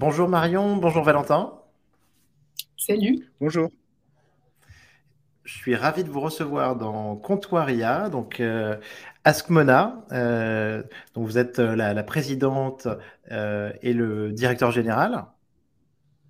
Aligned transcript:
Bonjour 0.00 0.30
Marion, 0.30 0.78
bonjour 0.78 1.04
Valentin. 1.04 1.52
Salut. 2.78 3.18
Bonjour. 3.38 3.68
Je 5.44 5.52
suis 5.58 5.74
ravi 5.74 6.04
de 6.04 6.08
vous 6.08 6.20
recevoir 6.20 6.74
dans 6.74 7.16
Comptoiria, 7.16 8.08
donc 8.08 8.40
euh, 8.40 8.78
Askmona. 9.24 10.06
Euh, 10.12 10.82
donc 11.12 11.26
vous 11.26 11.36
êtes 11.36 11.58
euh, 11.58 11.76
la, 11.76 12.02
présidente 12.02 12.88
et 13.28 13.92
le 13.92 14.32
directeur 14.32 14.70
général. 14.70 15.26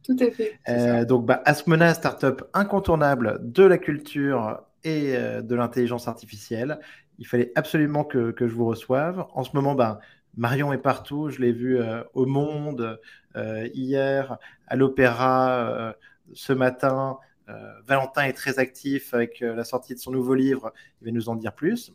Tout 0.02 0.16
à 0.18 0.32
fait. 0.32 1.06
donc 1.06 1.26
bah, 1.26 1.40
Askmona, 1.44 1.94
startup 1.94 2.42
incontournable 2.52 3.38
de 3.40 3.62
la 3.62 3.78
culture 3.78 4.64
et 4.82 5.12
de 5.12 5.54
l'intelligence 5.54 6.08
artificielle. 6.08 6.80
Il 7.20 7.26
fallait 7.28 7.52
absolument 7.54 8.02
que, 8.02 8.34
je 8.36 8.52
vous 8.52 8.66
reçoive. 8.66 9.26
En 9.32 9.44
ce 9.44 9.50
moment, 9.54 9.76
bah, 9.76 10.00
Marion 10.36 10.72
est 10.72 10.78
partout. 10.78 11.30
Je 11.30 11.40
l'ai 11.40 11.52
vu 11.52 11.78
au 12.14 12.26
Monde 12.26 13.00
hier, 13.34 14.38
à 14.66 14.76
l'Opéra 14.76 15.94
ce 16.34 16.52
matin. 16.52 17.18
Euh, 17.50 17.72
Valentin 17.86 18.24
est 18.24 18.32
très 18.32 18.58
actif 18.58 19.14
avec 19.14 19.42
euh, 19.42 19.54
la 19.54 19.64
sortie 19.64 19.94
de 19.94 19.98
son 19.98 20.12
nouveau 20.12 20.34
livre. 20.34 20.72
Il 21.00 21.06
va 21.06 21.10
nous 21.10 21.28
en 21.28 21.34
dire 21.34 21.52
plus. 21.52 21.92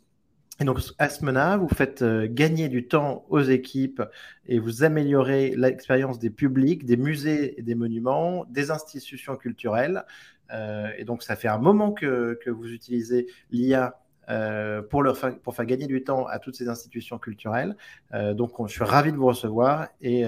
Et 0.58 0.64
donc, 0.64 0.80
Asmena, 0.98 1.56
vous 1.56 1.68
faites 1.68 2.02
euh, 2.02 2.26
gagner 2.30 2.68
du 2.68 2.88
temps 2.88 3.26
aux 3.28 3.42
équipes 3.42 4.02
et 4.46 4.58
vous 4.58 4.84
améliorez 4.84 5.54
l'expérience 5.56 6.18
des 6.18 6.30
publics, 6.30 6.84
des 6.84 6.96
musées 6.96 7.58
et 7.58 7.62
des 7.62 7.74
monuments, 7.74 8.44
des 8.48 8.70
institutions 8.70 9.36
culturelles. 9.36 10.04
et 10.98 11.04
donc, 11.04 11.22
ça 11.22 11.36
fait 11.36 11.48
un 11.48 11.58
moment 11.58 11.92
que, 11.92 12.38
vous 12.46 12.72
utilisez 12.72 13.26
l'IA 13.50 14.00
pour, 14.90 15.02
leur 15.02 15.18
pour 15.42 15.54
faire 15.54 15.66
gagner 15.66 15.86
du 15.86 16.02
temps 16.04 16.26
à 16.26 16.38
toutes 16.38 16.56
ces 16.56 16.68
institutions 16.68 17.18
culturelles. 17.18 17.76
donc, 18.34 18.52
je 18.66 18.72
suis 18.72 18.84
ravi 18.84 19.12
de 19.12 19.16
vous 19.16 19.26
recevoir 19.26 19.88
et 20.00 20.24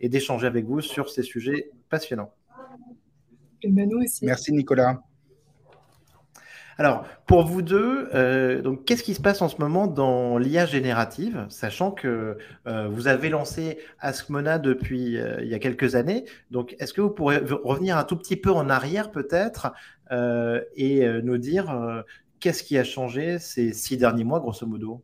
d'échanger 0.00 0.46
avec 0.46 0.64
vous 0.64 0.80
sur 0.80 1.10
ces 1.10 1.22
sujets 1.22 1.70
passionnants. 1.88 2.32
Merci 4.22 4.52
Nicolas. 4.52 5.02
Alors, 6.78 7.04
pour 7.26 7.44
vous 7.44 7.62
deux, 7.62 8.08
euh, 8.14 8.62
donc 8.62 8.84
qu'est-ce 8.84 9.02
qui 9.02 9.14
se 9.14 9.20
passe 9.20 9.42
en 9.42 9.48
ce 9.48 9.58
moment 9.58 9.86
dans 9.86 10.38
l'IA 10.38 10.64
générative, 10.64 11.46
sachant 11.48 11.90
que 11.90 12.38
euh, 12.66 12.88
vous 12.88 13.08
avez 13.08 13.28
lancé 13.28 13.78
Askmona 14.00 14.58
depuis 14.58 15.18
euh, 15.18 15.42
il 15.42 15.48
y 15.48 15.54
a 15.54 15.58
quelques 15.58 15.94
années. 15.94 16.24
Donc, 16.50 16.74
est-ce 16.78 16.94
que 16.94 17.00
vous 17.00 17.10
pourrez 17.10 17.38
revenir 17.38 17.98
un 17.98 18.04
tout 18.04 18.16
petit 18.16 18.36
peu 18.36 18.50
en 18.50 18.68
arrière 18.68 19.10
peut-être 19.10 19.72
et 20.76 21.08
nous 21.22 21.38
dire 21.38 22.04
qu'est-ce 22.42 22.64
qui 22.64 22.76
a 22.76 22.84
changé 22.84 23.38
ces 23.38 23.72
six 23.72 23.96
derniers 23.96 24.24
mois, 24.24 24.40
grosso 24.40 24.66
modo? 24.66 25.00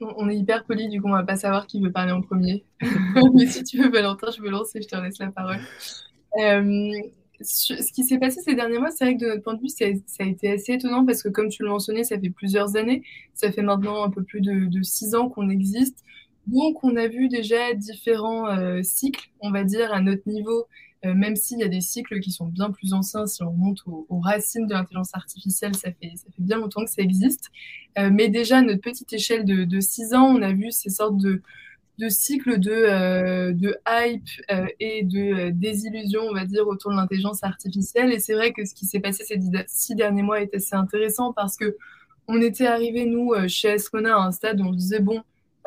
On 0.00 0.28
est 0.28 0.36
hyper 0.36 0.64
poli, 0.64 0.88
du 0.88 1.02
coup, 1.02 1.08
on 1.08 1.12
va 1.12 1.24
pas 1.24 1.36
savoir 1.36 1.66
qui 1.66 1.80
veut 1.80 1.90
parler 1.90 2.12
en 2.12 2.22
premier. 2.22 2.64
Mais 3.34 3.46
si 3.48 3.64
tu 3.64 3.82
veux, 3.82 3.90
Valentin, 3.90 4.28
je 4.30 4.40
me 4.40 4.48
lance 4.48 4.74
et 4.76 4.80
je 4.80 4.86
te 4.86 4.94
laisse 4.94 5.18
la 5.18 5.32
parole. 5.32 5.58
Euh, 6.38 6.92
ce 7.40 7.92
qui 7.92 8.04
s'est 8.04 8.18
passé 8.18 8.40
ces 8.40 8.54
derniers 8.54 8.78
mois, 8.78 8.92
c'est 8.92 9.06
vrai 9.06 9.16
que 9.16 9.24
de 9.24 9.28
notre 9.28 9.42
point 9.42 9.54
de 9.54 9.60
vue, 9.60 9.68
ça, 9.68 9.86
a 9.86 10.24
été 10.24 10.52
assez 10.52 10.74
étonnant 10.74 11.04
parce 11.04 11.24
que, 11.24 11.28
comme 11.28 11.48
tu 11.48 11.64
le 11.64 11.70
mentionnais, 11.70 12.04
ça 12.04 12.18
fait 12.18 12.30
plusieurs 12.30 12.76
années. 12.76 13.02
Ça 13.34 13.50
fait 13.50 13.62
maintenant 13.62 14.04
un 14.04 14.10
peu 14.10 14.22
plus 14.22 14.40
de, 14.40 14.82
six 14.82 15.16
ans 15.16 15.28
qu'on 15.28 15.50
existe. 15.50 16.04
Donc, 16.46 16.84
on 16.84 16.94
a 16.94 17.08
vu 17.08 17.28
déjà 17.28 17.74
différents 17.74 18.48
euh, 18.48 18.82
cycles, 18.84 19.30
on 19.40 19.50
va 19.50 19.64
dire, 19.64 19.92
à 19.92 20.00
notre 20.00 20.28
niveau 20.28 20.68
euh, 21.04 21.14
même 21.14 21.36
s'il 21.36 21.58
y 21.58 21.62
a 21.62 21.68
des 21.68 21.80
cycles 21.80 22.18
qui 22.20 22.32
sont 22.32 22.46
bien 22.46 22.70
plus 22.70 22.92
anciens, 22.92 23.26
si 23.26 23.42
on 23.42 23.50
remonte 23.50 23.78
aux, 23.86 24.18
racines 24.20 24.66
de 24.66 24.72
l'intelligence 24.72 25.14
artificielle, 25.14 25.74
ça 25.74 25.92
fait, 25.92 26.12
ça 26.16 26.24
fait 26.34 26.42
bien 26.42 26.58
longtemps 26.58 26.84
que 26.84 26.90
ça 26.90 27.02
existe. 27.02 27.50
Euh, 27.98 28.10
mais 28.12 28.28
déjà, 28.28 28.58
à 28.58 28.62
notre 28.62 28.80
petite 28.80 29.12
échelle 29.12 29.44
de, 29.44 29.64
de 29.64 29.80
6 29.80 30.14
ans, 30.14 30.26
on 30.26 30.42
a 30.42 30.52
vu 30.52 30.72
ces 30.72 30.90
sortes 30.90 31.18
de, 31.18 31.40
de 31.98 32.08
cycles 32.08 32.58
de, 32.58 32.72
euh, 32.72 33.52
de 33.52 33.76
hype 33.88 34.28
et 34.80 35.04
de 35.04 35.50
désillusion, 35.50 36.22
on 36.22 36.34
va 36.34 36.44
dire, 36.44 36.66
autour 36.66 36.90
de 36.90 36.96
l'intelligence 36.96 37.44
artificielle. 37.44 38.12
Et 38.12 38.18
c'est 38.18 38.34
vrai 38.34 38.52
que 38.52 38.64
ce 38.64 38.74
qui 38.74 38.86
s'est 38.86 39.00
passé 39.00 39.24
ces 39.24 39.38
six 39.68 39.94
derniers 39.94 40.22
mois 40.22 40.40
est 40.40 40.54
assez 40.54 40.74
intéressant 40.74 41.32
parce 41.32 41.56
que 41.56 41.76
on 42.26 42.42
était 42.42 42.66
arrivé, 42.66 43.06
nous, 43.06 43.32
chez 43.48 43.68
Escona, 43.68 44.16
à 44.16 44.26
un 44.26 44.32
stade 44.32 44.60
où 44.60 44.64
on 44.64 44.72
disait, 44.72 45.00
bon, 45.00 45.22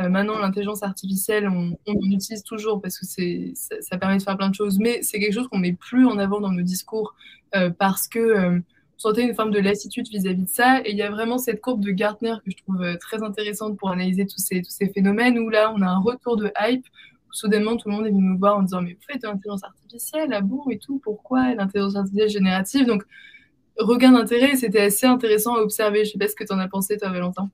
maintenant, 0.10 0.38
l'intelligence 0.40 0.84
artificielle, 0.84 1.48
on, 1.48 1.78
on, 1.88 1.96
utilise 2.04 2.44
toujours 2.44 2.82
parce 2.82 2.98
que 2.98 3.06
c'est, 3.06 3.54
ça, 3.56 3.98
permet 3.98 4.18
de 4.18 4.24
faire 4.24 4.38
plein 4.38 4.50
de 4.50 4.56
choses, 4.56 4.80
mais 4.80 5.02
c'est 5.02 5.20
quelque 5.20 5.34
chose 5.34 5.48
qu'on 5.48 5.58
met 5.58 5.74
plus 5.74 6.06
en 6.06 6.18
avant 6.18 6.40
dans 6.40 6.52
nos 6.52 6.62
discours 6.62 7.16
euh, 7.56 7.70
parce 7.70 8.08
que 8.08 8.20
euh, 8.20 8.60
sentait 8.98 9.24
une 9.24 9.34
forme 9.34 9.52
de 9.52 9.60
lassitude 9.60 10.08
vis-à-vis 10.10 10.44
de 10.44 10.50
ça. 10.50 10.82
Et 10.86 10.92
il 10.92 10.98
y 10.98 11.02
a 11.02 11.10
vraiment 11.10 11.38
cette 11.38 11.62
courbe 11.62 11.84
de 11.84 11.92
Gartner 11.92 12.36
que 12.46 12.52
je 12.52 12.58
trouve 12.58 12.98
très 13.00 13.24
intéressante 13.24 13.78
pour 13.78 13.90
analyser 13.90 14.26
tous 14.26 14.40
ces, 14.40 14.62
tous 14.62 14.72
ces 14.72 14.88
phénomènes 14.90 15.40
où 15.40 15.50
là, 15.50 15.74
on 15.76 15.82
a 15.82 15.88
un 15.88 16.00
retour 16.00 16.38
de 16.38 16.52
hype. 16.60 16.86
Où 17.28 17.34
soudainement, 17.34 17.78
tout 17.78 17.90
le 17.90 17.96
monde 17.96 18.06
est 18.06 18.12
venu 18.12 18.24
nous 18.24 18.38
voir 18.38 18.58
en 18.58 18.62
disant 18.62 18.82
Mais 18.82 18.94
vous 18.94 19.06
faites 19.08 19.22
de 19.22 19.28
l'intelligence 19.28 19.64
artificielle, 19.64 20.32
ah 20.34 20.42
bon 20.42 20.64
et 20.70 20.78
tout, 20.78 21.00
pourquoi 21.04 21.56
l'intelligence 21.56 21.96
artificielle 21.96 22.30
générative? 22.30 22.86
Donc, 22.86 23.04
regain 23.78 24.12
d'intérêt, 24.12 24.56
c'était 24.56 24.82
assez 24.82 25.08
intéressant 25.08 25.56
à 25.56 25.62
observer. 25.62 26.06
Je 26.06 26.12
sais 26.12 26.20
pas 26.20 26.28
ce 26.28 26.36
que 26.36 26.44
tu 26.44 26.54
en 26.54 26.60
as 26.60 26.68
pensé, 26.68 26.98
toi, 26.98 27.10
Valentin. 27.10 27.50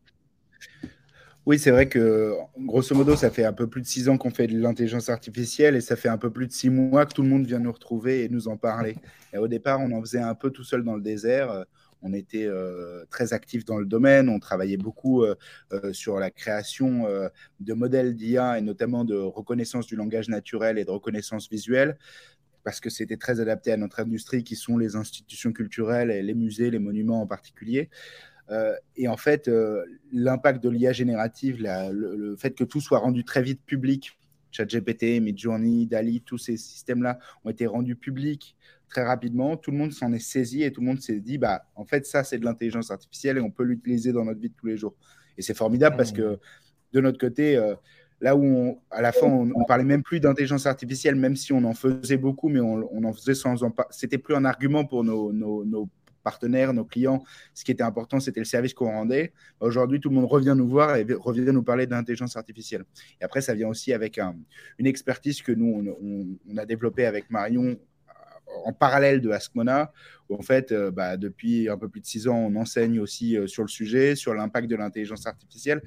Oui, 1.48 1.58
c'est 1.58 1.72
vrai 1.72 1.88
que 1.88 2.34
grosso 2.60 2.94
modo, 2.94 3.16
ça 3.16 3.32
fait 3.32 3.46
un 3.46 3.54
peu 3.54 3.68
plus 3.68 3.80
de 3.82 3.88
six 3.88 4.10
ans 4.10 4.18
qu'on 4.18 4.32
fait 4.32 4.48
de 4.48 4.60
l'intelligence 4.60 5.08
artificielle 5.08 5.78
et 5.78 5.82
ça 5.82 5.96
fait 5.96 6.10
un 6.10 6.18
peu 6.18 6.30
plus 6.30 6.46
de 6.46 6.52
six 6.52 6.70
mois 6.70 7.06
que 7.06 7.14
tout 7.14 7.22
le 7.22 7.30
monde 7.30 7.46
vient 7.46 7.60
nous 7.60 7.72
retrouver 7.72 8.26
et 8.26 8.28
nous 8.28 8.50
en 8.50 8.58
parler. 8.58 8.98
Et 9.34 9.38
au 9.38 9.48
départ, 9.48 9.80
on 9.80 9.90
en 9.94 10.02
faisait 10.02 10.20
un 10.20 10.36
peu 10.36 10.52
tout 10.52 10.66
seul 10.66 10.84
dans 10.84 10.96
le 10.98 11.02
désert. 11.02 11.64
On 12.02 12.12
était 12.12 12.46
euh, 12.46 13.06
très 13.10 13.32
actifs 13.32 13.64
dans 13.64 13.78
le 13.78 13.86
domaine, 13.86 14.28
on 14.28 14.40
travaillait 14.40 14.76
beaucoup 14.76 15.24
euh, 15.24 15.36
euh, 15.72 15.94
sur 15.94 16.20
la 16.20 16.32
création 16.32 17.06
de 17.62 17.74
modèles 17.74 18.14
d'IA 18.16 18.58
et 18.58 18.62
notamment 18.62 19.06
de 19.06 19.16
reconnaissance 19.16 19.88
du 19.88 19.96
langage 19.96 20.28
naturel 20.28 20.78
et 20.78 20.84
de 20.84 20.92
reconnaissance 20.92 21.50
visuelle 21.50 21.98
parce 22.66 22.82
que 22.82 22.90
c'était 22.90 23.16
très 23.16 23.40
adapté 23.40 23.72
à 23.72 23.78
notre 23.78 24.02
industrie 24.02 24.44
qui 24.44 24.58
sont 24.58 24.78
les 24.78 24.98
institutions 24.98 25.54
culturelles 25.54 26.12
et 26.12 26.22
les 26.22 26.34
musées, 26.34 26.70
les 26.70 26.80
monuments 26.80 27.22
en 27.22 27.26
particulier. 27.26 27.90
Euh, 28.50 28.76
et 28.96 29.08
en 29.08 29.18
fait, 29.18 29.48
euh, 29.48 29.84
l'impact 30.12 30.64
de 30.64 30.70
l'IA 30.70 30.94
générative, 30.94 31.58
le, 31.62 32.36
fait 32.38 32.52
que 32.52 32.64
tout 32.64 32.82
soit 32.82 33.00
rendu 33.00 33.24
très 33.24 33.42
vite 33.42 33.62
public, 33.66 34.18
ChatGPT, 34.52 35.20
Midjourney, 35.22 35.86
DALI, 35.86 36.22
tous 36.22 36.38
ces 36.38 36.58
systèmes-là 36.58 37.20
ont 37.44 37.50
été 37.50 37.68
rendus 37.68 37.96
publics 37.96 38.56
très 38.88 39.04
rapidement. 39.04 39.58
Tout 39.58 39.72
le 39.72 39.78
monde 39.78 39.92
s'en 39.92 40.14
est 40.14 40.20
saisi 40.20 40.64
et 40.64 40.72
tout 40.72 40.82
le 40.82 40.88
monde 40.88 41.02
s'est 41.02 41.20
dit, 41.20 41.38
bah, 41.38 41.66
en 41.76 41.86
fait, 41.86 42.06
ça, 42.06 42.24
c'est 42.24 42.38
de 42.38 42.46
l'intelligence 42.46 42.90
artificielle 42.90 43.38
et 43.38 43.42
on 43.42 43.52
peut 43.52 43.64
l'utiliser 43.64 44.14
dans 44.14 44.24
notre 44.24 44.40
vie 44.40 44.50
de 44.50 44.56
tous 44.56 44.68
les 44.68 44.78
jours. 44.78 44.96
Et 45.38 45.42
c'est 45.42 45.54
formidable 45.54 45.98
parce 45.98 46.12
que 46.12 46.40
de 46.94 47.02
notre 47.02 47.20
côté, 47.20 47.58
euh, 47.58 47.76
là 48.22 48.36
où 48.36 48.80
à 48.90 49.02
la 49.02 49.12
fin, 49.12 49.28
on, 49.28 49.46
ne 49.46 49.68
parlait 49.68 49.84
même 49.84 50.04
plus 50.04 50.20
d'intelligence 50.20 50.66
artificielle, 50.66 51.16
même 51.16 51.36
si 51.36 51.54
on 51.54 51.64
en 51.66 51.74
faisait 51.74 52.18
beaucoup, 52.18 52.50
mais 52.50 52.62
on, 52.62 53.04
en 53.04 53.14
faisait 53.14 53.36
sans 53.36 53.64
en 53.64 53.74
C'était 53.92 54.18
plus 54.18 54.36
un 54.36 54.46
argument 54.46 54.86
pour 54.86 55.04
nos, 55.04 55.32
nos, 55.34 55.66
nos 55.66 55.90
partenaires, 56.30 56.74
nos 56.74 56.84
clients, 56.84 57.24
ce 57.54 57.64
qui 57.64 57.72
était 57.72 57.88
important, 57.92 58.20
c'était 58.20 58.42
le 58.42 58.52
service 58.56 58.74
qu'on 58.74 58.92
rendait. 59.00 59.32
Aujourd'hui, 59.62 60.00
tout 60.02 60.10
le 60.10 60.16
monde 60.16 60.30
revient 60.38 60.56
nous 60.58 60.68
voir 60.68 60.98
et 60.98 61.06
revient 61.30 61.54
nous 61.54 61.64
parler 61.64 61.88
d'intelligence 61.88 62.36
artificielle. 62.36 62.84
Et 63.22 63.24
après, 63.24 63.42
ça 63.48 63.54
vient 63.54 63.70
aussi 63.70 63.94
avec 63.94 64.20
une 64.80 64.88
expertise 64.94 65.42
que 65.42 65.54
nous, 65.54 65.72
on, 66.50 66.58
a 66.58 66.66
développée 66.66 67.06
avec 67.06 67.30
Marion 67.30 67.78
en 68.66 68.74
parallèle 68.74 69.22
de 69.22 69.30
Askmona, 69.30 69.92
où 70.30 70.36
en 70.36 70.42
fait, 70.42 70.72
euh, 70.72 70.92
bah, 70.92 71.18
depuis 71.18 71.70
un 71.70 71.78
peu 71.78 71.88
plus 71.90 72.02
de 72.02 72.06
six 72.06 72.28
ans, 72.28 72.38
on 72.38 72.56
enseigne 72.56 73.00
aussi 73.00 73.38
euh, 73.38 73.48
sur 73.48 73.64
le 73.64 73.70
sujet, 73.70 74.16
sur 74.16 74.34
l'impact 74.34 74.70
de 74.70 74.76
l'intelligence 74.76 75.26
artificielle 75.26 75.82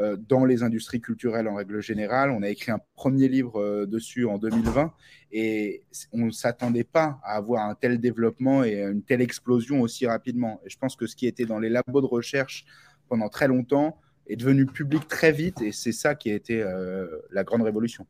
euh, 0.00 0.16
dans 0.28 0.44
les 0.44 0.62
industries 0.62 1.00
culturelles 1.00 1.48
en 1.48 1.54
règle 1.54 1.80
générale. 1.82 2.30
On 2.30 2.42
a 2.42 2.48
écrit 2.48 2.72
un 2.72 2.80
premier 2.94 3.28
livre 3.28 3.86
dessus 3.86 4.26
en 4.26 4.38
2020 4.38 4.92
et 5.32 5.82
on 6.12 6.26
ne 6.26 6.30
s'attendait 6.30 6.84
pas 6.84 7.20
à 7.22 7.36
avoir 7.36 7.68
un 7.68 7.74
tel 7.74 8.00
développement 8.00 8.64
et 8.64 8.80
une 8.82 9.02
telle 9.02 9.20
explosion 9.20 9.80
aussi 9.80 10.06
rapidement. 10.06 10.60
Et 10.64 10.70
je 10.70 10.78
pense 10.78 10.96
que 10.96 11.06
ce 11.06 11.16
qui 11.16 11.26
était 11.26 11.46
dans 11.46 11.58
les 11.58 11.68
labos 11.68 12.00
de 12.00 12.06
recherche 12.06 12.64
pendant 13.08 13.28
très 13.28 13.48
longtemps 13.48 13.98
est 14.26 14.36
devenu 14.36 14.66
public 14.66 15.08
très 15.08 15.32
vite 15.32 15.60
et 15.60 15.72
c'est 15.72 15.92
ça 15.92 16.14
qui 16.14 16.30
a 16.30 16.34
été 16.34 16.64
la 17.30 17.44
grande 17.44 17.62
révolution. 17.62 18.06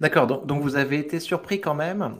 D'accord, 0.00 0.26
donc, 0.26 0.46
donc, 0.46 0.62
vous 0.62 0.76
avez 0.76 0.98
été 0.98 1.20
surpris 1.20 1.60
quand 1.60 1.74
même 1.74 2.18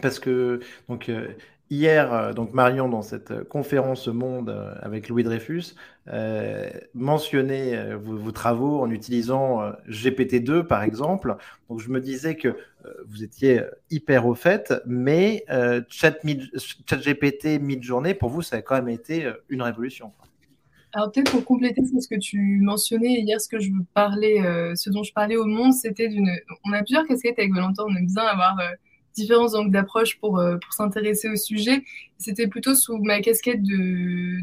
parce 0.00 0.18
que 0.18 0.60
donc 0.88 1.08
euh, 1.08 1.28
hier, 1.70 2.12
euh, 2.12 2.32
donc 2.32 2.52
Marion 2.52 2.88
dans 2.88 3.02
cette 3.02 3.44
conférence 3.44 4.08
Monde 4.08 4.50
euh, 4.50 4.74
avec 4.80 5.08
Louis 5.08 5.22
Dreyfus 5.22 5.74
mentionnait 6.94 7.94
vos, 7.94 8.32
travaux 8.32 8.80
en 8.80 8.90
utilisant 8.90 9.62
GPT-2 9.88 10.64
par 10.64 10.82
exemple. 10.82 11.36
Donc 11.68 11.78
je 11.80 11.90
me 11.90 12.00
disais 12.00 12.34
que 12.34 12.56
vous 13.06 13.22
étiez 13.22 13.60
hyper 13.88 14.26
au 14.26 14.34
fait, 14.34 14.74
mais 14.84 15.44
ChatGPT 15.88 17.60
mid-journée 17.60 18.14
pour 18.14 18.30
vous 18.30 18.42
ça 18.42 18.56
a 18.56 18.62
quand 18.62 18.74
même 18.74 18.88
été 18.88 19.30
une 19.48 19.62
révolution. 19.62 20.10
Alors 20.92 21.12
peut-être 21.12 21.30
pour 21.30 21.44
compléter 21.44 21.82
ce 21.84 22.08
que 22.08 22.18
tu 22.18 22.58
mentionnais 22.60 23.20
hier, 23.20 23.40
ce 23.40 23.48
que 23.48 23.60
je 23.60 23.70
parlais, 23.94 24.42
ce 24.74 24.90
dont 24.90 25.04
je 25.04 25.12
parlais 25.12 25.36
au 25.36 25.46
monde, 25.46 25.72
c'était 25.72 26.08
d'une. 26.08 26.28
On 26.64 26.72
a 26.72 26.78
plusieurs 26.78 27.06
casquettes 27.06 27.38
avec 27.38 27.54
Valentin. 27.54 27.84
On 27.86 27.94
aime 27.94 28.06
bien 28.06 28.24
avoir 28.24 28.58
différents 29.14 29.54
angles 29.54 29.70
d'approche 29.70 30.18
pour, 30.18 30.38
euh, 30.38 30.56
pour 30.56 30.72
s'intéresser 30.72 31.28
au 31.28 31.36
sujet. 31.36 31.82
C'était 32.18 32.46
plutôt 32.46 32.74
sous 32.74 32.98
ma 32.98 33.20
casquette 33.20 33.60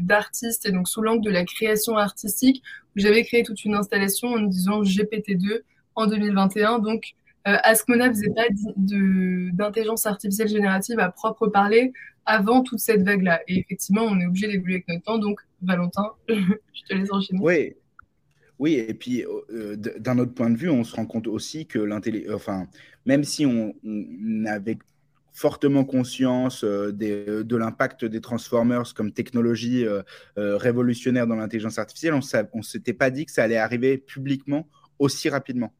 d'artiste 0.02 0.66
et 0.66 0.72
donc 0.72 0.88
sous 0.88 1.02
l'angle 1.02 1.24
de 1.24 1.30
la 1.30 1.44
création 1.44 1.96
artistique 1.96 2.62
où 2.96 3.00
j'avais 3.00 3.24
créé 3.24 3.42
toute 3.42 3.64
une 3.64 3.74
installation 3.74 4.28
en 4.28 4.40
disant 4.40 4.82
GPT-2 4.82 5.62
en 5.94 6.06
2021. 6.06 6.78
Donc, 6.78 7.14
euh, 7.48 7.56
Askmona 7.62 8.08
ne 8.08 8.12
faisait 8.12 8.34
pas 8.34 8.46
d'intelligence 8.76 10.06
artificielle 10.06 10.48
générative 10.48 10.98
à 10.98 11.10
propre 11.10 11.46
parler 11.46 11.92
avant 12.26 12.62
toute 12.62 12.80
cette 12.80 13.02
vague-là. 13.02 13.40
Et 13.48 13.60
effectivement, 13.60 14.02
on 14.02 14.20
est 14.20 14.26
obligé 14.26 14.48
d'évoluer 14.48 14.74
avec 14.74 14.88
notre 14.88 15.04
temps. 15.04 15.18
Donc, 15.18 15.40
Valentin, 15.62 16.10
je 16.28 16.82
te 16.88 16.94
laisse 16.94 17.10
enchaîner. 17.10 17.40
Oui, 17.42 17.74
oui, 18.60 18.74
et 18.74 18.94
puis 18.94 19.24
euh, 19.24 19.74
d'un 19.74 20.18
autre 20.18 20.34
point 20.34 20.50
de 20.50 20.56
vue, 20.56 20.68
on 20.68 20.84
se 20.84 20.94
rend 20.94 21.06
compte 21.06 21.26
aussi 21.26 21.66
que 21.66 21.78
l'intelligence, 21.78 22.34
enfin, 22.34 22.68
même 23.06 23.24
si 23.24 23.46
on, 23.46 23.74
avait 24.46 24.78
fortement 25.32 25.84
conscience 25.84 26.62
euh, 26.62 26.92
de 26.92 27.56
l'impact 27.56 28.04
des 28.04 28.20
Transformers 28.20 28.94
comme 28.94 29.12
technologie 29.12 29.86
révolutionnaire 30.36 31.26
dans 31.26 31.36
l'intelligence 31.36 31.78
artificielle, 31.78 32.14
on 32.14 32.58
ne 32.58 32.62
s'était 32.62 32.92
pas 32.92 33.10
dit 33.10 33.24
que 33.24 33.32
ça 33.32 33.44
allait 33.44 33.56
arriver 33.56 33.98
publiquement 33.98 34.68
aussi 35.00 35.28
rapidement. 35.28 35.72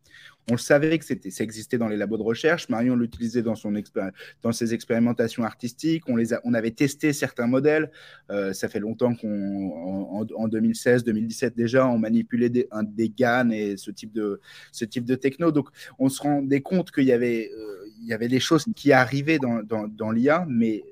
On 0.50 0.54
le 0.54 0.58
savait 0.58 0.98
que 0.98 1.04
c'était, 1.04 1.30
ça 1.30 1.44
existait 1.44 1.78
dans 1.78 1.86
les 1.86 1.96
labos 1.96 2.16
de 2.16 2.22
recherche. 2.22 2.68
Marion 2.68 2.96
l'utilisait 2.96 3.42
dans, 3.42 3.54
son 3.54 3.72
dans 4.42 4.52
ses 4.52 4.74
expérimentations 4.74 5.44
artistiques. 5.44 6.08
On, 6.08 6.16
les 6.16 6.32
a, 6.32 6.40
on 6.44 6.54
avait 6.54 6.72
testé 6.72 7.12
certains 7.12 7.46
modèles. 7.46 7.92
Euh, 8.30 8.52
ça 8.52 8.68
fait 8.68 8.80
longtemps 8.80 9.14
qu'on, 9.14 10.26
en, 10.34 10.48
2016, 10.48 11.04
2017 11.04 11.54
déjà, 11.54 11.86
on 11.86 11.98
manipulait 11.98 12.48
des, 12.48 12.66
un, 12.72 12.82
des 12.82 13.10
GAN 13.10 13.50
et 13.50 13.76
ce 13.76 13.90
type, 13.92 14.12
de, 14.12 14.40
ce 14.72 14.84
type 14.84 15.04
de 15.04 15.14
techno. 15.14 15.52
Donc, 15.52 15.68
on 15.98 16.08
se 16.08 16.20
rendait 16.20 16.62
compte 16.62 16.90
qu'il 16.90 17.04
y 17.04 17.12
avait, 17.12 17.50
euh, 17.54 17.86
il 18.00 18.08
y 18.08 18.12
avait 18.12 18.28
des 18.28 18.40
choses 18.40 18.64
qui 18.74 18.92
arrivaient 18.92 19.38
dans, 19.38 20.10
l'IA, 20.10 20.46
mais 20.48 20.82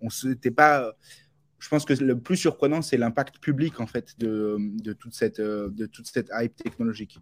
on 0.00 0.10
s'était 0.10 0.50
pas 0.50 0.96
je 1.60 1.68
pense 1.68 1.84
que 1.84 1.92
le 1.92 2.16
plus 2.16 2.36
surprenant, 2.36 2.82
c'est 2.82 2.96
l'impact 2.96 3.40
public 3.40 3.80
en 3.80 3.88
fait 3.88 4.14
de, 4.20 4.56
de, 4.60 4.92
toute 4.92 5.12
cette, 5.12 5.40
de 5.40 5.86
toute 5.86 6.06
cette 6.06 6.30
hype 6.32 6.54
technologique. 6.54 7.18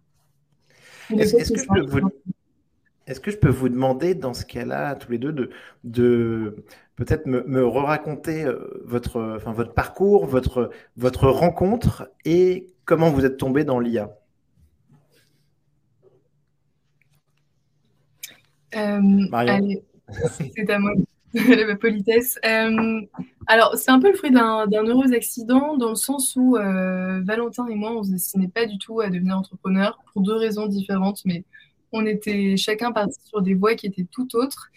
Est-ce 1.09 1.33
que, 3.21 3.31
je 3.31 3.37
peux 3.37 3.49
vous 3.49 3.69
demander, 3.69 4.15
dans 4.15 4.33
ce 4.33 4.45
cas-là, 4.45 4.95
tous 4.95 5.11
les 5.11 5.17
deux, 5.17 5.31
de, 5.31 5.49
de 5.85 6.65
peut-être 6.97 7.25
me, 7.25 7.43
me 7.43 7.65
raconter 7.65 8.43
euh, 8.43 8.83
votre, 8.85 9.35
enfin, 9.37 9.53
votre 9.53 9.73
parcours, 9.73 10.25
votre, 10.25 10.69
votre 10.97 11.29
rencontre 11.29 12.11
et 12.25 12.67
comment 12.85 13.09
vous 13.09 13.25
êtes 13.25 13.37
tombé 13.37 13.63
dans 13.63 13.79
l'IA 13.79 14.11
euh, 18.75 19.01
c'est 20.55 20.69
à 20.69 20.79
moi. 20.79 20.91
la 21.67 21.75
politesse. 21.75 22.39
Euh, 22.45 23.01
alors, 23.47 23.75
c'est 23.75 23.91
un 23.91 23.99
peu 23.99 24.09
le 24.09 24.17
fruit 24.17 24.31
d'un 24.31 24.67
heureux 24.67 25.13
accident, 25.13 25.77
dans 25.77 25.89
le 25.89 25.95
sens 25.95 26.35
où 26.35 26.57
euh, 26.57 27.21
Valentin 27.23 27.67
et 27.67 27.75
moi, 27.75 27.91
on 27.91 27.99
ne 27.99 28.03
se 28.03 28.11
destinait 28.11 28.47
pas 28.47 28.65
du 28.65 28.77
tout 28.77 29.01
à 29.01 29.09
devenir 29.09 29.37
entrepreneur, 29.37 29.99
pour 30.11 30.21
deux 30.21 30.35
raisons 30.35 30.67
différentes, 30.67 31.21
mais 31.25 31.43
on 31.91 32.05
était 32.05 32.57
chacun 32.57 32.91
parti 32.91 33.19
sur 33.25 33.41
des 33.41 33.53
voies 33.53 33.75
qui 33.75 33.87
étaient 33.87 34.07
tout 34.09 34.35
autres. 34.35 34.69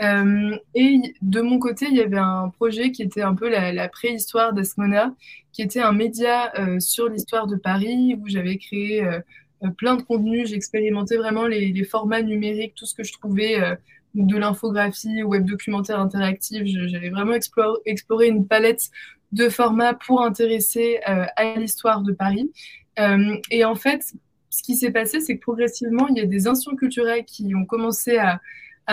Euh, 0.00 0.56
et 0.74 1.00
de 1.22 1.40
mon 1.40 1.58
côté, 1.58 1.86
il 1.90 1.96
y 1.96 2.00
avait 2.00 2.18
un 2.18 2.50
projet 2.50 2.92
qui 2.92 3.02
était 3.02 3.22
un 3.22 3.34
peu 3.34 3.48
la, 3.48 3.88
préhistoire 3.88 4.52
d'Asmona, 4.52 5.14
qui 5.52 5.62
était 5.62 5.80
un 5.80 5.92
média 5.92 6.52
sur 6.78 7.08
l'histoire 7.08 7.46
de 7.46 7.56
Paris, 7.56 8.16
où 8.20 8.28
j'avais 8.28 8.58
créé 8.58 9.04
plein 9.76 9.96
de 9.96 10.02
contenus, 10.02 10.50
j'expérimentais 10.50 11.16
vraiment 11.16 11.46
les, 11.46 11.72
les, 11.72 11.84
formats 11.84 12.22
numériques, 12.22 12.74
tout 12.76 12.86
ce 12.86 12.94
que 12.94 13.02
je 13.02 13.12
trouvais 13.12 13.58
de 14.26 14.36
l'infographie, 14.36 15.22
web 15.22 15.44
documentaire 15.44 16.00
interactif. 16.00 16.62
J'avais 16.64 17.10
vraiment 17.10 17.34
exploré, 17.34 18.28
une 18.28 18.46
palette 18.46 18.90
de 19.32 19.48
formats 19.48 19.94
pour 19.94 20.22
intéresser 20.22 21.00
euh, 21.08 21.24
à 21.36 21.54
l'histoire 21.54 22.02
de 22.02 22.12
Paris. 22.12 22.50
Euh, 22.98 23.36
et 23.50 23.64
en 23.64 23.74
fait, 23.74 24.02
ce 24.50 24.62
qui 24.62 24.76
s'est 24.76 24.90
passé, 24.90 25.20
c'est 25.20 25.36
que 25.36 25.42
progressivement, 25.42 26.08
il 26.08 26.16
y 26.16 26.20
a 26.20 26.26
des 26.26 26.46
institutions 26.46 26.76
culturelles 26.76 27.24
qui 27.24 27.54
ont 27.54 27.64
commencé 27.64 28.18
à, 28.18 28.40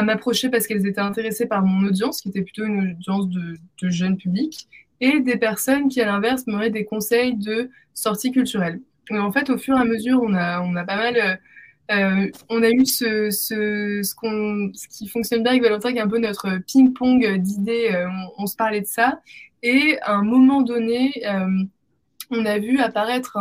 m'approcher 0.02 0.50
parce 0.50 0.68
qu'elles 0.68 0.86
étaient 0.86 1.00
intéressées 1.00 1.46
par 1.46 1.64
mon 1.64 1.88
audience, 1.88 2.20
qui 2.20 2.28
était 2.28 2.42
plutôt 2.42 2.66
une 2.66 2.92
audience 2.92 3.30
de, 3.30 3.58
de 3.82 3.90
jeunes 3.90 4.18
publics, 4.18 4.68
et 5.00 5.22
des 5.22 5.38
personnes 5.38 5.88
qui, 5.88 6.02
à 6.02 6.06
l'inverse, 6.06 6.48
m'auraient 6.48 6.70
des 6.70 6.84
conseils 6.84 7.36
de 7.36 7.70
sortie 7.94 8.34
culturelle. 8.34 8.82
Et 9.10 9.18
en 9.18 9.32
fait, 9.32 9.50
au 9.50 9.58
fur 9.58 9.78
et 9.78 9.80
à 9.80 9.86
mesure, 9.86 10.22
on 10.22 10.34
a, 10.34 10.60
on 10.60 10.76
a 10.76 10.84
pas 10.84 10.98
mal 10.98 11.40
euh, 11.92 12.32
on 12.50 12.64
a 12.64 12.70
eu 12.70 12.86
ce, 12.86 14.02
qui 14.98 15.08
fonctionne 15.08 15.44
bien 15.44 15.52
avec 15.52 15.64
Valentin, 15.64 15.92
qui 15.92 15.98
est 15.98 16.02
un 16.02 16.08
peu 16.08 16.20
notre 16.20 16.58
ping-pong 16.66 17.38
d'idées. 17.38 17.92
Euh, 17.94 18.08
on, 18.38 18.48
se 18.48 18.56
parlait 18.56 18.82
de 18.82 18.88
ça. 18.88 19.22
Et 19.62 19.98
à 20.02 20.14
un 20.14 20.24
moment 20.24 20.62
donné, 20.62 21.12
euh, 21.26 21.64
on 22.32 22.46
a 22.46 22.58
vu 22.58 22.80
apparaître 22.80 23.38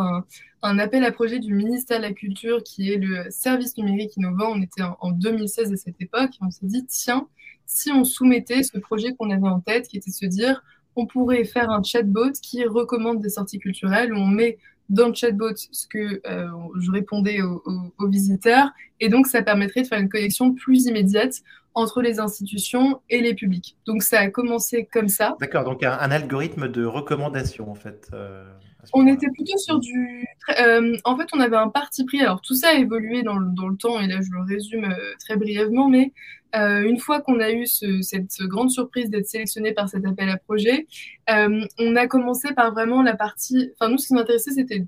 un, 0.62 0.78
appel 0.78 1.04
à 1.04 1.12
projet 1.12 1.38
du 1.38 1.54
ministère 1.54 1.98
de 1.98 2.02
la 2.02 2.12
Culture, 2.12 2.62
qui 2.62 2.92
est 2.92 2.98
le 2.98 3.30
service 3.30 3.76
numérique 3.76 4.16
innovant. 4.16 4.52
On 4.52 4.62
était 4.62 4.82
en, 5.00 5.10
2016 5.10 5.72
à 5.72 5.76
cette 5.76 6.00
époque. 6.00 6.30
Et 6.34 6.44
on 6.44 6.50
s'est 6.50 6.66
dit, 6.66 6.84
tiens, 6.86 7.26
si 7.66 7.90
on 7.92 8.04
soumettait 8.04 8.62
ce 8.62 8.78
projet 8.78 9.14
qu'on 9.14 9.30
avait 9.30 9.48
en 9.48 9.60
tête, 9.60 9.88
qui 9.88 9.96
était 9.96 10.10
de 10.10 10.14
se 10.14 10.26
dire, 10.26 10.62
on 10.96 11.06
pourrait 11.06 11.44
faire 11.44 11.70
un 11.70 11.82
chatbot 11.82 12.32
qui 12.42 12.64
recommande 12.64 13.20
des 13.20 13.30
sorties 13.30 13.58
culturelles, 13.58 14.12
où 14.12 14.16
on 14.16 14.26
met 14.26 14.58
dans 14.88 15.08
le 15.08 15.14
chatbot 15.14 15.54
ce 15.54 15.86
que 15.86 16.20
euh, 16.26 16.48
je 16.80 16.90
répondais 16.90 17.40
aux, 17.42 18.08
visiteurs. 18.08 18.70
Et 19.00 19.08
donc, 19.08 19.26
ça 19.26 19.42
permettrait 19.42 19.82
de 19.82 19.86
faire 19.86 20.00
une 20.00 20.08
connexion 20.08 20.52
plus 20.52 20.86
immédiate 20.86 21.40
entre 21.74 22.02
les 22.02 22.20
institutions 22.20 23.00
et 23.10 23.20
les 23.20 23.34
publics. 23.34 23.76
Donc, 23.86 24.02
ça 24.02 24.20
a 24.20 24.28
commencé 24.28 24.88
comme 24.92 25.08
ça. 25.08 25.36
D'accord, 25.40 25.64
donc 25.64 25.82
un, 25.82 26.10
algorithme 26.10 26.68
de 26.68 26.84
recommandation, 26.84 27.70
en 27.70 27.74
fait. 27.74 28.08
Euh, 28.12 28.44
on 28.92 29.06
était 29.06 29.28
plutôt 29.30 29.56
sur 29.56 29.78
du... 29.78 30.26
Euh, 30.60 30.94
en 31.04 31.16
fait, 31.16 31.26
on 31.32 31.40
avait 31.40 31.56
un 31.56 31.70
parti 31.70 32.04
pris. 32.04 32.20
Alors, 32.20 32.42
tout 32.42 32.54
ça 32.54 32.68
a 32.68 32.74
évolué 32.74 33.22
dans 33.22 33.38
le, 33.38 33.48
dans 33.54 33.68
le 33.68 33.76
temps, 33.76 33.98
et 33.98 34.06
là, 34.06 34.20
je 34.20 34.30
le 34.30 34.42
résume 34.46 34.94
très 35.18 35.36
brièvement, 35.36 35.88
mais 35.88 36.12
euh, 36.54 36.82
une 36.82 36.98
fois 36.98 37.20
qu'on 37.20 37.40
a 37.40 37.50
eu 37.50 37.66
cette 37.66 38.40
grande 38.42 38.70
surprise 38.70 39.10
d'être 39.10 39.26
sélectionné 39.26 39.72
par 39.72 39.88
cet 39.88 40.06
appel 40.06 40.28
à 40.28 40.36
projet, 40.36 40.86
euh, 41.30 41.60
on 41.78 41.96
a 41.96 42.06
commencé 42.06 42.52
par 42.54 42.72
vraiment 42.72 43.02
la 43.02 43.16
partie. 43.16 43.72
Enfin, 43.74 43.90
nous, 43.90 43.98
ce 43.98 44.08
qui 44.08 44.14
m'intéressait, 44.14 44.52
c'était 44.52 44.84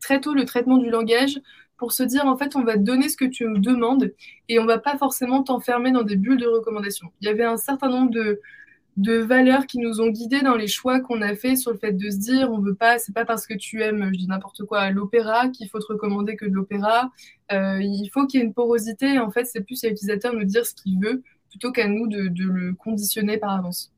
très 0.00 0.20
tôt 0.20 0.34
le 0.34 0.44
traitement 0.44 0.78
du 0.78 0.90
langage 0.90 1.40
pour 1.76 1.92
se 1.92 2.02
dire 2.02 2.26
en 2.26 2.36
fait, 2.36 2.56
on 2.56 2.64
va 2.64 2.74
te 2.74 2.82
donner 2.82 3.08
ce 3.08 3.16
que 3.16 3.24
tu 3.24 3.44
nous 3.44 3.58
demandes 3.58 4.12
et 4.48 4.58
on 4.58 4.64
va 4.64 4.78
pas 4.78 4.96
forcément 4.96 5.42
t'enfermer 5.42 5.92
dans 5.92 6.02
des 6.02 6.16
bulles 6.16 6.38
de 6.38 6.46
recommandation. 6.46 7.08
Il 7.20 7.26
y 7.26 7.30
avait 7.30 7.44
un 7.44 7.58
certain 7.58 7.88
nombre 7.88 8.10
de, 8.10 8.40
de 8.96 9.18
valeurs 9.18 9.66
qui 9.66 9.78
nous 9.78 10.00
ont 10.00 10.08
guidés 10.08 10.40
dans 10.40 10.56
les 10.56 10.68
choix 10.68 11.00
qu'on 11.00 11.20
a 11.20 11.34
fait 11.34 11.56
sur 11.56 11.70
le 11.70 11.78
fait 11.78 11.92
de 11.92 12.10
se 12.10 12.16
dire 12.16 12.50
on 12.50 12.60
veut 12.60 12.74
pas 12.74 12.98
c'est 12.98 13.12
pas 13.12 13.26
parce 13.26 13.46
que 13.46 13.54
tu 13.54 13.82
aimes 13.82 14.10
je 14.12 14.18
dis 14.18 14.26
n'importe 14.26 14.64
quoi 14.64 14.90
l'opéra 14.90 15.48
qu'il 15.48 15.68
faut 15.68 15.78
te 15.78 15.86
recommander 15.86 16.36
que 16.36 16.46
de 16.46 16.54
l'opéra. 16.54 17.10
Euh, 17.52 17.78
il 17.80 18.08
faut 18.12 18.26
qu'il 18.26 18.40
y 18.40 18.42
ait 18.42 18.46
une 18.46 18.54
porosité. 18.54 19.18
En 19.18 19.30
fait 19.30 19.44
c'est 19.44 19.60
plus 19.60 19.84
à 19.84 19.88
l'utilisateur 19.88 20.32
de 20.32 20.38
nous 20.38 20.44
dire 20.44 20.64
ce 20.64 20.74
qu'il 20.74 20.98
veut 20.98 21.22
plutôt 21.50 21.72
qu'à 21.72 21.88
nous 21.88 22.06
de, 22.06 22.30
le 22.38 22.72
conditionner 22.72 23.38
par 23.38 23.50
avance. 23.50 23.92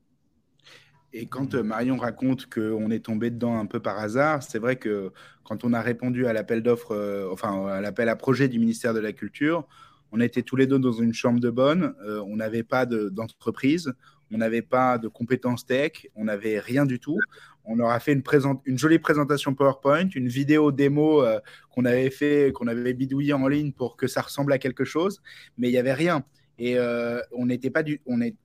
Et 1.11 1.25
quand 1.25 1.55
euh, 1.55 1.63
Marion 1.63 1.97
raconte 1.97 2.47
qu'on 2.47 2.91
est 2.91 3.05
tombé 3.05 3.31
dedans 3.31 3.57
un 3.57 3.65
peu 3.65 3.79
par 3.79 3.97
hasard, 3.97 4.43
c'est 4.43 4.59
vrai 4.59 4.75
que 4.75 5.11
quand 5.43 5.63
on 5.63 5.73
a 5.73 5.81
répondu 5.81 6.27
à 6.27 6.33
l'appel 6.33 6.61
d'offres, 6.61 6.91
euh, 6.91 7.29
enfin 7.31 7.67
à 7.67 7.81
l'appel 7.81 8.09
à 8.09 8.15
projet 8.15 8.47
du 8.47 8.59
ministère 8.59 8.93
de 8.93 8.99
la 8.99 9.13
Culture, 9.13 9.65
on 10.11 10.19
était 10.19 10.43
tous 10.43 10.55
les 10.55 10.67
deux 10.67 10.77
dans 10.77 10.91
une 10.91 11.13
chambre 11.13 11.39
de 11.39 11.49
bonne, 11.51 11.93
on 12.25 12.35
n'avait 12.35 12.63
pas 12.63 12.87
d'entreprise, 12.87 13.93
on 14.31 14.37
n'avait 14.37 14.61
pas 14.61 14.97
de 14.97 15.07
compétences 15.07 15.65
tech, 15.65 16.07
on 16.15 16.25
n'avait 16.25 16.59
rien 16.59 16.85
du 16.85 16.99
tout. 16.99 17.17
On 17.65 17.75
leur 17.75 17.89
a 17.89 17.99
fait 17.99 18.13
une, 18.13 18.77
jolie 18.77 18.99
présentation 18.99 19.53
PowerPoint, 19.53 20.09
une 20.15 20.27
vidéo 20.27 20.71
démo 20.71 21.23
euh, 21.23 21.39
qu'on 21.69 21.85
avait 21.85 22.09
fait, 22.09 22.51
qu'on 22.53 22.67
avait 22.67 22.93
bidouillé 22.93 23.33
en 23.33 23.47
ligne 23.47 23.71
pour 23.71 23.95
que 23.95 24.07
ça 24.07 24.21
ressemble 24.21 24.53
à 24.53 24.57
quelque 24.57 24.85
chose, 24.85 25.21
mais 25.57 25.69
il 25.69 25.71
n'y 25.71 25.77
avait 25.77 25.93
rien. 25.93 26.23
Et 26.57 26.77
euh, 26.77 27.21
on 27.31 27.45
n'était 27.45 27.69
pas 27.69 27.83
on 28.05 28.21
est 28.21 28.35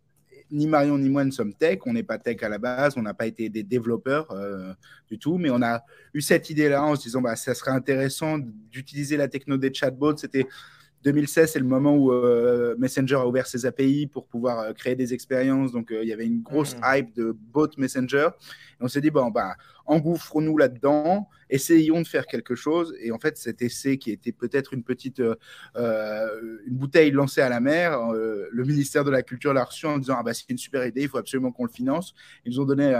ni 0.50 0.66
Marion 0.66 0.98
ni 0.98 1.08
moi 1.08 1.24
ne 1.24 1.30
sommes 1.30 1.54
tech, 1.54 1.78
on 1.86 1.92
n'est 1.92 2.02
pas 2.02 2.18
tech 2.18 2.42
à 2.42 2.48
la 2.48 2.58
base, 2.58 2.94
on 2.96 3.02
n'a 3.02 3.14
pas 3.14 3.26
été 3.26 3.48
des 3.48 3.62
développeurs 3.62 4.30
euh, 4.30 4.72
du 5.08 5.18
tout, 5.18 5.38
mais 5.38 5.50
on 5.50 5.62
a 5.62 5.82
eu 6.12 6.20
cette 6.20 6.50
idée-là 6.50 6.84
en 6.84 6.94
se 6.96 7.02
disant 7.02 7.22
bah 7.22 7.34
ça 7.34 7.54
serait 7.54 7.72
intéressant 7.72 8.38
d'utiliser 8.70 9.16
la 9.16 9.28
techno 9.28 9.56
des 9.56 9.72
chatbots. 9.72 10.16
C'était 10.16 10.46
2016, 11.04 11.52
c'est 11.52 11.58
le 11.58 11.66
moment 11.66 11.94
où 11.94 12.12
euh, 12.12 12.74
Messenger 12.78 13.16
a 13.16 13.26
ouvert 13.26 13.46
ses 13.46 13.66
API 13.66 14.06
pour 14.06 14.26
pouvoir 14.26 14.60
euh, 14.60 14.72
créer 14.72 14.94
des 14.94 15.12
expériences. 15.12 15.70
Donc, 15.70 15.92
euh, 15.92 16.02
il 16.02 16.08
y 16.08 16.14
avait 16.14 16.26
une 16.26 16.40
grosse 16.40 16.74
mm. 16.76 16.80
hype 16.84 17.14
de 17.14 17.32
bot 17.32 17.68
Messenger. 17.76 18.28
Et 18.80 18.84
on 18.84 18.88
s'est 18.88 19.02
dit, 19.02 19.10
bon, 19.10 19.30
bah, 19.30 19.54
engouffrons-nous 19.84 20.56
là-dedans, 20.56 21.28
essayons 21.50 22.00
de 22.00 22.06
faire 22.06 22.26
quelque 22.26 22.54
chose. 22.54 22.94
Et 23.00 23.12
en 23.12 23.18
fait, 23.18 23.36
cet 23.36 23.60
essai 23.60 23.98
qui 23.98 24.12
était 24.12 24.32
peut-être 24.32 24.72
une 24.72 24.82
petite 24.82 25.20
une 25.76 26.58
bouteille 26.68 27.10
lancée 27.10 27.42
à 27.42 27.50
la 27.50 27.60
mer, 27.60 28.00
le 28.12 28.64
ministère 28.64 29.04
de 29.04 29.10
la 29.10 29.22
Culture 29.22 29.52
l'a 29.52 29.64
reçu 29.64 29.84
en 29.84 29.98
disant, 29.98 30.16
ah, 30.18 30.22
bah, 30.22 30.32
c'est 30.32 30.48
une 30.48 30.56
super 30.56 30.86
idée, 30.86 31.02
il 31.02 31.08
faut 31.08 31.18
absolument 31.18 31.52
qu'on 31.52 31.64
le 31.64 31.70
finance. 31.70 32.14
Ils 32.46 32.52
nous 32.52 32.60
ont 32.60 32.64
donné 32.64 32.98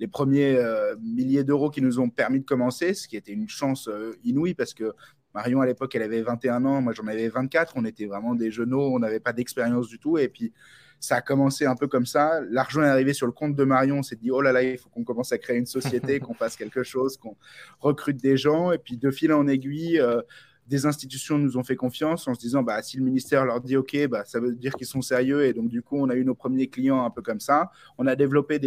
les 0.00 0.08
premiers 0.08 0.60
milliers 1.00 1.44
d'euros 1.44 1.70
qui 1.70 1.80
nous 1.80 2.00
ont 2.00 2.10
permis 2.10 2.40
de 2.40 2.44
commencer, 2.44 2.92
ce 2.92 3.06
qui 3.06 3.16
était 3.16 3.32
une 3.32 3.48
chance 3.48 3.88
inouïe 4.24 4.54
parce 4.54 4.74
que 4.74 4.92
Marion, 5.36 5.60
à 5.60 5.66
l'époque, 5.66 5.94
elle 5.94 6.02
avait 6.02 6.22
21 6.22 6.64
ans, 6.64 6.80
moi 6.80 6.94
j'en 6.94 7.06
avais 7.06 7.28
24. 7.28 7.74
On 7.76 7.84
était 7.84 8.06
vraiment 8.06 8.34
des 8.34 8.50
jeunes, 8.50 8.72
on 8.72 8.98
n'avait 8.98 9.20
pas 9.20 9.34
d'expérience 9.34 9.86
du 9.86 9.98
tout. 9.98 10.16
Et 10.16 10.28
puis, 10.28 10.54
ça 10.98 11.16
a 11.16 11.20
commencé 11.20 11.66
un 11.66 11.76
peu 11.76 11.88
comme 11.88 12.06
ça. 12.06 12.40
L'argent 12.48 12.82
est 12.82 12.88
arrivé 12.88 13.12
sur 13.12 13.26
le 13.26 13.32
compte 13.32 13.54
de 13.54 13.64
Marion. 13.64 13.98
On 13.98 14.02
s'est 14.02 14.16
dit, 14.16 14.30
oh 14.30 14.40
là 14.40 14.50
là, 14.50 14.62
il 14.62 14.78
faut 14.78 14.88
qu'on 14.88 15.04
commence 15.04 15.32
à 15.32 15.38
créer 15.38 15.58
une 15.58 15.66
société, 15.66 16.20
qu'on 16.20 16.32
fasse 16.32 16.56
quelque 16.56 16.82
chose, 16.82 17.18
qu'on 17.18 17.36
recrute 17.80 18.16
des 18.16 18.38
gens. 18.38 18.72
Et 18.72 18.78
puis, 18.78 18.96
de 18.96 19.10
fil 19.10 19.30
en 19.30 19.46
aiguille, 19.46 20.00
euh, 20.00 20.22
des 20.68 20.86
institutions 20.86 21.38
nous 21.38 21.56
ont 21.56 21.62
fait 21.62 21.76
confiance 21.76 22.26
en 22.26 22.34
se 22.34 22.40
disant 22.40 22.62
bah, 22.62 22.82
si 22.82 22.96
le 22.96 23.04
ministère 23.04 23.44
leur 23.44 23.60
dit 23.60 23.76
OK, 23.76 23.96
bah, 24.08 24.24
ça 24.24 24.40
veut 24.40 24.52
dire 24.52 24.74
qu'ils 24.74 24.86
sont 24.86 25.02
sérieux. 25.02 25.44
Et 25.44 25.52
donc, 25.52 25.68
du 25.68 25.82
coup, 25.82 25.96
on 25.96 26.08
a 26.08 26.16
eu 26.16 26.24
nos 26.24 26.34
premiers 26.34 26.68
clients 26.68 27.04
un 27.04 27.10
peu 27.10 27.22
comme 27.22 27.40
ça. 27.40 27.70
On 27.98 28.06
a 28.06 28.16
développé 28.16 28.58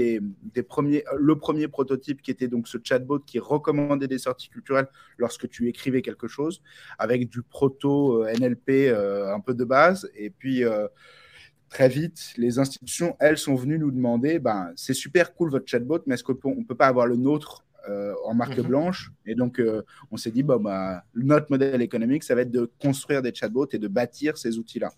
premiers, 0.68 1.03
le 1.18 1.38
premier 1.38 1.68
prototype 1.68 2.22
qui 2.22 2.32
était 2.32 2.48
donc 2.48 2.68
ce 2.68 2.77
chatbot 2.82 3.20
qui 3.20 3.39
recommandait 3.39 4.08
des 4.08 4.18
sorties 4.18 4.50
culturelles 4.50 4.88
lorsque 5.18 5.50
tu 5.50 5.68
écrivais 5.68 6.01
quelque 6.01 6.27
chose 6.27 6.62
avec 6.98 7.29
du 7.29 7.41
proto 7.41 8.24
euh, 8.24 8.34
NLP 8.34 8.70
euh, 8.70 9.34
un 9.34 9.41
peu 9.41 9.53
de 9.53 9.65
base. 9.65 10.10
Et 10.15 10.29
puis, 10.29 10.63
euh, 10.63 10.88
très 11.70 11.89
vite, 11.89 12.34
les 12.38 12.60
institutions, 12.60 13.15
elles, 13.20 13.38
sont 13.38 13.56
venues 13.56 13.77
nous 13.77 13.91
demander 13.91 14.39
ben, 14.39 14.72
c'est 14.75 14.94
super 14.94 15.34
cool 15.34 15.51
votre 15.51 15.68
chatbot, 15.68 16.00
mais 16.06 16.15
est-ce 16.15 16.24
qu'on 16.24 16.56
ne 16.56 16.63
peut 16.63 16.75
pas 16.75 16.88
avoir 16.88 17.08
le 17.08 17.18
nôtre 17.18 17.65
euh, 17.88 18.14
en 18.26 18.34
marque 18.34 18.58
mhm. 18.58 18.68
blanche. 18.68 19.12
Et 19.26 19.36
donc, 19.36 19.60
euh, 19.60 19.84
on 20.12 20.18
s'est 20.18 20.32
dit, 20.32 20.44
bon, 20.44 20.60
bah, 20.60 21.04
notre 21.16 21.48
modèle 21.50 21.82
économique, 21.82 22.24
ça 22.24 22.36
va 22.36 22.42
être 22.42 22.52
de 22.52 22.70
construire 22.82 23.22
des 23.22 23.34
chatbots 23.34 23.70
et 23.72 23.78
de 23.78 23.88
bâtir 23.88 24.38
ces 24.38 24.58
outils-là 24.58 24.92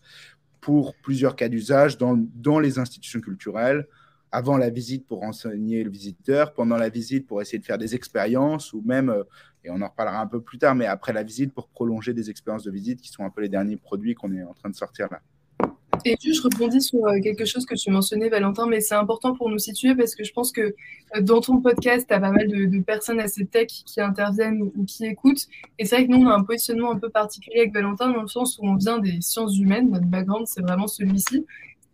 pour 0.62 0.96
plusieurs 0.96 1.36
cas 1.36 1.50
d'usage 1.50 1.98
dans, 1.98 2.18
dans, 2.36 2.60
les 2.60 2.80
institutions 2.80 3.20
culturelles, 3.20 3.88
avant 4.32 4.58
la 4.58 4.70
visite 4.70 5.08
pour 5.08 5.20
renseigner 5.20 5.84
le 5.84 5.90
visiteur, 5.90 6.54
pendant 6.54 6.78
la 6.78 6.90
visite 6.90 7.28
pour 7.28 7.42
essayer 7.42 7.60
de 7.60 7.66
faire 7.66 7.80
des 7.80 7.96
expériences, 7.96 8.72
ou 8.72 8.82
même, 8.86 9.10
euh, 9.10 9.24
et 9.64 9.70
on 9.70 9.82
en 9.82 9.88
reparlera 9.88 10.22
un 10.22 10.28
peu 10.28 10.42
plus 10.42 10.58
tard, 10.58 10.76
mais 10.76 10.86
après 10.86 11.14
la 11.14 11.24
visite 11.24 11.54
pour 11.54 11.68
prolonger 11.68 12.14
des 12.14 12.30
expériences 12.30 12.64
de 12.64 12.72
visite 12.72 13.02
qui 13.02 13.10
sont 13.10 13.26
un 13.26 13.30
peu 13.30 13.42
les 13.42 13.50
derniers 13.50 13.78
produits 13.78 14.16
qu'on 14.16 14.32
est 14.32 14.44
en 14.44 14.54
train 14.54 14.70
de 14.70 14.76
sortir 14.76 15.08
là. 15.12 15.22
Et 16.06 16.18
puis, 16.18 16.34
je 16.34 16.42
rebondis 16.42 16.82
sur 16.82 17.06
euh, 17.06 17.20
quelque 17.22 17.46
chose 17.46 17.66
que 17.66 17.76
tu 17.76 17.92
mentionnais, 17.92 18.30
Valentin, 18.30 18.66
mais 18.68 18.82
c'est 18.82 18.96
important 18.96 19.34
pour 19.36 19.50
nous 19.50 19.60
situer 19.60 19.96
parce 19.96 20.16
que 20.16 20.24
je 20.24 20.34
pense 20.34 20.52
que 20.52 20.62
euh, 20.62 21.22
dans 21.22 21.42
ton 21.42 21.62
podcast, 21.62 22.08
tu 22.08 22.14
as 22.14 22.20
pas 22.20 22.32
mal 22.32 22.48
de, 22.48 22.80
personnes 22.80 23.20
assez 23.20 23.46
tech 23.46 23.68
qui 23.68 24.02
interviennent 24.02 24.62
ou, 24.62 24.86
qui 24.86 25.06
écoutent. 25.06 25.48
Et 25.78 25.86
c'est 25.86 25.96
vrai 25.96 26.08
que 26.08 26.12
nous, 26.12 26.26
on 26.26 26.28
a 26.28 26.34
un 26.34 26.44
positionnement 26.44 26.92
un 26.92 27.00
peu 27.00 27.10
particulier 27.10 27.60
avec 27.60 27.74
Valentin 27.74 28.12
dans 28.12 28.22
le 28.22 28.28
sens 28.28 28.58
où 28.60 28.68
on 28.68 28.76
vient 28.76 29.00
des 29.00 29.22
sciences 29.22 29.58
humaines. 29.58 29.90
Notre 29.92 30.08
background, 30.08 30.48
c'est 30.48 30.62
vraiment 30.62 30.88
celui-ci. 30.88 31.46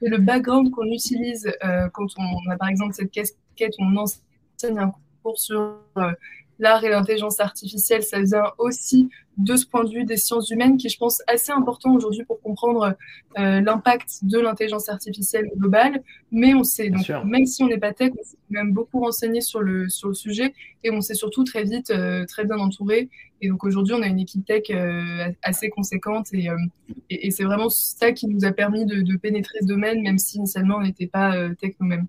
Et 0.02 0.10
le 0.10 0.18
background 0.20 0.72
qu'on 0.72 0.86
utilise 0.86 1.52
euh, 1.64 1.90
quand 1.94 2.08
on 2.18 2.52
a 2.52 2.58
par 2.58 2.70
exemple 2.70 2.94
cette 2.94 3.12
casquette, 3.12 3.74
on 3.80 3.96
enseigne 3.96 4.80
un 4.80 4.92
cours 5.24 5.38
sur 5.38 5.78
l'art 6.60 6.84
et 6.84 6.90
l'intelligence 6.90 7.40
artificielle, 7.40 8.04
ça 8.04 8.22
vient 8.22 8.52
aussi 8.58 9.10
de 9.38 9.56
ce 9.56 9.68
point 9.68 9.84
de 9.84 9.92
vue 9.92 10.04
des 10.04 10.18
sciences 10.18 10.50
humaines 10.50 10.78
qui 10.78 10.88
est, 10.88 10.90
je 10.90 10.98
pense, 10.98 11.22
assez 11.28 11.52
important 11.52 11.94
aujourd'hui 11.94 12.26
pour 12.26 12.42
comprendre 12.42 12.96
euh, 13.38 13.62
l'impact 13.62 14.20
de 14.24 14.40
l'intelligence 14.40 14.90
artificielle 14.90 15.50
globale. 15.56 16.02
Mais 16.32 16.56
on 16.56 16.64
sait, 16.64 16.90
donc, 16.90 17.08
même 17.24 17.46
si 17.46 17.64
on 17.64 17.68
n'est 17.68 17.78
pas 17.78 17.94
tech, 17.94 18.12
on 18.20 18.24
s'est 18.24 18.38
même 18.50 18.74
beaucoup 18.74 19.00
renseigné 19.00 19.42
sur 19.42 19.62
le, 19.62 19.90
sur 19.90 20.08
le 20.08 20.16
sujet 20.16 20.54
et 20.84 20.90
on 20.90 21.02
s'est 21.02 21.14
surtout 21.14 21.44
très 21.44 21.64
vite, 21.64 21.92
euh, 21.92 22.26
très 22.26 22.46
bien 22.46 22.58
entouré. 22.58 23.10
Et 23.42 23.50
donc 23.50 23.64
aujourd'hui, 23.64 23.94
on 23.94 24.02
a 24.02 24.08
une 24.08 24.20
équipe 24.20 24.44
tech 24.46 24.64
euh, 24.72 25.32
assez 25.44 25.70
conséquente 25.70 26.34
et, 26.34 26.48
et, 27.12 27.30
c'est 27.30 27.44
vraiment 27.44 27.70
ça 27.70 28.12
qui 28.12 28.28
nous 28.28 28.46
a 28.46 28.52
permis 28.52 28.88
de, 28.88 29.02
de, 29.02 29.18
pénétrer 29.18 29.60
ce 29.62 29.68
domaine, 29.68 30.02
même 30.02 30.18
si 30.18 30.38
initialement 30.38 30.78
on 30.78 30.82
n'était 30.82 31.06
pas 31.06 31.36
tech 31.60 31.74
nous-mêmes. 31.80 32.08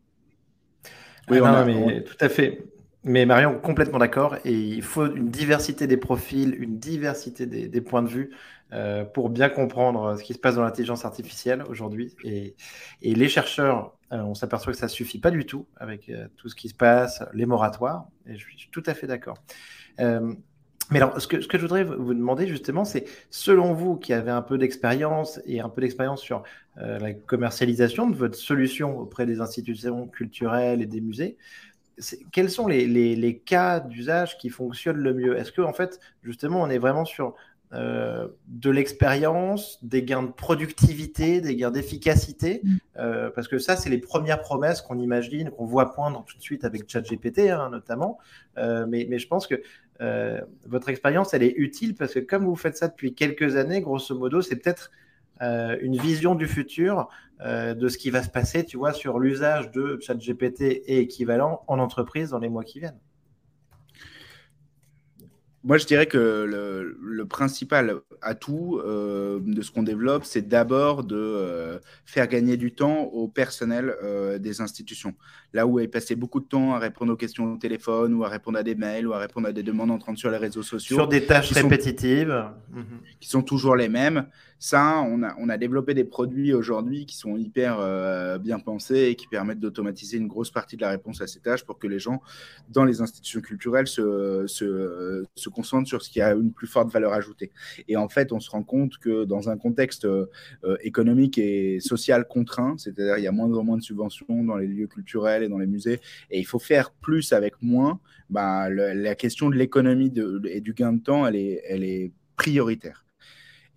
Oui, 1.28 1.38
ah 1.44 1.64
mais 1.66 2.02
tout 2.02 2.16
à 2.20 2.30
fait. 2.30 2.62
Mais 3.08 3.24
Marion, 3.24 3.58
complètement 3.58 3.98
d'accord. 3.98 4.36
Et 4.44 4.52
il 4.52 4.82
faut 4.82 5.06
une 5.06 5.30
diversité 5.30 5.86
des 5.86 5.96
profils, 5.96 6.54
une 6.62 6.78
diversité 6.78 7.46
des, 7.46 7.80
points 7.80 8.02
de 8.02 8.08
vue 8.08 8.30
euh, 8.74 9.02
pour 9.02 9.30
bien 9.30 9.48
comprendre 9.48 10.16
ce 10.16 10.22
qui 10.22 10.34
se 10.34 10.38
passe 10.38 10.56
dans 10.56 10.62
l'intelligence 10.62 11.06
artificielle 11.06 11.64
aujourd'hui. 11.70 12.14
Et, 12.22 12.54
les 13.00 13.28
chercheurs, 13.30 13.96
euh, 14.12 14.18
on 14.18 14.34
s'aperçoit 14.34 14.74
que 14.74 14.78
ça 14.78 14.86
ne 14.86 14.90
suffit 14.90 15.18
pas 15.18 15.30
du 15.30 15.46
tout 15.46 15.66
avec 15.78 16.10
euh, 16.10 16.28
tout 16.36 16.50
ce 16.50 16.54
qui 16.54 16.68
se 16.68 16.74
passe, 16.74 17.24
les 17.32 17.46
moratoires. 17.46 18.08
Et 18.26 18.36
je 18.36 18.44
suis 18.44 18.68
tout 18.70 18.82
à 18.84 18.92
fait 18.92 19.06
d'accord. 19.06 19.38
mais 19.98 21.00
alors, 21.00 21.18
ce 21.18 21.26
que, 21.26 21.40
ce 21.40 21.48
que 21.48 21.56
je 21.56 21.62
voudrais 21.62 21.84
vous 21.84 22.12
demander 22.12 22.46
justement, 22.46 22.84
c'est 22.84 23.06
selon 23.30 23.72
vous 23.72 23.96
qui 23.96 24.12
avez 24.12 24.30
un 24.30 24.42
peu 24.42 24.58
d'expérience 24.58 25.40
et 25.46 25.60
un 25.60 25.70
peu 25.70 25.80
d'expérience 25.80 26.20
sur 26.20 26.42
la 26.76 27.12
commercialisation 27.14 28.08
de 28.08 28.14
votre 28.14 28.36
solution 28.36 28.98
auprès 28.98 29.24
des 29.24 29.40
institutions 29.40 30.06
culturelles 30.06 30.82
et 30.82 30.86
des 30.86 31.00
musées, 31.00 31.36
quels 32.32 32.50
sont 32.50 32.66
les, 32.66 33.42
cas 33.44 33.80
d'usage 33.80 34.38
qui 34.38 34.50
fonctionnent 34.50 34.98
le 34.98 35.14
mieux? 35.14 35.36
Est-ce 35.36 35.52
que, 35.52 35.62
en 35.62 35.72
fait, 35.72 36.00
justement, 36.22 36.62
on 36.62 36.70
est 36.70 36.78
vraiment 36.78 37.04
sur 37.04 37.34
euh, 37.74 38.28
de 38.46 38.70
l'expérience, 38.70 39.78
des 39.84 40.02
gains 40.02 40.22
de 40.22 40.32
productivité, 40.32 41.40
des 41.40 41.56
gains 41.56 41.70
d'efficacité? 41.70 42.60
Mm. 42.62 42.76
euh, 42.98 43.30
Parce 43.30 43.48
que 43.48 43.58
ça, 43.58 43.76
c'est 43.76 43.90
les 43.90 43.98
premières 43.98 44.40
promesses 44.40 44.80
qu'on 44.80 44.98
imagine, 44.98 45.50
qu'on 45.50 45.66
voit 45.66 45.92
poindre 45.92 46.24
tout 46.24 46.36
de 46.36 46.42
suite 46.42 46.64
avec 46.64 46.88
ChatGPT, 46.88 47.50
hein, 47.50 47.70
notamment. 47.70 48.18
Euh, 48.56 48.86
mais, 48.88 49.06
mais, 49.08 49.18
je 49.18 49.28
pense 49.28 49.46
que 49.46 49.62
votre 50.66 50.90
expérience, 50.90 51.34
elle 51.34 51.42
est 51.42 51.54
utile 51.56 51.96
parce 51.96 52.14
que 52.14 52.20
comme 52.20 52.44
vous 52.44 52.54
faites 52.54 52.76
ça 52.76 52.86
depuis 52.86 53.14
quelques 53.14 53.56
années, 53.56 53.80
grosso 53.80 54.16
modo, 54.16 54.42
c'est 54.42 54.54
peut-être 54.54 54.92
une 55.40 55.96
vision 55.96 56.34
du 56.34 56.46
futur 56.46 57.08
euh, 57.40 57.72
de 57.72 57.88
ce 57.88 57.98
qui 57.98 58.10
va 58.10 58.24
se 58.24 58.28
passer, 58.28 58.64
tu 58.64 58.76
vois, 58.76 58.92
sur 58.92 59.20
l'usage 59.20 59.70
de 59.70 59.96
ChatGPT 60.00 60.62
et 60.62 60.98
équivalent 60.98 61.62
en 61.68 61.78
entreprise 61.78 62.30
dans 62.30 62.40
les 62.40 62.48
mois 62.48 62.64
qui 62.64 62.80
viennent. 62.80 62.98
Moi, 65.62 65.78
je 65.78 65.86
dirais 65.86 66.06
que 66.06 66.18
le, 66.18 67.26
principal 67.26 68.00
atout 68.22 68.80
euh, 68.84 69.40
de 69.42 69.62
ce 69.62 69.70
qu'on 69.70 69.82
développe, 69.82 70.24
c'est 70.24 70.46
d'abord 70.48 71.04
de 71.04 71.80
faire 72.04 72.26
gagner 72.28 72.56
du 72.56 72.72
temps 72.72 73.02
au 73.02 73.28
personnel 73.28 73.94
des 74.40 74.60
institutions. 74.60 75.14
Là 75.52 75.66
où 75.66 75.80
est 75.80 75.88
passé 75.88 76.14
beaucoup 76.14 76.40
de 76.40 76.46
temps 76.46 76.74
à 76.74 76.78
répondre 76.78 77.12
aux 77.12 77.16
questions 77.16 77.54
au 77.54 77.56
téléphone 77.56 78.14
ou 78.14 78.24
à 78.24 78.28
répondre 78.28 78.58
à 78.58 78.62
des 78.62 78.74
mails 78.74 79.06
ou 79.06 79.12
à 79.12 79.18
répondre 79.18 79.48
à 79.48 79.52
des 79.52 79.62
demandes 79.62 79.90
entrantes 79.90 80.18
sur 80.18 80.30
les 80.30 80.36
réseaux 80.36 80.62
sociaux. 80.62 80.96
Sur 80.96 81.08
des 81.08 81.24
tâches 81.24 81.52
répétitives. 81.52 82.44
Qui 83.20 83.28
sont 83.28 83.42
toujours 83.42 83.76
les 83.76 83.88
mêmes. 83.88 84.26
Ça, 84.60 85.04
on 85.06 85.22
a, 85.22 85.36
on 85.38 85.48
a 85.48 85.56
développé 85.56 85.94
des 85.94 86.04
produits 86.04 86.52
aujourd'hui 86.52 87.06
qui 87.06 87.16
sont 87.16 87.36
hyper 87.36 87.78
euh, 87.78 88.38
bien 88.38 88.58
pensés 88.58 89.02
et 89.10 89.14
qui 89.14 89.28
permettent 89.28 89.60
d'automatiser 89.60 90.16
une 90.16 90.26
grosse 90.26 90.50
partie 90.50 90.76
de 90.76 90.82
la 90.82 90.90
réponse 90.90 91.20
à 91.20 91.28
ces 91.28 91.38
tâches 91.38 91.64
pour 91.64 91.78
que 91.78 91.86
les 91.86 92.00
gens, 92.00 92.20
dans 92.68 92.84
les 92.84 93.00
institutions 93.00 93.40
culturelles, 93.40 93.86
se, 93.86 94.46
se, 94.48 95.24
se 95.36 95.48
concentrent 95.48 95.88
sur 95.88 96.02
ce 96.02 96.10
qui 96.10 96.20
a 96.20 96.32
une 96.32 96.52
plus 96.52 96.66
forte 96.66 96.90
valeur 96.90 97.12
ajoutée. 97.12 97.52
Et 97.86 97.96
en 97.96 98.07
fait, 98.08 98.32
on 98.32 98.40
se 98.40 98.50
rend 98.50 98.62
compte 98.62 98.98
que 98.98 99.24
dans 99.24 99.48
un 99.48 99.56
contexte 99.56 100.04
euh, 100.04 100.26
économique 100.82 101.38
et 101.38 101.80
social 101.80 102.26
contraint, 102.26 102.76
c'est-à-dire 102.78 103.18
il 103.18 103.24
y 103.24 103.26
a 103.26 103.32
moins 103.32 103.52
en 103.56 103.64
moins 103.64 103.76
de 103.76 103.82
subventions 103.82 104.44
dans 104.44 104.56
les 104.56 104.66
lieux 104.66 104.86
culturels 104.86 105.42
et 105.42 105.48
dans 105.48 105.58
les 105.58 105.66
musées, 105.66 106.00
et 106.30 106.38
il 106.38 106.46
faut 106.46 106.58
faire 106.58 106.90
plus 106.90 107.32
avec 107.32 107.54
moins, 107.62 108.00
bah, 108.30 108.68
la 108.70 109.14
question 109.14 109.50
de 109.50 109.56
l'économie 109.56 110.12
et 110.48 110.60
du 110.60 110.74
gain 110.74 110.92
de 110.92 111.00
temps, 111.00 111.26
elle 111.26 111.36
est, 111.36 111.62
elle 111.66 111.84
est 111.84 112.12
prioritaire. 112.36 113.04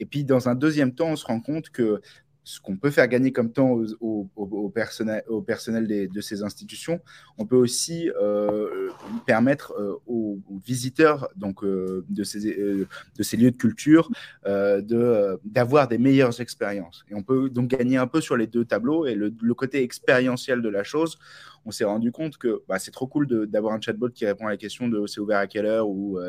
Et 0.02 0.06
puis, 0.06 0.24
dans 0.24 0.50
un 0.50 0.56
deuxième 0.56 0.96
temps, 0.96 1.10
on 1.10 1.16
se 1.16 1.26
rend 1.26 1.40
compte 1.40 1.70
que 1.70 2.02
ce 2.44 2.60
qu'on 2.60 2.76
peut 2.76 2.90
faire 2.90 3.08
gagner 3.08 3.32
comme 3.32 3.52
temps 3.52 3.80
au, 4.00 4.72
personnel, 4.74 5.24
personnel 5.46 6.10
de 6.10 6.22
ces 6.22 6.44
institutions, 6.44 7.00
on 7.38 7.46
peut 7.46 7.56
aussi 7.56 8.10
euh, 8.22 8.90
permettre 9.26 9.74
euh, 9.80 9.96
aux, 10.08 10.40
visiteurs 10.66 11.28
donc, 11.36 11.64
euh, 11.64 12.06
de, 12.10 12.24
ces, 12.24 12.40
de 12.40 13.24
ces 13.24 13.38
lieux 13.38 13.52
de 13.52 13.58
culture 13.58 14.10
d'avoir 14.44 15.88
des 15.88 15.98
meilleures 15.98 16.40
expériences. 16.42 17.06
Et 17.10 17.16
on 17.16 17.24
peut 17.24 17.50
donc 17.50 17.70
gagner 17.70 17.98
un 17.98 18.08
peu 18.08 18.22
sur 18.22 18.38
les 18.38 18.48
deux 18.48 18.66
tableaux. 18.66 19.06
Et 19.06 19.16
le, 19.16 19.32
côté 19.54 19.84
expérientiel 19.84 20.62
de 20.62 20.70
la 20.70 20.84
chose, 20.84 21.20
on 21.66 21.72
s'est 21.72 21.84
rendu 21.84 22.12
compte 22.12 22.38
que 22.38 22.64
bah, 22.68 22.80
c'est 22.80 22.90
trop 22.90 23.06
cool 23.06 23.28
d'avoir 23.48 23.74
un 23.74 23.82
chatbot 23.82 24.10
qui 24.10 24.26
répond 24.26 24.48
à 24.48 24.50
la 24.50 24.58
question 24.58 24.88
de 24.88 25.06
c'est 25.06 25.20
ouvert 25.20 25.38
à 25.38 25.46
quelle 25.46 25.68
heure 25.68 25.88
ou 25.88 26.20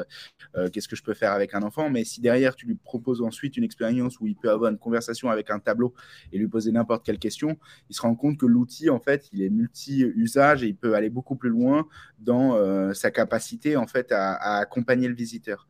qu'est-ce 0.73 0.89
que 0.89 0.97
je 0.97 1.03
peux 1.03 1.15
faire 1.15 1.33
avec 1.33 1.55
un 1.55 1.63
enfant. 1.63 1.89
Mais 1.89 2.05
si 2.05 2.21
derrière, 2.21 2.55
tu 2.55 2.67
lui 2.67 2.75
proposes 2.75 3.23
ensuite 3.23 3.57
une 3.57 3.65
expérience 3.65 4.21
où 4.21 4.27
il 4.27 4.35
peut 4.35 4.51
avoir 4.51 4.71
une 4.71 4.79
conversation 4.79 5.31
avec 5.31 5.51
un 5.51 5.59
tableau 5.59 5.95
et 6.33 6.39
lui 6.39 6.49
poser 6.49 6.73
n'importe 6.73 7.05
quelle 7.05 7.19
question, 7.19 7.59
il 7.91 7.97
se 7.97 8.03
rend 8.03 8.15
compte 8.15 8.39
que 8.39 8.47
l'outil, 8.47 8.91
en 8.91 9.01
fait, 9.01 9.29
il 9.33 9.43
est 9.43 9.51
multi-usage 9.51 10.63
et 10.63 10.69
il 10.69 10.77
peut 10.77 10.95
aller 10.95 11.11
beaucoup 11.11 11.37
plus 11.37 11.51
loin 11.51 11.87
dans 12.19 12.55
euh, 12.55 12.93
sa 12.93 13.11
capacité, 13.11 13.77
en 13.77 13.87
fait, 13.87 14.13
à 14.13 14.59
accompagner 14.59 15.09
le 15.09 15.15
visiteur 15.15 15.67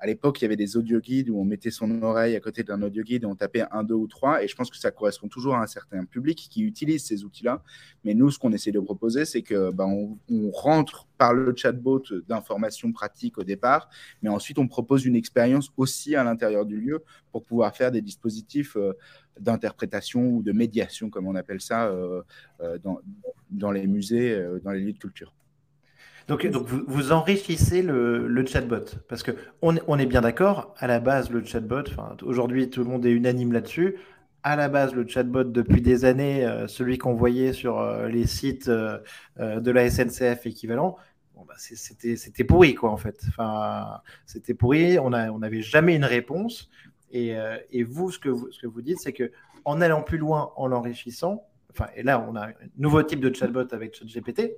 à 0.00 0.06
l'époque, 0.06 0.40
il 0.40 0.44
y 0.44 0.46
avait 0.46 0.56
des 0.56 0.78
audio 0.78 0.98
guides 0.98 1.28
où 1.28 1.38
on 1.38 1.44
mettait 1.44 1.70
son 1.70 2.02
oreille 2.02 2.34
à 2.34 2.40
côté 2.40 2.62
d'un 2.62 2.80
audio 2.80 3.02
guide 3.02 3.24
et 3.24 3.26
on 3.26 3.34
tapait 3.34 3.64
un, 3.70 3.84
deux 3.84 3.94
ou 3.94 4.06
trois. 4.06 4.42
Et 4.42 4.48
je 4.48 4.56
pense 4.56 4.70
que 4.70 4.78
ça 4.78 4.90
correspond 4.90 5.28
toujours 5.28 5.54
à 5.54 5.62
un 5.62 5.66
certain 5.66 6.06
public 6.06 6.48
qui 6.50 6.62
utilise 6.62 7.04
ces 7.04 7.22
outils-là. 7.22 7.62
Mais 8.04 8.14
nous, 8.14 8.30
ce 8.30 8.38
qu'on 8.38 8.52
essaie 8.52 8.72
de 8.72 8.80
proposer, 8.80 9.26
c'est 9.26 9.42
que 9.42 9.70
ben, 9.70 10.16
on, 10.30 10.50
rentre 10.52 11.06
par 11.18 11.34
le 11.34 11.54
chatbot 11.54 12.02
d'informations 12.26 12.92
pratiques 12.92 13.36
au 13.36 13.44
départ, 13.44 13.90
mais 14.22 14.30
ensuite 14.30 14.58
on 14.58 14.66
propose 14.66 15.04
une 15.04 15.16
expérience 15.16 15.70
aussi 15.76 16.16
à 16.16 16.24
l'intérieur 16.24 16.64
du 16.64 16.80
lieu 16.80 17.04
pour 17.30 17.44
pouvoir 17.44 17.76
faire 17.76 17.90
des 17.90 18.00
dispositifs 18.00 18.76
euh, 18.76 18.94
d'interprétation 19.38 20.28
ou 20.28 20.42
de 20.42 20.52
médiation, 20.52 21.10
comme 21.10 21.26
on 21.26 21.34
appelle 21.34 21.60
ça, 21.60 21.88
euh, 21.88 22.22
euh, 22.60 22.78
dans, 23.50 23.70
les 23.70 23.86
musées, 23.86 24.42
dans 24.64 24.72
les 24.72 24.80
lieux 24.80 24.92
de 24.92 24.98
culture. 24.98 25.34
Donc, 26.28 26.46
vous, 26.46 27.12
enrichissez 27.12 27.82
le, 27.82 28.44
chatbot 28.46 28.84
parce 29.08 29.22
que 29.22 29.32
on, 29.62 29.98
est 29.98 30.06
bien 30.06 30.20
d'accord. 30.20 30.74
À 30.78 30.86
la 30.86 31.00
base, 31.00 31.30
le 31.30 31.44
chatbot, 31.44 31.84
aujourd'hui, 32.22 32.70
tout 32.70 32.80
le 32.80 32.86
monde 32.86 33.04
est 33.06 33.10
unanime 33.10 33.52
là-dessus. 33.52 33.96
À 34.42 34.56
la 34.56 34.68
base, 34.68 34.94
le 34.94 35.06
chatbot, 35.06 35.44
depuis 35.44 35.82
des 35.82 36.04
années, 36.04 36.46
euh, 36.46 36.66
celui 36.66 36.96
qu'on 36.96 37.12
voyait 37.12 37.52
sur 37.52 37.78
euh, 37.78 38.08
les 38.08 38.26
sites 38.26 38.68
euh, 38.68 38.98
de 39.38 39.70
la 39.70 39.90
SNCF 39.90 40.46
équivalent, 40.46 40.96
bah, 41.46 41.54
c'était 41.56 42.44
pourri, 42.44 42.74
quoi, 42.74 42.90
en 42.90 42.96
fait. 42.96 43.20
Enfin, 43.28 44.00
c'était 44.26 44.54
pourri, 44.54 44.98
on 44.98 45.10
n'avait 45.10 45.62
jamais 45.62 45.96
une 45.96 46.04
réponse. 46.04 46.70
Et, 47.12 47.34
et, 47.72 47.82
vous, 47.82 48.12
ce 48.12 48.18
que 48.18 48.28
vous, 48.28 48.52
ce 48.52 48.60
que 48.60 48.66
vous 48.66 48.82
dites, 48.82 48.98
c'est 49.00 49.12
que 49.12 49.32
en 49.64 49.80
allant 49.80 50.02
plus 50.02 50.18
loin, 50.18 50.52
en 50.56 50.68
l'enrichissant, 50.68 51.44
et 51.96 52.02
là, 52.02 52.24
on 52.28 52.36
a 52.36 52.48
un 52.48 52.52
nouveau 52.78 53.02
type 53.02 53.20
de 53.20 53.34
chatbot 53.34 53.72
avec 53.72 53.94
ChatGPT, 53.94 54.52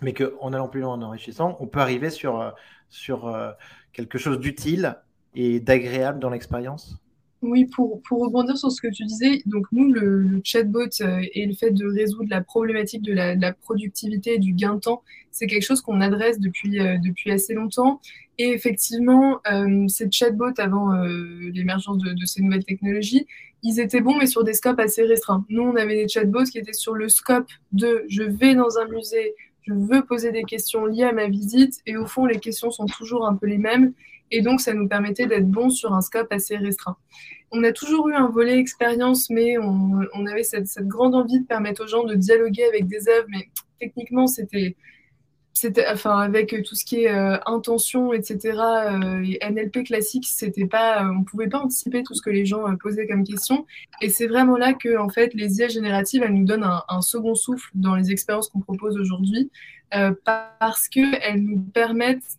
mais 0.00 0.12
qu'en 0.12 0.52
allant 0.52 0.68
plus 0.68 0.80
loin, 0.80 0.94
en 0.94 1.02
enrichissant, 1.02 1.56
on 1.60 1.66
peut 1.66 1.80
arriver 1.80 2.10
sur, 2.10 2.40
euh, 2.40 2.50
sur 2.88 3.26
euh, 3.26 3.50
quelque 3.92 4.18
chose 4.18 4.38
d'utile 4.38 4.96
et 5.34 5.60
d'agréable 5.60 6.20
dans 6.20 6.30
l'expérience? 6.30 6.98
Oui, 7.40 7.66
pour, 7.66 8.02
pour 8.02 8.20
rebondir 8.24 8.58
sur 8.58 8.72
ce 8.72 8.80
que 8.80 8.88
tu 8.88 9.04
disais, 9.04 9.42
donc 9.46 9.66
nous, 9.70 9.92
le, 9.92 10.40
chatbot 10.42 10.88
euh, 11.00 11.22
et 11.34 11.46
le 11.46 11.54
fait 11.54 11.70
de 11.70 11.86
résoudre 11.86 12.28
la 12.30 12.40
problématique 12.40 13.02
de 13.02 13.12
la, 13.12 13.52
productivité 13.52 14.34
et 14.34 14.38
du 14.38 14.52
gain 14.52 14.74
de 14.74 14.80
temps, 14.80 15.02
c'est 15.30 15.46
quelque 15.46 15.64
chose 15.64 15.80
qu'on 15.80 16.00
adresse 16.00 16.40
depuis, 16.40 16.78
depuis 17.00 17.30
assez 17.30 17.54
longtemps. 17.54 18.00
Et 18.38 18.50
effectivement, 18.50 19.40
ces 19.86 20.10
chatbots, 20.10 20.58
avant 20.58 20.90
l'émergence 21.52 21.98
de, 21.98 22.24
ces 22.24 22.42
nouvelles 22.42 22.64
technologies, 22.64 23.26
ils 23.62 23.80
étaient 23.80 24.00
bons, 24.00 24.16
mais 24.16 24.26
sur 24.26 24.44
des 24.44 24.54
scopes 24.54 24.78
assez 24.78 25.02
restreints. 25.02 25.44
Nous, 25.48 25.62
on 25.62 25.76
avait 25.76 25.96
des 25.96 26.08
chatbots 26.08 26.44
qui 26.44 26.58
étaient 26.58 26.72
sur 26.72 26.94
le 26.94 27.08
scope 27.08 27.48
de 27.72 28.04
je 28.08 28.22
vais 28.22 28.54
dans 28.54 28.78
un 28.78 28.86
musée, 28.88 29.34
je 29.68 29.74
veux 29.74 30.02
poser 30.02 30.32
des 30.32 30.44
questions 30.44 30.86
liées 30.86 31.04
à 31.04 31.12
ma 31.12 31.28
visite, 31.28 31.80
et 31.86 31.96
au 31.96 32.06
fond, 32.06 32.24
les 32.24 32.40
questions 32.40 32.70
sont 32.70 32.86
toujours 32.86 33.26
un 33.26 33.34
peu 33.34 33.46
les 33.46 33.58
mêmes. 33.58 33.92
Et 34.30 34.40
donc, 34.42 34.60
ça 34.60 34.74
nous 34.74 34.88
permettait 34.88 35.26
d'être 35.26 35.48
bons 35.48 35.70
sur 35.70 35.92
un 35.94 36.00
scope 36.00 36.32
assez 36.32 36.56
restreint. 36.56 36.96
On 37.50 37.64
a 37.64 37.72
toujours 37.72 38.08
eu 38.08 38.14
un 38.14 38.28
volet 38.28 38.58
expérience, 38.58 39.30
mais 39.30 39.56
on, 39.58 40.26
avait 40.26 40.42
cette, 40.42 40.68
grande 40.80 41.14
envie 41.14 41.40
de 41.40 41.46
permettre 41.46 41.84
aux 41.84 41.86
gens 41.86 42.04
de 42.04 42.14
dialoguer 42.14 42.64
avec 42.64 42.86
des 42.86 43.08
œuvres. 43.08 43.26
Mais 43.28 43.48
techniquement, 43.78 44.26
c'était, 44.26 44.76
c'était, 45.60 45.86
enfin, 45.88 46.20
avec 46.20 46.54
tout 46.64 46.76
ce 46.76 46.84
qui 46.84 47.02
est 47.02 47.10
euh, 47.10 47.36
intention, 47.46 48.12
etc. 48.12 48.38
Euh, 48.60 49.24
et 49.24 49.38
NLP 49.42 49.82
classique, 49.84 50.24
c'était 50.28 50.66
pas, 50.66 51.02
euh, 51.02 51.12
on 51.18 51.24
pouvait 51.24 51.48
pas 51.48 51.58
anticiper 51.58 52.04
tout 52.04 52.14
ce 52.14 52.22
que 52.22 52.30
les 52.30 52.46
gens 52.46 52.76
posaient 52.76 53.08
comme 53.08 53.24
question. 53.24 53.66
Et 54.00 54.08
c'est 54.08 54.28
vraiment 54.28 54.56
là 54.56 54.72
que, 54.72 54.96
en 54.96 55.08
fait, 55.08 55.34
les 55.34 55.58
IA 55.58 55.66
génératives, 55.66 56.22
elles 56.22 56.34
nous 56.34 56.44
donnent 56.44 56.68
un, 56.88 57.00
second 57.00 57.34
souffle 57.34 57.70
dans 57.74 57.96
les 57.96 58.12
expériences 58.12 58.48
qu'on 58.50 58.60
propose 58.60 58.96
aujourd'hui, 58.98 59.50
parce 60.24 60.88
que 60.88 61.00
elles 61.22 61.42
nous 61.42 61.60
permettent 61.60 62.36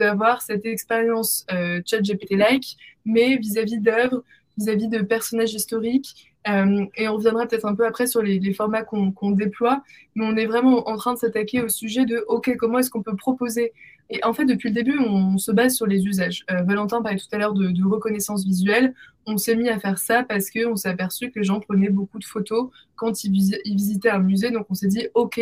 d'avoir 0.00 0.42
cette 0.42 0.66
expérience 0.66 1.46
euh, 1.52 1.80
chat 1.86 2.00
GPT-like, 2.00 2.76
mais 3.04 3.36
vis-à-vis 3.36 3.78
d'œuvres, 3.78 4.24
vis-à-vis 4.56 4.88
de 4.88 5.00
personnages 5.02 5.54
historiques. 5.54 6.27
Euh, 6.46 6.86
et 6.96 7.08
on 7.08 7.16
reviendra 7.16 7.46
peut-être 7.46 7.66
un 7.66 7.74
peu 7.74 7.84
après 7.84 8.06
sur 8.06 8.22
les, 8.22 8.52
formats 8.52 8.82
qu'on 8.82 9.30
déploie, 9.32 9.82
mais 10.14 10.24
on 10.24 10.36
est 10.36 10.46
vraiment 10.46 10.88
en 10.88 10.96
train 10.96 11.14
de 11.14 11.18
s'attaquer 11.18 11.62
au 11.62 11.68
sujet 11.68 12.06
de 12.06 12.24
OK, 12.28 12.54
comment 12.56 12.78
est-ce 12.78 12.90
qu'on 12.90 13.02
peut 13.02 13.16
proposer? 13.16 13.72
Et 14.10 14.24
en 14.24 14.32
fait, 14.32 14.46
depuis 14.46 14.70
le 14.70 14.74
début, 14.74 14.98
on, 14.98 15.36
se 15.36 15.52
base 15.52 15.74
sur 15.74 15.86
les 15.86 16.06
usages. 16.06 16.44
Euh, 16.50 16.62
Valentin 16.62 17.02
parlait 17.02 17.18
tout 17.18 17.26
à 17.32 17.38
l'heure 17.38 17.52
de, 17.52 17.84
reconnaissance 17.84 18.44
visuelle. 18.44 18.94
On 19.26 19.36
s'est 19.36 19.56
mis 19.56 19.68
à 19.68 19.78
faire 19.78 19.98
ça 19.98 20.22
parce 20.22 20.50
qu'on 20.50 20.76
s'est 20.76 20.88
aperçu 20.88 21.30
que 21.30 21.38
les 21.38 21.44
gens 21.44 21.60
prenaient 21.60 21.90
beaucoup 21.90 22.18
de 22.18 22.24
photos 22.24 22.70
quand 22.96 23.24
ils 23.24 23.32
visitaient 23.32 24.10
un 24.10 24.20
musée. 24.20 24.50
Donc 24.50 24.66
on 24.70 24.74
s'est 24.74 24.88
dit 24.88 25.08
OK, 25.12 25.38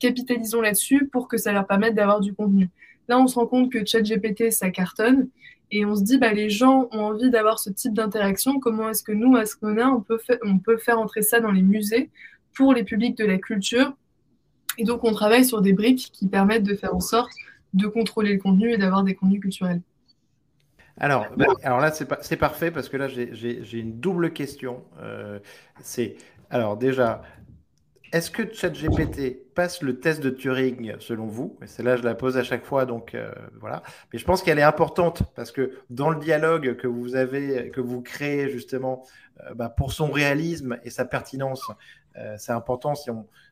capitalisons 0.00 0.60
là-dessus 0.60 1.08
pour 1.12 1.28
que 1.28 1.36
ça 1.36 1.52
leur 1.52 1.66
permette 1.66 1.94
d'avoir 1.94 2.20
du 2.20 2.34
contenu. 2.34 2.68
Là, 3.08 3.18
on 3.18 3.26
se 3.26 3.36
rend 3.36 3.46
compte 3.46 3.70
que 3.70 3.84
ChatGPT, 3.86 4.50
ça 4.50 4.70
cartonne. 4.70 5.28
Et 5.70 5.84
on 5.84 5.94
se 5.94 6.02
dit, 6.02 6.18
bah, 6.18 6.32
les 6.32 6.50
gens 6.50 6.88
ont 6.92 7.00
envie 7.00 7.30
d'avoir 7.30 7.58
ce 7.58 7.70
type 7.70 7.94
d'interaction. 7.94 8.58
Comment 8.58 8.88
est-ce 8.88 9.02
que 9.02 9.12
nous, 9.12 9.36
à 9.36 9.40
Ascona, 9.40 9.90
on 9.90 10.00
peut, 10.00 10.18
on 10.44 10.58
peut 10.58 10.78
faire 10.78 10.98
entrer 10.98 11.22
ça 11.22 11.40
dans 11.40 11.50
les 11.50 11.62
musées 11.62 12.10
pour 12.54 12.72
les 12.72 12.84
publics 12.84 13.16
de 13.18 13.24
la 13.24 13.38
culture? 13.38 13.92
Et 14.78 14.84
donc, 14.84 15.04
on 15.04 15.12
travaille 15.12 15.44
sur 15.44 15.60
des 15.60 15.72
briques 15.72 16.10
qui 16.12 16.26
permettent 16.26 16.62
de 16.62 16.74
faire 16.74 16.94
en 16.94 17.00
sorte 17.00 17.30
de 17.74 17.86
contrôler 17.86 18.32
le 18.32 18.38
contenu 18.38 18.72
et 18.72 18.78
d'avoir 18.78 19.02
des 19.02 19.14
contenus 19.14 19.40
culturels. 19.40 19.82
Alors, 20.96 21.26
bah, 21.36 21.46
alors 21.62 21.80
là, 21.80 21.92
c'est 21.92 22.36
parfait 22.36 22.70
parce 22.70 22.88
que 22.88 22.96
là, 22.96 23.08
j'ai 23.08 23.78
une 23.78 24.00
double 24.00 24.32
question. 24.32 24.82
Euh, 25.00 25.38
c'est 25.80 26.16
alors 26.50 26.76
déjà, 26.76 27.22
est-ce 28.12 28.30
que 28.30 28.52
ChatGPT 28.52 29.52
passe 29.54 29.82
le 29.82 30.00
test 30.00 30.22
de 30.22 30.30
Turing 30.30 30.94
selon 30.98 31.26
vous? 31.26 31.58
C'est 31.66 31.82
là 31.82 31.96
je 31.96 32.02
la 32.02 32.14
pose 32.14 32.38
à 32.38 32.42
chaque 32.42 32.64
fois, 32.64 32.86
donc 32.86 33.14
euh, 33.14 33.30
voilà. 33.60 33.82
Mais 34.12 34.18
je 34.18 34.24
pense 34.24 34.42
qu'elle 34.42 34.58
est 34.58 34.62
importante 34.62 35.22
parce 35.34 35.52
que 35.52 35.72
dans 35.90 36.10
le 36.10 36.18
dialogue 36.18 36.76
que 36.76 36.86
vous 36.86 37.16
avez, 37.16 37.70
que 37.70 37.80
vous 37.80 38.00
créez 38.00 38.48
justement 38.48 39.04
euh, 39.40 39.54
bah, 39.54 39.68
pour 39.68 39.92
son 39.92 40.10
réalisme 40.10 40.78
et 40.84 40.90
sa 40.90 41.04
pertinence, 41.04 41.70
euh, 42.16 42.34
c'est 42.38 42.52
important. 42.52 42.94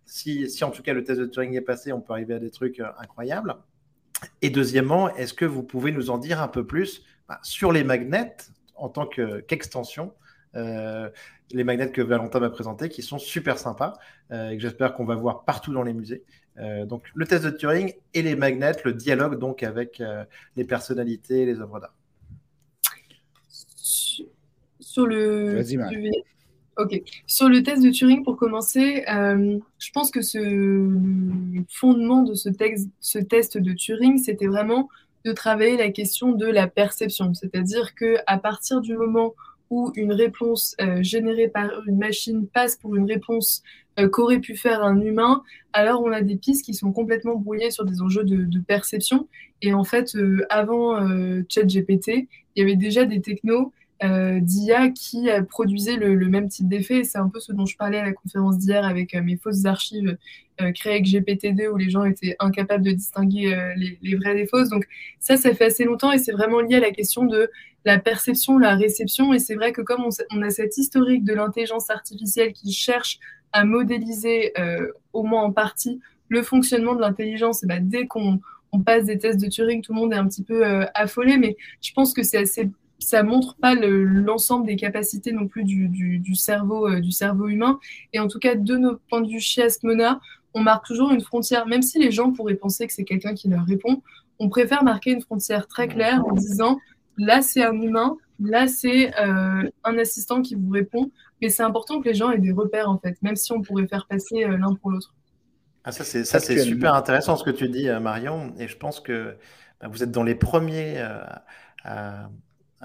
Si, 0.04 0.62
en 0.62 0.70
tout 0.70 0.82
cas 0.82 0.94
le 0.94 1.04
test 1.04 1.20
de 1.20 1.26
Turing 1.26 1.54
est 1.54 1.60
passé, 1.60 1.92
on 1.92 2.00
peut 2.00 2.14
arriver 2.14 2.34
à 2.34 2.38
des 2.38 2.50
trucs 2.50 2.80
incroyables. 2.98 3.54
Et 4.40 4.48
deuxièmement, 4.48 5.14
est-ce 5.16 5.34
que 5.34 5.44
vous 5.44 5.62
pouvez 5.62 5.92
nous 5.92 6.08
en 6.08 6.16
dire 6.16 6.40
un 6.40 6.48
peu 6.48 6.66
plus 6.66 7.04
bah, 7.28 7.38
sur 7.42 7.72
les 7.72 7.84
magnets 7.84 8.36
en 8.74 8.88
tant 8.88 9.06
qu'extension 9.06 10.14
les 11.52 11.64
magnets 11.64 11.90
que 11.90 12.02
Valentin 12.02 12.40
m'a 12.40 12.50
présentés, 12.50 12.88
qui 12.88 13.02
sont 13.02 13.18
super 13.18 13.58
sympas 13.58 13.94
euh, 14.32 14.50
et 14.50 14.56
que 14.56 14.62
j'espère 14.62 14.94
qu'on 14.94 15.04
va 15.04 15.14
voir 15.14 15.44
partout 15.44 15.72
dans 15.72 15.82
les 15.82 15.92
musées. 15.92 16.24
Euh, 16.58 16.86
donc 16.86 17.04
le 17.14 17.26
test 17.26 17.44
de 17.44 17.50
Turing 17.50 17.92
et 18.14 18.22
les 18.22 18.34
magnets, 18.34 18.72
le 18.84 18.92
dialogue 18.92 19.38
donc 19.38 19.62
avec 19.62 20.00
euh, 20.00 20.24
les 20.56 20.64
personnalités 20.64 21.42
et 21.42 21.46
les 21.46 21.60
œuvres 21.60 21.80
d'art. 21.80 21.94
Sur 24.80 25.06
le 25.06 25.62
Ok. 26.78 27.00
Sur 27.26 27.48
le 27.48 27.62
test 27.62 27.82
de 27.82 27.90
Turing, 27.90 28.22
pour 28.22 28.36
commencer, 28.36 29.02
je 29.06 29.90
pense 29.94 30.10
que 30.10 30.20
ce 30.20 30.90
fondement 31.70 32.22
de 32.22 32.34
ce, 32.34 32.50
texte, 32.50 32.90
ce 33.00 33.18
test 33.18 33.56
de 33.56 33.72
Turing, 33.72 34.18
c'était 34.18 34.46
vraiment 34.46 34.90
de 35.24 35.32
travailler 35.32 35.78
la 35.78 35.90
question 35.90 36.32
de 36.32 36.46
la 36.46 36.66
perception. 36.66 37.32
C'est-à-dire 37.32 37.94
que 37.94 38.16
à 38.26 38.36
partir 38.38 38.82
du 38.82 38.94
moment 38.94 39.34
où 39.70 39.92
une 39.96 40.12
réponse 40.12 40.74
euh, 40.80 41.02
générée 41.02 41.48
par 41.48 41.70
une 41.86 41.98
machine 41.98 42.46
passe 42.46 42.76
pour 42.76 42.94
une 42.96 43.06
réponse 43.06 43.62
euh, 43.98 44.08
qu'aurait 44.08 44.40
pu 44.40 44.56
faire 44.56 44.82
un 44.82 45.00
humain, 45.00 45.42
alors 45.72 46.02
on 46.02 46.12
a 46.12 46.22
des 46.22 46.36
pistes 46.36 46.64
qui 46.64 46.74
sont 46.74 46.92
complètement 46.92 47.36
brouillées 47.36 47.70
sur 47.70 47.84
des 47.84 48.02
enjeux 48.02 48.24
de, 48.24 48.58
perception. 48.60 49.28
Et 49.62 49.72
en 49.72 49.84
fait, 49.84 50.14
euh, 50.16 50.44
avant 50.50 50.96
ChatGPT, 51.48 52.28
il 52.54 52.60
y 52.60 52.62
avait 52.62 52.76
déjà 52.76 53.04
des 53.04 53.20
technos 53.20 53.72
euh, 54.04 54.40
d'IA 54.40 54.90
qui 54.90 55.28
produisait 55.48 55.96
le, 55.96 56.28
même 56.28 56.48
type 56.48 56.68
d'effet. 56.68 57.02
C'est 57.04 57.16
un 57.16 57.28
peu 57.30 57.40
ce 57.40 57.52
dont 57.52 57.64
je 57.64 57.76
parlais 57.78 57.98
à 57.98 58.04
la 58.04 58.12
conférence 58.12 58.58
d'hier 58.58 58.84
avec 58.84 59.14
euh, 59.14 59.22
mes 59.22 59.38
fausses 59.38 59.64
archives 59.64 60.18
euh, 60.60 60.70
créées 60.72 60.94
avec 60.94 61.06
GPT-2 61.06 61.68
où 61.68 61.76
les 61.76 61.88
gens 61.88 62.04
étaient 62.04 62.36
incapables 62.38 62.84
de 62.84 62.90
distinguer 62.90 63.56
les, 63.76 63.98
les, 64.02 64.16
vraies 64.16 64.34
des 64.34 64.46
fausses. 64.46 64.68
Donc 64.68 64.86
ça, 65.18 65.38
ça 65.38 65.54
fait 65.54 65.66
assez 65.66 65.84
longtemps 65.84 66.12
et 66.12 66.18
c'est 66.18 66.32
vraiment 66.32 66.60
lié 66.60 66.76
à 66.76 66.80
la 66.80 66.90
question 66.90 67.24
de 67.24 67.50
la 67.86 67.98
perception, 67.98 68.58
la 68.58 68.74
réception. 68.74 69.32
Et 69.32 69.38
c'est 69.38 69.54
vrai 69.54 69.72
que 69.72 69.80
comme 69.80 70.04
on, 70.30 70.42
a 70.42 70.50
cette 70.50 70.76
historique 70.76 71.24
de 71.24 71.32
l'intelligence 71.32 71.88
artificielle 71.88 72.52
qui 72.52 72.72
cherche 72.72 73.18
à 73.52 73.64
modéliser, 73.64 74.52
au 75.12 75.22
moins 75.22 75.42
en 75.42 75.52
partie, 75.52 76.00
le 76.28 76.42
fonctionnement 76.42 76.94
de 76.94 77.00
l'intelligence, 77.00 77.64
ben, 77.64 77.86
dès 77.86 78.06
qu'on 78.06 78.40
on 78.72 78.80
passe 78.80 79.04
des 79.04 79.18
tests 79.18 79.40
de 79.40 79.48
Turing, 79.48 79.80
tout 79.82 79.94
le 79.94 80.00
monde 80.00 80.12
est 80.12 80.16
un 80.16 80.26
petit 80.26 80.42
peu 80.42 80.64
affolé, 80.94 81.38
mais 81.38 81.56
je 81.80 81.92
pense 81.92 82.12
que 82.12 82.22
c'est 82.22 82.38
assez 82.38 82.70
ça 82.98 83.22
montre 83.22 83.56
pas 83.56 83.74
l'ensemble 83.74 84.66
des 84.66 84.76
capacités 84.76 85.32
non 85.32 85.46
plus 85.46 85.64
du, 85.64 85.88
du, 85.88 86.34
cerveau, 86.34 86.88
euh, 86.88 87.00
du 87.00 87.12
cerveau 87.12 87.48
humain. 87.48 87.78
Et 88.12 88.20
en 88.20 88.28
tout 88.28 88.38
cas, 88.38 88.54
de 88.54 88.76
nos 88.76 88.96
points 89.08 89.20
de 89.20 89.28
vue 89.28 89.40
chez 89.40 89.62
Asmona, 89.62 90.20
on 90.54 90.62
marque 90.62 90.86
toujours 90.86 91.10
une 91.12 91.20
frontière, 91.20 91.66
même 91.66 91.82
si 91.82 91.98
les 91.98 92.10
gens 92.10 92.32
pourraient 92.32 92.54
penser 92.54 92.86
que 92.86 92.92
c'est 92.92 93.04
quelqu'un 93.04 93.34
qui 93.34 93.48
leur 93.48 93.64
répond, 93.64 94.02
on 94.38 94.48
préfère 94.48 94.84
marquer 94.84 95.10
une 95.10 95.20
frontière 95.20 95.66
très 95.66 95.88
claire 95.88 96.24
en 96.26 96.32
disant 96.32 96.78
là 97.18 97.42
c'est 97.42 97.62
un 97.62 97.74
humain, 97.74 98.16
là 98.40 98.66
c'est 98.66 99.14
euh, 99.20 99.68
un 99.84 99.98
assistant 99.98 100.40
qui 100.40 100.54
vous 100.54 100.70
répond, 100.70 101.10
mais 101.42 101.50
c'est 101.50 101.62
important 101.62 102.00
que 102.00 102.08
les 102.08 102.14
gens 102.14 102.30
aient 102.30 102.38
des 102.38 102.52
repères 102.52 102.88
en 102.88 102.98
fait, 102.98 103.20
même 103.22 103.36
si 103.36 103.52
on 103.52 103.60
pourrait 103.60 103.86
faire 103.86 104.06
passer 104.08 104.44
euh, 104.44 104.56
l'un 104.56 104.74
pour 104.74 104.90
l'autre. 104.90 105.14
Ah, 105.84 105.92
ça 105.92 106.04
c'est 106.04 106.58
super 106.58 106.94
intéressant 106.94 107.36
ce 107.36 107.44
que 107.44 107.50
tu 107.50 107.68
dis 107.68 107.88
Marion, 108.00 108.54
et 108.58 108.66
je 108.66 108.76
pense 108.76 108.98
que 108.98 109.36
bah, 109.80 109.88
vous 109.88 110.02
êtes 110.02 110.10
dans 110.10 110.24
les 110.24 110.34
premiers 110.34 110.98
à 111.84 112.30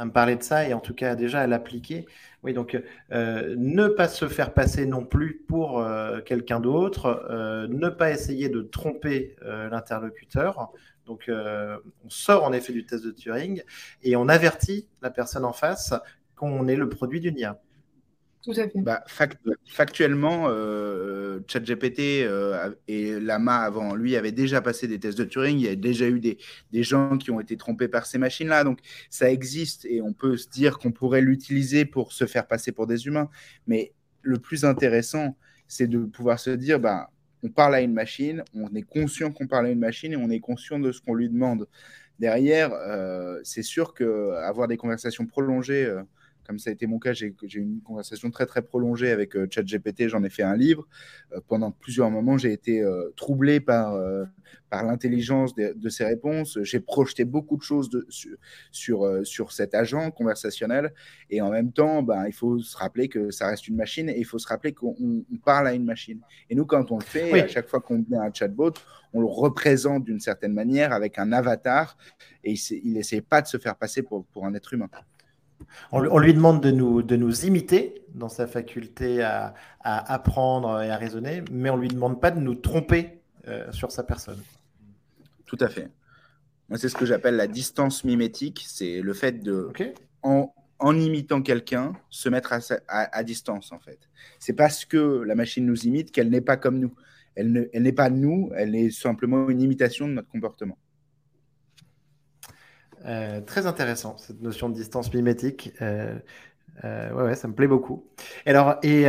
à 0.02 0.06
me 0.06 0.12
parler 0.12 0.36
de 0.36 0.42
ça 0.42 0.68
et 0.68 0.74
en 0.74 0.80
tout 0.80 0.96
cas 0.96 1.16
déjà 1.16 1.42
à 1.42 1.48
l'appliquer. 1.48 2.08
Oui, 2.44 2.54
donc 2.54 2.82
euh, 3.12 3.56
ne 3.56 3.88
pas 3.88 4.08
se 4.08 4.28
faire 4.28 4.52
passer 4.52 4.88
non 4.88 5.06
plus 5.06 5.44
pour 5.48 5.80
euh, 5.80 6.22
quelqu'un 6.22 6.60
d'autre, 6.60 7.28
euh, 7.30 7.68
ne 7.68 7.88
pas 7.90 8.10
essayer 8.10 8.50
de 8.50 8.62
tromper 8.64 9.36
l'interlocuteur. 9.42 10.72
Donc 11.06 11.30
on 11.30 12.10
sort 12.10 12.44
en 12.44 12.54
effet 12.54 12.74
du 12.74 12.86
test 12.86 13.04
de 13.04 13.12
Turing 13.12 13.64
et 14.02 14.16
on 14.16 14.28
avertit 14.28 14.88
la 15.02 15.12
personne 15.12 15.46
en 15.46 15.54
face 15.54 15.94
qu'on 16.36 16.68
est 16.68 16.76
le 16.76 16.90
produit 16.90 17.20
d'une 17.20 17.38
IA. 17.38 17.60
Tout 18.43 18.51
à 18.51 18.67
fait. 18.67 18.71
Bah, 18.75 19.04
factuellement, 19.67 20.45
euh, 20.47 21.39
ChatGPT 21.47 22.23
euh, 22.23 22.71
et 22.88 23.19
Lama 23.19 23.58
avant 23.58 23.93
lui 23.93 24.15
avaient 24.15 24.32
déjà 24.32 24.62
passé 24.62 24.88
des 24.88 24.99
tests 24.99 25.17
de 25.17 25.25
Turing. 25.25 25.58
Il 25.58 25.65
y 25.65 25.67
a 25.67 25.75
déjà 25.75 26.08
eu 26.08 26.19
des, 26.19 26.38
des 26.71 26.84
gens 26.84 27.17
qui 27.17 27.30
ont 27.30 27.39
été 27.39 27.56
trompés 27.56 27.88
par 27.88 28.06
ces 28.06 28.17
machines-là. 28.17 28.63
Donc 28.63 28.80
ça 29.10 29.30
existe 29.32 29.86
et 29.86 30.01
on 30.01 30.13
peut 30.13 30.38
se 30.38 30.49
dire 30.49 30.80
qu'on 30.80 30.91
pourrait 30.91 31.21
l'utiliser 31.21 31.86
pour 31.86 32.13
se 32.13 32.25
faire 32.25 32.47
passer 32.47 32.71
pour 32.71 32.88
des 32.88 33.06
humains. 33.06 33.30
Mais 33.67 33.93
le 34.21 34.39
plus 34.39 34.65
intéressant, 34.65 35.38
c'est 35.67 35.88
de 35.88 35.99
pouvoir 35.99 36.39
se 36.39 36.49
dire, 36.49 36.80
bah, 36.80 37.12
on 37.43 37.49
parle 37.49 37.75
à 37.75 37.82
une 37.82 37.93
machine, 37.93 38.43
on 38.54 38.73
est 38.75 38.82
conscient 38.82 39.32
qu'on 39.32 39.47
parle 39.47 39.67
à 39.67 39.69
une 39.69 39.80
machine 39.80 40.13
et 40.13 40.17
on 40.17 40.30
est 40.30 40.39
conscient 40.39 40.80
de 40.80 40.91
ce 40.91 41.01
qu'on 41.01 41.13
lui 41.13 41.30
demande. 41.30 41.67
Derrière, 42.19 42.71
euh, 42.73 43.39
c'est 43.43 43.63
sûr 43.63 43.93
qu'avoir 43.93 44.67
des 44.67 44.77
conversations 44.77 45.25
prolongées, 45.25 45.86
euh, 45.86 46.04
comme 46.52 46.60
ça 46.60 46.70
a 46.70 46.74
été 46.74 46.86
mon 46.86 47.00
cas, 47.00 47.14
j'ai 47.14 47.34
eu 47.44 47.62
une 47.62 47.80
conversation 47.80 48.30
très 48.30 48.46
très 48.46 48.62
prolongée 48.62 49.10
avec 49.10 49.38
euh, 49.38 49.48
ChatGPT, 49.50 50.10
j'en 50.10 50.22
ai 50.26 50.30
fait 50.30 50.44
un 50.44 50.58
livre. 50.58 50.86
pendant 51.48 51.72
plusieurs 51.72 52.12
moments, 52.12 52.38
j'ai 52.38 52.52
été 52.52 52.84
troublé 53.16 53.62
par, 53.62 53.98
par 54.70 54.84
l'intelligence 54.84 55.56
de, 55.56 55.72
de, 55.74 55.90
ces 55.90 56.04
réponses. 56.04 56.60
J'ai 56.64 56.82
projeté 56.82 57.24
beaucoup 57.24 57.56
de 57.56 57.62
choses 57.62 57.90
de, 57.90 58.06
sur, 58.10 58.38
sur, 58.72 59.26
sur, 59.26 59.52
cet 59.54 59.74
agent 59.74 60.12
conversationnel. 60.12 60.94
Et 61.30 61.40
en 61.42 61.50
même 61.50 61.72
temps, 61.72 62.04
ben, 62.04 62.26
il 62.28 62.34
faut 62.34 62.60
se 62.60 62.76
rappeler 62.76 63.08
que 63.08 63.32
ça 63.32 63.48
reste 63.48 63.70
une 63.70 63.78
machine 63.78 64.10
et 64.10 64.18
il 64.18 64.26
faut 64.26 64.40
se 64.40 64.48
rappeler 64.48 64.74
qu'on 64.74 65.24
parle 65.46 65.70
à 65.70 65.74
une 65.74 65.86
machine. 65.86 66.20
Et 66.50 66.56
nous, 66.56 66.66
quand 66.66 66.92
on 66.92 66.98
le 66.98 67.04
fait, 67.04 67.42
à 67.42 67.48
chaque 67.48 67.70
fois 67.70 67.80
qu'on 67.80 68.04
met 68.10 68.18
un 68.18 68.34
chatbot, 68.34 68.74
on 69.14 69.22
le 69.22 69.28
représente 69.28 70.04
d'une 70.04 70.20
certaine 70.20 70.54
manière 70.54 70.92
avec 70.92 71.18
un 71.18 71.32
avatar 71.32 71.98
et 72.44 72.54
il 72.54 72.94
n'essaie 72.94 73.22
pas 73.22 73.42
de 73.42 73.48
se 73.48 73.58
faire 73.58 73.76
passer 73.76 74.04
pour, 74.04 74.26
pour 74.26 74.46
un 74.46 74.54
être 74.54 74.74
humain. 74.74 74.90
On, 75.91 76.17
lui 76.17 76.34
demande 76.34 76.62
de 76.62 76.71
nous, 76.71 77.02
de 77.02 77.15
nous 77.15 77.45
imiter 77.45 78.04
dans 78.13 78.30
sa 78.30 78.47
faculté 78.47 79.21
à, 79.21 79.54
à 79.82 80.13
apprendre 80.13 80.82
et 80.82 80.89
à 80.89 80.97
raisonner, 80.97 81.43
mais 81.52 81.69
on 81.69 81.78
ne 81.78 81.82
lui 81.82 81.88
demande 81.88 82.19
pas 82.19 82.32
de 82.32 82.39
nous 82.39 82.56
tromper 82.56 83.21
euh, 83.47 83.71
sur 83.71 83.91
sa 83.91 84.04
personne. 84.04 84.39
Tout 85.45 85.58
à 85.60 85.67
fait. 85.67 85.89
Moi, 86.69 86.78
c'est 86.78 86.89
ce 86.89 86.95
que 86.95 87.06
j'appelle 87.06 87.36
la 87.36 87.47
distance 87.47 88.04
mimétique. 88.04 88.63
C'est 88.67 89.02
le 89.02 89.13
fait 89.13 89.43
de, 89.43 89.69
en, 90.24 90.54
en, 90.80 91.00
imitant 91.00 91.41
quelqu'un, 91.41 91.93
se 92.10 92.30
mettre 92.30 92.54
à, 92.54 92.60
à, 92.88 93.17
à, 93.17 93.24
distance, 93.24 93.71
en 93.71 93.80
fait. 93.80 94.00
C'est 94.39 94.54
parce 94.54 94.86
que 94.86 95.24
la 95.24 95.36
machine 95.36 95.65
nous 95.65 95.86
imite 95.86 96.12
qu'elle 96.12 96.30
n'est 96.30 96.41
pas 96.41 96.58
comme 96.58 96.80
nous 96.80 96.93
elle 97.36 97.69
n'est 97.74 97.91
pas 97.91 98.10
nous, 98.10 98.52
elle 98.56 98.76
est 98.76 98.91
simplement 98.91 99.50
une 99.50 99.62
imitation 99.62 100.08
de 100.08 100.13
notre 100.13 100.30
comportement. 100.30 100.78
Euh, 103.06 103.42
très 103.42 103.66
intéressant, 103.66 104.18
cette 104.18 104.42
notion 104.42 104.70
de 104.70 104.76
distance 104.76 105.14
mimétique. 105.14 105.74
Euh, 105.82 106.16
euh, 106.84 107.12
ouais, 107.14 107.36
ça 107.36 107.48
me 107.48 107.54
plaît 107.54 107.68
beaucoup. 107.68 108.06
Alors, 108.46 108.76
et, 108.84 109.06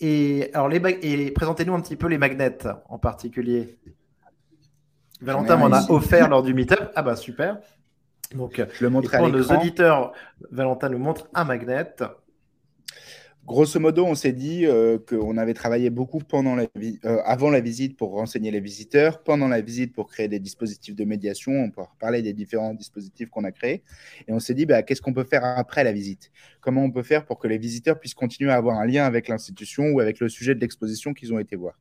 et, 0.00 0.50
alors 0.54 0.68
les 0.68 0.80
et 1.02 1.30
présentez-nous 1.30 1.74
un 1.74 1.80
petit 1.80 1.96
peu 1.96 2.08
les 2.08 2.18
magnets 2.18 2.58
en 2.88 2.98
particulier. 2.98 3.78
Valentin 5.20 5.56
m'en 5.56 5.72
a 5.72 5.90
offert 5.90 6.28
lors 6.28 6.42
du 6.42 6.54
meetup. 6.54 6.90
Ah 6.94 7.02
bah 7.02 7.16
super. 7.16 7.58
Donc, 8.34 8.60
je 8.72 8.84
le 8.84 8.90
montre 8.90 9.14
à 9.14 9.20
nos 9.28 9.42
auditeurs, 9.52 10.12
Valentin 10.50 10.88
nous 10.88 10.98
montre 10.98 11.28
un 11.32 11.44
magnet. 11.44 11.94
Grosso 13.46 13.78
modo, 13.78 14.04
on 14.04 14.16
s'est 14.16 14.32
dit 14.32 14.66
euh, 14.66 14.98
qu'on 14.98 15.36
avait 15.36 15.54
travaillé 15.54 15.88
beaucoup 15.88 16.18
pendant 16.18 16.56
la 16.56 16.64
euh, 17.04 17.22
avant 17.24 17.48
la 17.48 17.60
visite 17.60 17.96
pour 17.96 18.10
renseigner 18.10 18.50
les 18.50 18.58
visiteurs, 18.58 19.22
pendant 19.22 19.46
la 19.46 19.60
visite 19.60 19.94
pour 19.94 20.08
créer 20.08 20.26
des 20.26 20.40
dispositifs 20.40 20.96
de 20.96 21.04
médiation, 21.04 21.52
on 21.52 21.70
peut 21.70 21.82
parler 22.00 22.22
des 22.22 22.32
différents 22.32 22.74
dispositifs 22.74 23.30
qu'on 23.30 23.44
a 23.44 23.52
créés, 23.52 23.84
et 24.26 24.32
on 24.32 24.40
s'est 24.40 24.54
dit 24.54 24.66
bah, 24.66 24.82
qu'est-ce 24.82 25.00
qu'on 25.00 25.12
peut 25.12 25.22
faire 25.22 25.44
après 25.44 25.84
la 25.84 25.92
visite? 25.92 26.32
Comment 26.60 26.82
on 26.82 26.90
peut 26.90 27.04
faire 27.04 27.24
pour 27.24 27.38
que 27.38 27.46
les 27.46 27.58
visiteurs 27.58 28.00
puissent 28.00 28.14
continuer 28.14 28.50
à 28.50 28.56
avoir 28.56 28.80
un 28.80 28.86
lien 28.86 29.04
avec 29.04 29.28
l'institution 29.28 29.90
ou 29.92 30.00
avec 30.00 30.18
le 30.18 30.28
sujet 30.28 30.56
de 30.56 30.60
l'exposition 30.60 31.14
qu'ils 31.14 31.32
ont 31.32 31.38
été 31.38 31.54
voir? 31.54 31.78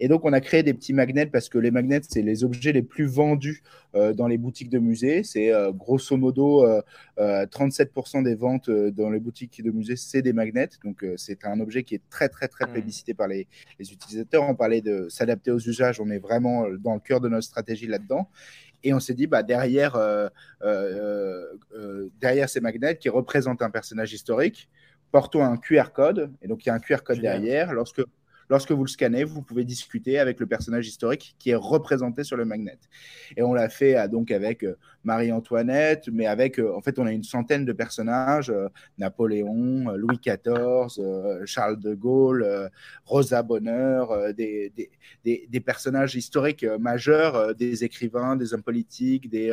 Et 0.00 0.08
donc, 0.08 0.24
on 0.24 0.32
a 0.32 0.40
créé 0.40 0.62
des 0.62 0.74
petits 0.74 0.92
magnets 0.92 1.26
parce 1.26 1.48
que 1.48 1.58
les 1.58 1.70
magnets, 1.70 2.00
c'est 2.08 2.22
les 2.22 2.44
objets 2.44 2.72
les 2.72 2.82
plus 2.82 3.06
vendus 3.06 3.62
euh, 3.94 4.12
dans 4.12 4.28
les 4.28 4.38
boutiques 4.38 4.70
de 4.70 4.78
musées. 4.78 5.24
C'est 5.24 5.52
euh, 5.52 5.72
grosso 5.72 6.16
modo 6.16 6.66
37% 7.18 8.18
euh, 8.18 8.22
des 8.22 8.34
ventes 8.34 8.70
dans 8.70 9.10
les 9.10 9.20
boutiques 9.20 9.62
de 9.62 9.70
musées, 9.70 9.96
c'est 9.96 10.22
des 10.22 10.32
magnets. 10.32 10.68
Donc, 10.84 11.04
c'est 11.16 11.44
un 11.44 11.58
objet 11.60 11.82
qui 11.82 11.96
est 11.96 12.02
très, 12.10 12.28
très, 12.28 12.48
très 12.48 12.66
mmh. 12.66 12.72
plébiscité 12.72 13.14
par 13.14 13.28
les, 13.28 13.46
utilisateurs. 13.80 14.48
On 14.48 14.54
parlait 14.54 14.80
de 14.80 15.08
s'adapter 15.08 15.50
aux 15.50 15.58
usages. 15.58 16.00
On 16.00 16.10
est 16.10 16.18
vraiment 16.18 16.66
dans 16.78 16.94
le 16.94 17.00
cœur 17.00 17.20
de 17.20 17.28
notre 17.28 17.44
stratégie 17.44 17.86
là-dedans. 17.86 18.28
Et 18.84 18.94
on 18.94 19.00
s'est 19.00 19.14
dit, 19.14 19.26
bah, 19.26 19.42
derrière, 19.42 19.98
derrière 22.20 22.48
ces 22.48 22.60
magnets 22.60 22.96
qui 22.96 23.08
représentent 23.08 23.62
un 23.62 23.70
personnage 23.70 24.12
historique, 24.12 24.68
portons 25.10 25.42
un 25.42 25.56
QR 25.56 25.90
code. 25.92 26.30
Et 26.42 26.46
donc, 26.46 26.64
il 26.64 26.68
y 26.68 26.70
a 26.70 26.74
un 26.74 26.78
QR 26.78 26.98
code 27.04 27.20
derrière. 27.20 27.72
Lorsque 27.72 28.02
Lorsque 28.50 28.72
vous 28.72 28.84
le 28.84 28.88
scannez, 28.88 29.24
vous 29.24 29.42
pouvez 29.42 29.64
discuter 29.64 30.18
avec 30.18 30.40
le 30.40 30.46
personnage 30.46 30.88
historique 30.88 31.36
qui 31.38 31.50
est 31.50 31.54
représenté 31.54 32.24
sur 32.24 32.36
le 32.36 32.46
magnet. 32.46 32.78
Et 33.36 33.42
on 33.42 33.52
l'a 33.52 33.68
fait 33.68 33.96
euh, 33.96 34.08
donc 34.08 34.30
avec 34.30 34.64
euh, 34.64 34.76
Marie-Antoinette, 35.04 36.08
mais 36.10 36.26
avec, 36.26 36.58
euh, 36.58 36.74
en 36.74 36.80
fait, 36.80 36.98
on 36.98 37.06
a 37.06 37.12
une 37.12 37.22
centaine 37.22 37.64
de 37.64 37.72
personnages 37.72 38.52
Napoléon, 38.96 39.92
Louis 39.96 40.18
XIV, 40.18 41.44
Charles 41.44 41.78
de 41.78 41.94
Gaulle, 41.94 42.70
Rosa 43.04 43.42
Bonheur, 43.42 44.34
des, 44.34 44.90
personnages 45.64 46.14
historiques 46.14 46.64
majeurs, 46.64 47.54
des 47.54 47.84
écrivains, 47.84 48.36
des 48.36 48.54
hommes 48.54 48.62
politiques, 48.62 49.30
des, 49.30 49.50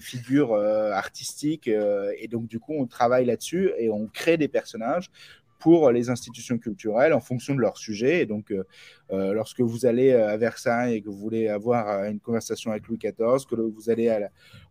figures 0.00 0.54
artistiques. 0.54 1.68
et 1.68 2.28
donc, 2.28 2.46
du 2.48 2.60
coup, 2.60 2.74
on 2.74 2.86
travaille 2.86 3.26
là-dessus 3.26 3.70
et 3.78 3.90
on 3.90 4.06
crée 4.06 4.36
des 4.36 4.48
personnages 4.48 5.10
pour 5.58 5.90
les 5.90 6.08
institutions 6.08 6.58
culturelles 6.58 7.12
en 7.12 7.20
fonction 7.20 7.54
de 7.54 7.60
leur 7.60 7.76
sujet. 7.76 8.22
Et 8.22 8.26
donc, 8.26 8.52
euh, 8.52 8.64
euh, 9.10 9.32
lorsque 9.32 9.60
vous 9.60 9.86
allez 9.86 10.10
euh, 10.10 10.28
à 10.28 10.36
Versailles 10.36 10.94
et 10.94 11.02
que 11.02 11.08
vous 11.08 11.18
voulez 11.18 11.48
avoir 11.48 12.04
une 12.04 12.20
conversation 12.20 12.70
avec 12.70 12.86
Louis 12.86 12.98
XIV, 12.98 13.44
que 13.48 13.56
vous 13.56 13.90
allez 13.90 14.26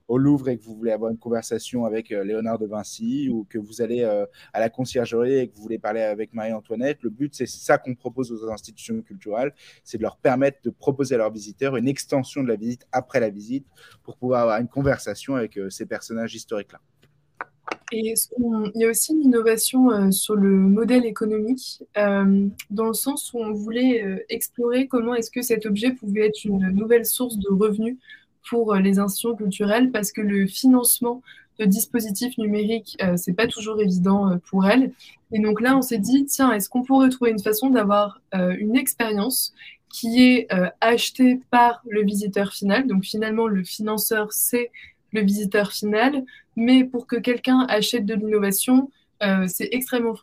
au 0.07 0.17
Louvre 0.17 0.47
et 0.49 0.57
que 0.57 0.63
vous 0.63 0.75
voulez 0.75 0.91
avoir 0.91 1.11
une 1.11 1.17
conversation 1.17 1.85
avec 1.85 2.09
Léonard 2.09 2.57
de 2.59 2.65
Vinci, 2.65 3.29
ou 3.29 3.45
que 3.49 3.57
vous 3.57 3.81
allez 3.81 4.03
à 4.03 4.59
la 4.59 4.69
conciergerie 4.69 5.39
et 5.39 5.47
que 5.49 5.55
vous 5.55 5.61
voulez 5.61 5.79
parler 5.79 6.01
avec 6.01 6.33
Marie-Antoinette, 6.33 6.99
le 7.01 7.09
but, 7.09 7.35
c'est 7.35 7.47
ça 7.47 7.77
qu'on 7.77 7.93
propose 7.93 8.31
aux 8.31 8.49
institutions 8.49 9.01
culturelles, 9.01 9.53
c'est 9.83 9.97
de 9.97 10.03
leur 10.03 10.15
permettre 10.15 10.59
de 10.63 10.69
proposer 10.69 11.15
à 11.15 11.17
leurs 11.17 11.31
visiteurs 11.31 11.75
une 11.75 11.89
extension 11.89 12.41
de 12.41 12.47
la 12.47 12.55
visite 12.55 12.87
après 12.93 13.19
la 13.19 13.29
visite 13.29 13.65
pour 14.03 14.15
pouvoir 14.17 14.43
avoir 14.43 14.61
une 14.61 14.69
conversation 14.69 15.35
avec 15.35 15.59
ces 15.69 15.85
personnages 15.85 16.33
historiques-là. 16.35 16.79
Et 17.91 17.99
il 17.99 18.71
y 18.75 18.85
a 18.85 18.89
aussi 18.89 19.13
une 19.13 19.23
innovation 19.23 19.91
euh, 19.91 20.11
sur 20.11 20.35
le 20.35 20.49
modèle 20.49 21.05
économique, 21.05 21.83
euh, 21.97 22.47
dans 22.69 22.87
le 22.87 22.93
sens 22.93 23.31
où 23.33 23.39
on 23.39 23.53
voulait 23.53 24.03
euh, 24.03 24.17
explorer 24.27 24.87
comment 24.87 25.15
est-ce 25.15 25.31
que 25.31 25.41
cet 25.41 25.65
objet 25.65 25.91
pouvait 25.91 26.27
être 26.27 26.43
une 26.43 26.69
nouvelle 26.71 27.05
source 27.05 27.37
de 27.37 27.47
revenus 27.49 27.97
pour 28.49 28.75
les 28.75 28.99
institutions 28.99 29.35
culturelles, 29.35 29.91
parce 29.91 30.11
que 30.11 30.21
le 30.21 30.47
financement 30.47 31.21
de 31.59 31.65
dispositifs 31.65 32.37
numériques, 32.37 32.97
c'est 33.17 33.33
pas 33.33 33.47
toujours 33.47 33.81
évident 33.81 34.39
pour 34.49 34.65
elles. 34.67 34.93
Et 35.33 35.39
donc 35.39 35.59
là, 35.59 35.75
on 35.75 35.81
s'est 35.81 35.97
dit, 35.97 36.23
tiens, 36.25 36.53
est-ce 36.53 36.69
qu'on 36.69 36.83
pourrait 36.83 37.09
trouver 37.09 37.31
une 37.31 37.41
façon 37.41 37.69
d'avoir 37.69 38.21
une 38.33 38.77
expérience 38.77 39.53
qui 39.89 40.23
est 40.23 40.47
achetée 40.79 41.41
par 41.49 41.81
le 41.89 42.05
visiteur 42.05 42.53
final? 42.53 42.87
Donc 42.87 43.03
finalement, 43.03 43.47
le 43.47 43.65
financeur, 43.65 44.31
c'est 44.31 44.71
le 45.11 45.21
visiteur 45.21 45.73
final, 45.73 46.23
mais 46.57 46.83
pour 46.83 47.07
que 47.07 47.15
quelqu'un 47.15 47.65
achète 47.69 48.05
de 48.05 48.15
l'innovation, 48.15 48.91
euh, 49.23 49.45
c'est 49.47 49.69
extrêmement 49.71 50.15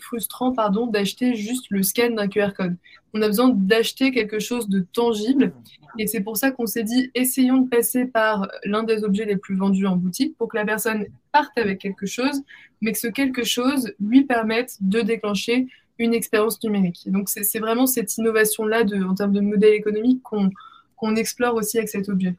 frustrant, 0.00 0.52
pardon, 0.52 0.86
d'acheter 0.86 1.34
juste 1.34 1.66
le 1.70 1.82
scan 1.82 2.10
d'un 2.10 2.26
QR 2.26 2.50
code. 2.56 2.76
On 3.12 3.22
a 3.22 3.28
besoin 3.28 3.50
d'acheter 3.50 4.10
quelque 4.10 4.38
chose 4.38 4.68
de 4.68 4.80
tangible 4.80 5.52
et 5.98 6.06
c'est 6.06 6.20
pour 6.20 6.36
ça 6.36 6.50
qu'on 6.50 6.66
s'est 6.66 6.82
dit 6.82 7.10
essayons 7.14 7.58
de 7.58 7.68
passer 7.68 8.06
par 8.06 8.48
l'un 8.64 8.82
des 8.82 9.04
objets 9.04 9.24
les 9.24 9.36
plus 9.36 9.56
vendus 9.56 9.86
en 9.86 9.96
boutique 9.96 10.36
pour 10.36 10.48
que 10.48 10.56
la 10.56 10.64
personne 10.64 11.06
parte 11.32 11.56
avec 11.56 11.78
quelque 11.80 12.06
chose, 12.06 12.42
mais 12.80 12.92
que 12.92 12.98
ce 12.98 13.06
quelque 13.06 13.44
chose 13.44 13.92
lui 14.00 14.24
permette 14.24 14.76
de 14.80 15.00
déclencher 15.00 15.68
une 15.98 16.12
expérience 16.12 16.60
numérique. 16.64 17.04
donc 17.06 17.28
c'est 17.28 17.60
vraiment 17.60 17.86
cette 17.86 18.16
innovation-là 18.16 18.82
en 19.08 19.14
termes 19.14 19.32
de 19.32 19.40
modèle 19.40 19.74
économique 19.74 20.20
qu'on 20.24 21.14
explore 21.14 21.54
aussi 21.54 21.78
avec 21.78 21.88
cet 21.88 22.08
objet 22.08 22.34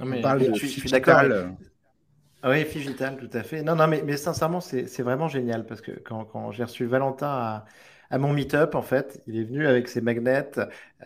on 0.00 0.20
parle 0.20 0.40
de 0.40 0.54
je, 0.54 0.66
suis 0.66 0.90
d'accord. 0.90 1.22
Ah 2.46 2.50
oui, 2.50 2.62
Figital, 2.66 3.16
tout 3.16 3.30
à 3.32 3.42
fait. 3.42 3.62
Non, 3.62 3.74
non, 3.74 3.88
mais, 3.88 4.18
sincèrement, 4.18 4.60
c'est 4.60 5.00
vraiment 5.00 5.28
génial 5.28 5.64
parce 5.64 5.80
que 5.80 5.92
quand, 5.92 6.50
j'ai 6.50 6.64
reçu 6.64 6.84
Valentin 6.84 7.64
à, 8.10 8.18
mon 8.18 8.34
meet-up, 8.34 8.74
en 8.74 8.82
fait, 8.82 9.22
il 9.26 9.38
est 9.38 9.44
venu 9.44 9.66
avec 9.66 9.88
ses 9.88 10.02
magnets. 10.02 10.50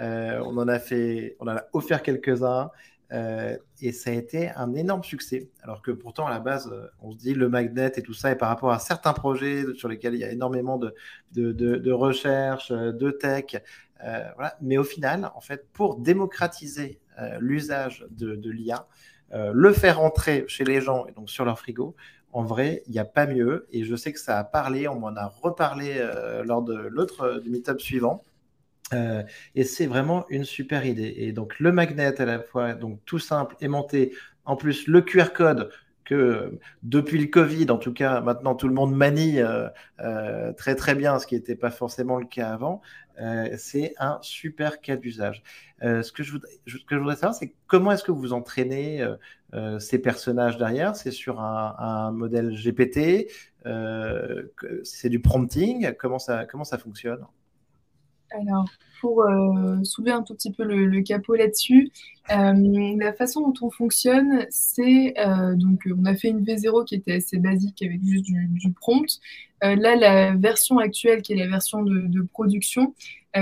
Euh, 0.01 0.42
on 0.44 0.57
en 0.59 0.66
a 0.66 0.81
fait, 0.81 1.37
on 1.38 1.46
a 1.46 1.62
offert 1.74 2.03
quelques-uns. 2.03 2.72
Euh, 3.12 3.57
et 3.81 3.92
ça 3.92 4.11
a 4.11 4.14
été 4.14 4.51
un 4.51 4.74
énorme 4.74 5.05
succès. 5.05 5.48
Alors 5.62 5.81
que 5.81 5.92
pourtant, 5.92 6.27
à 6.27 6.31
la 6.31 6.40
base, 6.40 6.68
euh, 6.72 6.88
on 7.03 7.12
se 7.12 7.18
dit 7.18 7.35
le 7.35 7.48
magnet 7.48 7.92
et 7.94 8.03
tout 8.03 8.14
ça, 8.14 8.33
et 8.33 8.37
par 8.37 8.48
rapport 8.48 8.72
à 8.72 8.81
certains 8.81 9.12
projets 9.12 9.62
sur 9.77 9.88
lesquels 9.88 10.14
il 10.14 10.20
y 10.20 10.24
a 10.24 10.33
énormément 10.33 10.77
de, 10.77 10.92
de, 11.31 11.53
de, 11.53 11.92
recherche, 11.92 12.72
de 12.72 13.11
tech, 13.12 13.62
voilà. 14.01 14.57
mais 14.61 14.77
au 14.77 14.85
final, 14.85 15.31
en 15.37 15.40
fait, 15.40 15.68
pour 15.72 16.01
démocratiser 16.01 16.98
l'usage 17.38 18.05
de, 18.11 18.51
l'IA, 18.51 18.88
euh, 19.33 19.53
le 19.55 19.73
faire 19.73 20.01
entrer 20.01 20.45
chez 20.49 20.64
les 20.64 20.81
gens 20.81 21.07
et 21.07 21.12
donc 21.12 21.31
sur 21.31 21.45
leur 21.45 21.59
frigo, 21.59 21.95
en 22.33 22.45
vrai, 22.45 22.83
il 22.87 22.93
n'y 22.93 22.99
a 22.99 23.05
pas 23.05 23.27
mieux. 23.27 23.67
Et 23.71 23.85
je 23.85 23.97
sais 23.97 24.12
que 24.12 24.21
ça 24.21 24.38
a 24.38 24.45
parlé, 24.45 24.88
on 24.88 24.99
m'en 24.99 25.14
a 25.17 25.27
reparlé 25.27 25.95
euh, 25.97 26.45
lors 26.45 26.62
de 26.62 26.75
l'autre 26.75 27.41
du 27.43 27.51
meetup 27.51 27.81
suivant. 27.81 28.25
et 29.55 29.64
c'est 29.64 29.87
vraiment 29.87 30.25
une 30.31 30.45
super 30.45 30.87
idée. 30.87 31.14
Et 31.19 31.33
donc 31.33 31.59
le 31.59 31.73
magnet 31.73 32.21
à 32.21 32.25
la 32.25 32.41
fois, 32.41 32.75
donc 32.75 33.01
tout 33.05 33.19
simple, 33.19 33.55
aimanté. 33.61 34.14
En 34.45 34.57
plus, 34.57 34.87
le 34.87 35.03
QR 35.03 35.33
code 35.35 35.71
que 36.05 36.59
depuis 36.83 37.19
le 37.19 37.27
Covid, 37.27 37.71
en 37.71 37.77
tout 37.77 37.93
cas, 37.93 38.23
maintenant 38.23 38.55
tout 38.55 38.67
le 38.67 38.73
monde 38.73 38.95
manie 38.97 39.41
très 40.57 40.75
très 40.75 40.95
bien, 40.95 41.19
ce 41.19 41.27
qui 41.27 41.35
n'était 41.35 41.55
pas 41.55 41.71
forcément 41.71 42.17
le 42.17 42.27
cas 42.27 42.51
avant. 42.51 42.81
C'est 43.57 43.94
un 43.98 44.18
super 44.22 44.81
cas 44.81 44.96
d'usage. 44.96 45.42
ce, 45.83 46.12
que 46.12 46.22
je 46.22 46.33
voudrais, 46.33 46.50
ce 46.66 46.76
que 46.76 46.94
je 46.94 46.98
voudrais 46.98 47.16
savoir, 47.16 47.35
c'est 47.35 47.52
comment 47.66 47.92
est-ce 47.92 48.04
que 48.04 48.12
vous 48.12 48.33
entraînez 48.33 49.07
ces 49.78 49.98
personnages 49.98 50.59
derrière? 50.59 50.96
C'est 50.96 51.11
sur 51.11 51.40
un, 51.40 52.12
modèle 52.12 52.50
GPT 52.54 53.31
C'est 54.85 55.09
du 55.09 55.20
prompting? 55.20 55.94
Comment 55.96 56.18
ça 56.18 56.78
fonctionne? 56.78 57.26
Alors, 58.31 58.67
pour 59.01 59.23
euh, 59.23 59.83
soulever 59.85 60.12
un 60.12 60.23
tout 60.23 60.35
petit 60.35 60.53
peu 60.53 60.64
le, 60.64 61.01
capot 61.03 61.35
là-dessus, 61.35 61.91
euh, 62.31 62.97
la 62.99 63.12
façon 63.12 63.41
dont 63.41 63.55
on 63.62 63.71
fonctionne, 63.71 64.47
c'est 64.51 65.14
euh, 65.19 65.55
donc 65.55 65.88
on 65.97 66.05
a 66.05 66.14
fait 66.14 66.29
une 66.29 66.45
V0 66.45 66.85
qui 66.85 66.97
était 66.97 67.14
assez 67.14 67.38
basique 67.38 67.83
avec 67.83 68.05
juste 68.05 68.25
du, 68.25 68.73
prompt. 68.73 69.21
là, 69.62 69.97
la 69.97 70.37
version 70.37 70.79
actuelle, 70.79 71.23
qui 71.23 71.33
est 71.33 71.37
la 71.37 71.49
version 71.49 71.83
de, 71.83 72.23
production, 72.33 72.95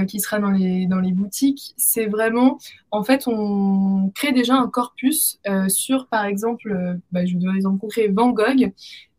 qui 0.08 0.20
sera 0.20 0.38
dans 0.38 0.50
les, 0.50 0.86
dans 0.86 1.00
les 1.00 1.12
boutiques, 1.12 1.72
c'est 1.76 2.06
vraiment, 2.06 2.58
en 2.90 3.02
fait, 3.02 3.26
on 3.26 4.12
crée 4.14 4.32
déjà 4.32 4.54
un 4.54 4.68
corpus 4.68 5.40
sur, 5.68 6.06
par 6.06 6.26
exemple, 6.26 7.00
bah, 7.12 7.24
je 7.24 7.32
vais 7.32 7.40
donner 7.40 7.54
un 7.54 7.56
exemple 7.56 7.78
concret, 7.78 8.08
Van 8.08 8.30
Gogh. 8.30 8.72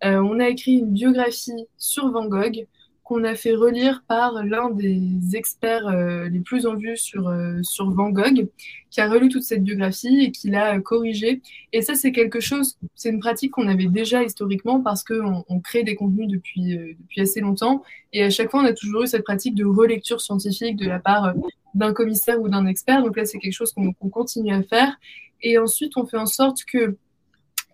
on 0.04 0.40
a 0.40 0.48
écrit 0.48 0.74
une 0.74 0.92
biographie 0.92 1.66
sur 1.78 2.12
Van 2.12 2.28
Gogh 2.28 2.68
qu'on 3.08 3.24
a 3.24 3.36
fait 3.36 3.56
relire 3.56 4.04
par 4.06 4.44
l'un 4.44 4.70
des 4.70 5.34
experts 5.34 5.88
euh, 5.88 6.28
les 6.28 6.42
plus 6.42 6.66
en 6.66 6.76
vue 6.76 6.98
sur, 6.98 7.30
euh, 7.30 7.58
sur 7.64 7.90
Van 7.90 8.10
Gogh, 8.10 8.50
qui 8.92 9.00
a 9.00 9.10
relu 9.10 9.30
toute 9.30 9.44
cette 9.44 9.64
biographie 9.64 10.24
et 10.24 10.32
qui 10.32 10.50
l'a 10.50 10.78
corrigée. 10.82 11.42
Et 11.72 11.82
ça, 11.82 11.96
c'est 11.96 12.12
quelque 12.12 12.42
chose, 12.42 12.78
c'est 12.96 13.08
une 13.08 13.22
pratique 13.22 13.52
qu'on 13.52 13.70
avait 13.70 13.86
déjà 13.86 14.24
historiquement 14.24 14.82
parce 14.82 15.06
qu'on 15.06 15.46
on 15.48 15.60
crée 15.62 15.84
des 15.84 15.96
contenus 15.96 16.28
depuis, 16.28 16.78
euh, 16.78 16.96
depuis 17.00 17.22
assez 17.22 17.40
longtemps. 17.40 17.82
Et 18.12 18.24
à 18.24 18.30
chaque 18.30 18.52
fois, 18.52 18.60
on 18.60 18.66
a 18.66 18.74
toujours 18.74 19.04
eu 19.04 19.08
cette 19.08 19.24
pratique 19.24 19.56
de 19.56 19.64
relecture 19.64 20.20
scientifique 20.20 20.76
de 20.76 20.88
la 20.88 21.00
part 21.00 21.34
d'un 21.76 21.94
commissaire 21.94 22.42
ou 22.42 22.50
d'un 22.50 22.66
expert. 22.66 23.02
Donc 23.04 23.16
là, 23.16 23.24
c'est 23.24 23.40
quelque 23.40 23.54
chose 23.54 23.72
qu'on 23.72 24.10
continue 24.10 24.54
à 24.54 24.64
faire. 24.64 24.98
Et 25.42 25.58
ensuite, 25.58 25.96
on 25.96 26.06
fait 26.06 26.18
en 26.18 26.26
sorte 26.26 26.66
que 26.66 26.98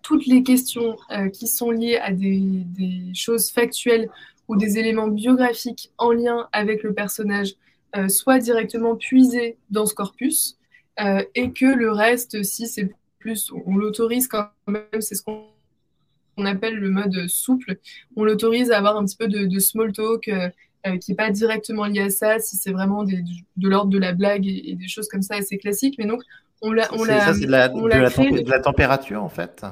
toutes 0.02 0.26
les 0.26 0.42
questions 0.42 0.96
qui 1.32 1.46
sont 1.46 1.70
liées 1.70 1.96
à 1.96 2.12
des 2.12 2.66
choses 3.14 3.50
factuelles 3.50 4.10
ou 4.48 4.56
des 4.56 4.78
éléments 4.78 5.08
biographiques 5.08 5.92
en 5.98 6.12
lien 6.12 6.48
avec 6.52 6.82
le 6.82 6.92
personnage 6.92 7.54
euh, 7.96 8.08
soient 8.08 8.38
directement 8.38 8.96
puisés 8.96 9.56
dans 9.70 9.86
ce 9.86 9.94
corpus 9.94 10.58
euh, 11.00 11.22
et 11.34 11.52
que 11.52 11.66
le 11.66 11.90
reste, 11.90 12.42
si 12.42 12.66
c'est 12.66 12.92
plus, 13.18 13.50
on 13.66 13.76
l'autorise 13.76 14.28
quand 14.28 14.48
même, 14.66 14.84
c'est 15.00 15.14
ce 15.14 15.22
qu'on 15.22 16.44
appelle 16.44 16.74
le 16.74 16.90
mode 16.90 17.28
souple, 17.28 17.78
on 18.16 18.24
l'autorise 18.24 18.70
à 18.70 18.78
avoir 18.78 18.96
un 18.96 19.04
petit 19.04 19.16
peu 19.16 19.28
de, 19.28 19.58
small 19.58 19.92
talk 19.92 20.28
euh, 20.28 20.98
qui 20.98 21.12
n'est 21.12 21.16
pas 21.16 21.30
directement 21.30 21.86
lié 21.86 22.00
à 22.00 22.10
ça, 22.10 22.38
si 22.38 22.56
c'est 22.56 22.72
vraiment 22.72 23.04
des, 23.04 23.22
de 23.56 23.68
l'ordre 23.68 23.90
de 23.90 23.98
la 23.98 24.12
blague 24.12 24.46
et, 24.46 24.74
des 24.74 24.88
choses 24.88 25.08
comme 25.08 25.22
ça 25.22 25.36
assez 25.36 25.56
classiques. 25.56 25.94
Mais 25.98 26.06
donc, 26.06 26.22
on 26.60 26.72
l'a. 26.72 26.84
Ça, 26.84 27.32
c'est 27.32 27.46
de 27.46 28.50
la 28.50 28.60
température 28.60 29.22
en 29.22 29.28
fait 29.28 29.64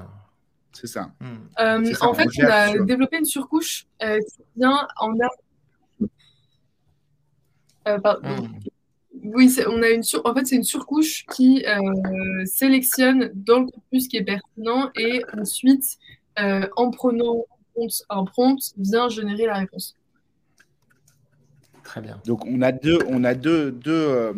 c'est 0.72 0.86
ça. 0.86 1.12
Hmm. 1.20 1.48
Euh, 1.60 1.94
en 2.00 2.14
fait, 2.14 2.28
on, 2.38 2.44
a 2.44 2.78
développé 2.78 3.18
une 3.18 3.24
surcouche 3.24 3.86
euh, 4.02 4.18
qui 4.18 4.42
vient 4.56 4.86
en 4.96 5.12
euh, 7.88 7.98
hmm. 7.98 8.48
Oui, 9.24 9.54
on 9.68 9.82
a 9.82 9.90
une 9.90 10.02
sur... 10.02 10.24
en 10.24 10.34
fait, 10.34 10.46
c'est 10.46 10.56
une 10.56 10.64
surcouche 10.64 11.24
qui 11.26 11.64
sélectionne 12.44 13.30
dans 13.34 13.60
le 13.60 13.66
corpus 13.66 14.08
qui 14.08 14.16
est 14.16 14.24
pertinent 14.24 14.90
et 14.96 15.22
ensuite, 15.38 15.98
en 16.36 16.90
prenant 16.90 17.44
un 18.08 18.24
prompt, 18.24 18.58
vient 18.78 19.08
générer 19.08 19.46
la 19.46 19.54
réponse. 19.54 19.96
Très 21.84 22.00
bien. 22.00 22.20
Donc 22.26 22.46
on 22.46 22.62
a 22.62 22.72
deux, 22.72 22.98
on 23.08 23.22
a 23.22 23.34
deux, 23.34 23.70
deux, 23.70 24.32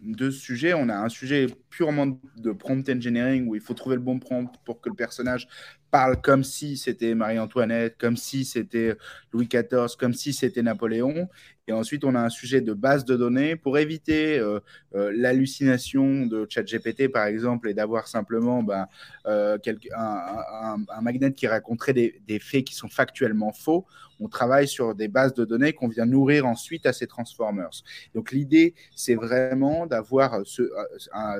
deux 0.00 0.30
sujets. 0.30 0.74
On 0.74 0.88
a 0.88 0.96
un 0.96 1.08
sujet 1.08 1.46
purement 1.68 2.18
de 2.36 2.52
prompt 2.52 2.88
engineering 2.88 3.46
où 3.46 3.54
il 3.54 3.60
faut 3.60 3.74
trouver 3.74 3.96
le 3.96 4.02
bon 4.02 4.18
prompt 4.18 4.50
pour 4.64 4.80
que 4.80 4.88
le 4.88 4.94
personnage 4.94 5.48
parle 5.90 6.20
comme 6.20 6.44
si 6.44 6.76
c'était 6.76 7.14
Marie-Antoinette, 7.14 7.96
comme 7.98 8.16
si 8.16 8.44
c'était 8.44 8.96
Louis 9.32 9.48
XIV, 9.48 9.96
comme 9.98 10.14
si 10.14 10.32
c'était 10.32 10.62
Napoléon. 10.62 11.28
Et 11.70 11.72
ensuite, 11.72 12.04
on 12.04 12.16
a 12.16 12.20
un 12.20 12.30
sujet 12.30 12.60
de 12.60 12.72
base 12.72 13.04
de 13.04 13.14
données 13.14 13.54
pour 13.54 13.78
éviter 13.78 14.40
euh, 14.40 14.58
euh, 14.96 15.12
l'hallucination 15.14 16.26
de 16.26 16.44
ChatGPT, 16.48 17.06
par 17.06 17.26
exemple, 17.26 17.68
et 17.68 17.74
d'avoir 17.74 18.08
simplement 18.08 18.64
ben, 18.64 18.88
euh, 19.26 19.56
un, 19.96 21.00
magnet 21.00 21.32
qui 21.32 21.46
raconterait 21.46 21.92
des, 21.92 22.38
faits 22.40 22.64
qui 22.64 22.74
sont 22.74 22.88
factuellement 22.88 23.52
faux. 23.52 23.86
On 24.18 24.26
travaille 24.26 24.66
sur 24.66 24.96
des 24.96 25.06
bases 25.06 25.32
de 25.32 25.44
données 25.44 25.72
qu'on 25.72 25.86
vient 25.86 26.06
nourrir 26.06 26.44
ensuite 26.44 26.86
à 26.86 26.92
ces 26.92 27.06
transformers. 27.06 27.70
Donc, 28.16 28.32
l'idée, 28.32 28.74
c'est 28.96 29.14
vraiment 29.14 29.86
d'avoir 29.86 30.40
ce, 30.44 30.68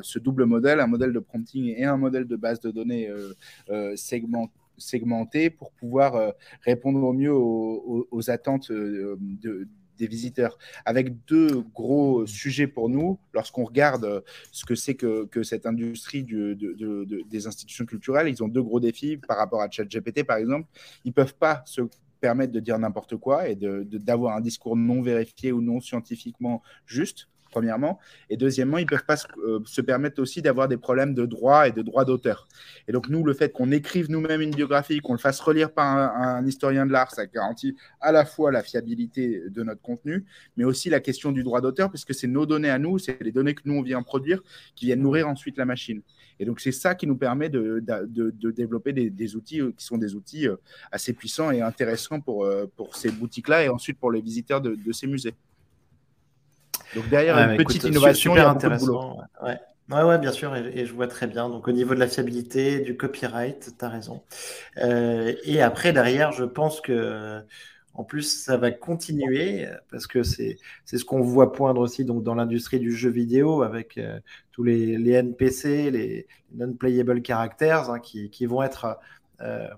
ce, 0.03 0.19
double 0.21 0.45
modèle, 0.45 0.79
un 0.79 0.87
modèle 0.87 1.13
de 1.13 1.19
prompting 1.19 1.75
et 1.77 1.85
un 1.85 1.97
modèle 1.97 2.29
de 2.29 2.37
base 2.37 2.61
de 2.61 2.71
données 2.71 3.11
segment, 3.97 4.40
segmenté 4.81 5.51
pour 5.51 5.73
pouvoir 5.73 6.35
répondre 6.63 7.03
au 7.03 7.13
mieux 7.13 7.33
aux, 7.33 8.31
attentes 8.31 8.73
de, 8.73 9.69
des 10.01 10.09
visiteurs, 10.09 10.59
avec 10.85 11.25
deux 11.27 11.63
gros 11.75 12.27
sujets 12.27 12.67
pour 12.67 12.89
nous. 12.89 13.19
Lorsqu'on 13.33 13.65
regarde 13.65 14.25
ce 14.51 14.65
que 14.65 14.75
c'est 14.75 14.95
que, 14.95 15.43
cette 15.43 15.67
industrie 15.67 16.25
du, 16.25 16.57
de, 16.57 17.25
des 17.29 17.47
institutions 17.47 17.85
culturelles, 17.85 18.29
ils 18.29 18.43
ont 18.43 18.49
deux 18.49 18.63
gros 18.63 18.81
défis 18.81 19.19
par 19.19 19.37
rapport 19.37 19.61
à 19.61 19.71
ChatGPT, 19.71 20.25
par 20.25 20.39
exemple. 20.39 20.67
Ils 21.05 21.13
peuvent 21.13 21.37
pas 21.37 21.63
se 21.67 21.83
permettre 22.21 22.53
de 22.53 22.61
dire 22.61 22.79
n'importe 22.79 23.17
quoi 23.17 23.49
et 23.49 23.57
d'avoir 23.57 24.37
un 24.37 24.41
discours 24.41 24.77
non 24.77 25.01
vérifié 25.03 25.53
ou 25.53 25.61
non 25.61 25.81
scientifiquement 25.81 26.63
juste 26.85 27.29
premièrement. 27.51 27.99
Et 28.29 28.37
deuxièmement, 28.37 28.79
ils 28.79 28.85
ne 28.85 28.89
peuvent 28.89 29.05
pas 29.05 29.17
euh, 29.39 29.61
se, 29.65 29.81
permettre 29.81 30.21
aussi 30.23 30.43
d'avoir 30.43 30.69
des 30.69 30.77
problèmes 30.77 31.15
de 31.15 31.27
droit 31.27 31.69
et 31.69 31.73
de 31.73 31.83
droit 31.83 32.05
d'auteur. 32.05 32.49
Et 32.89 32.93
donc, 32.93 33.09
nous, 33.09 33.25
le 33.25 33.35
fait 33.35 33.53
qu'on 33.53 33.71
écrive 33.73 34.11
nous-mêmes 34.11 34.41
une 34.41 34.55
biographie, 34.55 35.01
qu'on 35.01 35.13
le 35.13 35.19
fasse 35.19 35.41
relire 35.41 35.73
par 35.73 35.87
un, 35.87 36.47
historien 36.47 36.87
de 36.87 36.93
l'art, 36.93 37.11
ça 37.13 37.27
garantit 37.27 37.77
à 38.01 38.13
la 38.13 38.25
fois 38.25 38.51
la 38.51 38.63
fiabilité 38.63 39.43
de 39.49 39.63
notre 39.63 39.83
contenu, 39.83 40.25
mais 40.57 40.65
aussi 40.65 40.91
la 40.91 41.01
question 41.01 41.33
du 41.33 41.43
droit 41.43 41.61
d'auteur, 41.61 41.91
puisque 41.91 42.15
c'est 42.15 42.27
nos 42.27 42.47
données 42.47 42.71
à 42.71 42.79
nous, 42.79 42.99
c'est 42.99 43.23
les 43.23 43.33
données 43.33 43.55
que 43.55 43.63
nous, 43.65 43.75
on 43.75 43.83
vient 43.83 44.03
produire, 44.03 44.41
qui 44.75 44.87
viennent 44.87 45.03
nourrir 45.03 45.29
ensuite 45.29 45.59
la 45.59 45.65
machine. 45.65 46.03
Et 46.39 46.47
donc, 46.47 46.61
c'est 46.61 46.73
ça 46.73 46.95
qui 46.95 47.07
nous 47.07 47.17
permet 47.17 47.51
de, 47.51 47.83
développer 48.51 48.93
des, 48.93 49.37
outils 49.37 49.61
euh, 49.61 49.73
qui 49.77 49.85
sont 49.85 49.99
des 49.99 50.15
outils 50.15 50.49
euh, 50.49 50.57
assez 50.91 51.13
puissants 51.13 51.51
et 51.51 51.61
intéressants 51.61 52.21
pour 52.21 52.47
ces 52.95 53.11
boutiques-là 53.11 53.65
et 53.65 53.69
ensuite 53.69 53.99
pour 53.99 54.11
les 54.11 54.21
visiteurs 54.21 54.61
de 54.61 54.93
ces 54.93 55.07
musées. 55.07 55.35
Donc 56.95 57.09
derrière 57.09 57.37
une 57.39 57.57
petite 57.57 57.85
innovation, 57.85 58.33
super 58.33 58.49
intéressant. 58.49 59.19
Ouais. 59.43 59.59
Ouais, 59.91 60.05
ouais, 60.05 60.19
bien 60.19 60.31
sûr, 60.31 60.55
et, 60.55 60.87
je 60.87 60.93
vois 60.93 61.09
très 61.09 61.27
bien. 61.27 61.49
Donc, 61.49 61.67
au 61.67 61.73
niveau 61.73 61.95
de 61.95 61.99
la 61.99 62.07
fiabilité, 62.07 62.81
du 62.81 62.97
copyright, 62.97 63.73
tu 63.77 63.85
as 63.85 63.89
raison. 63.89 64.23
Euh, 64.79 65.35
et 65.43 65.61
après, 65.61 65.93
derrière, 65.93 66.31
je 66.31 66.45
pense 66.45 66.81
que, 66.81 67.43
en 67.95 68.05
plus, 68.05 68.45
ça 68.45 68.57
va 68.57 68.71
continuer 68.71 69.67
parce 69.91 70.07
que 70.07 70.23
c'est 70.23 70.59
ce 70.87 71.05
qu'on 71.05 71.23
voit 71.23 71.53
poindre 71.53 71.81
aussi 71.81 72.05
donc, 72.05 72.23
dans 72.23 72.37
l'industrie 72.37 72.79
du 72.79 72.93
jeu 72.93 73.11
vidéo 73.11 73.63
avec 73.63 73.99
euh, 73.99 74.21
tous 74.53 74.63
les, 74.63 74.97
les, 74.97 75.13
NPC, 75.13 75.91
les 75.91 76.29
non-playable 76.55 77.21
characters 77.27 77.91
hein, 77.91 77.99
qui, 77.99 78.31
qui, 78.31 78.47
vont 78.47 78.63
être. 78.63 78.99
Euh, 79.41 79.69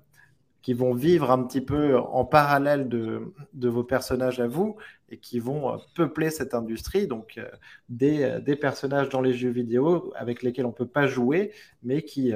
qui 0.61 0.75
vont 0.75 0.95
vivre 0.95 1.33
un 1.33 1.43
petit 1.43 1.61
peu 1.61 1.99
en 1.99 2.25
parallèle 2.25 2.89
de, 2.89 3.35
de 3.53 3.69
vos 3.69 3.83
personnages 3.83 4.39
à 4.39 4.47
vous 4.47 4.77
et 5.13 5.19
qui 5.19 5.39
vont 5.39 5.73
euh, 5.73 5.77
peupler 5.95 6.31
cette 6.31 6.55
industrie. 6.55 7.07
Donc, 7.07 7.35
euh, 7.37 7.49
des, 7.89 8.23
euh, 8.23 8.41
des, 8.41 8.57
personnages 8.57 9.11
dans 9.11 9.21
les 9.21 9.35
jeux 9.35 9.51
vidéo 9.51 10.13
avec 10.17 10.43
lesquels 10.43 10.65
on 10.65 10.71
ne 10.71 10.75
peut 10.75 10.87
pas 10.87 11.07
jouer, 11.07 11.53
mais 11.83 12.03
qui 12.03 12.33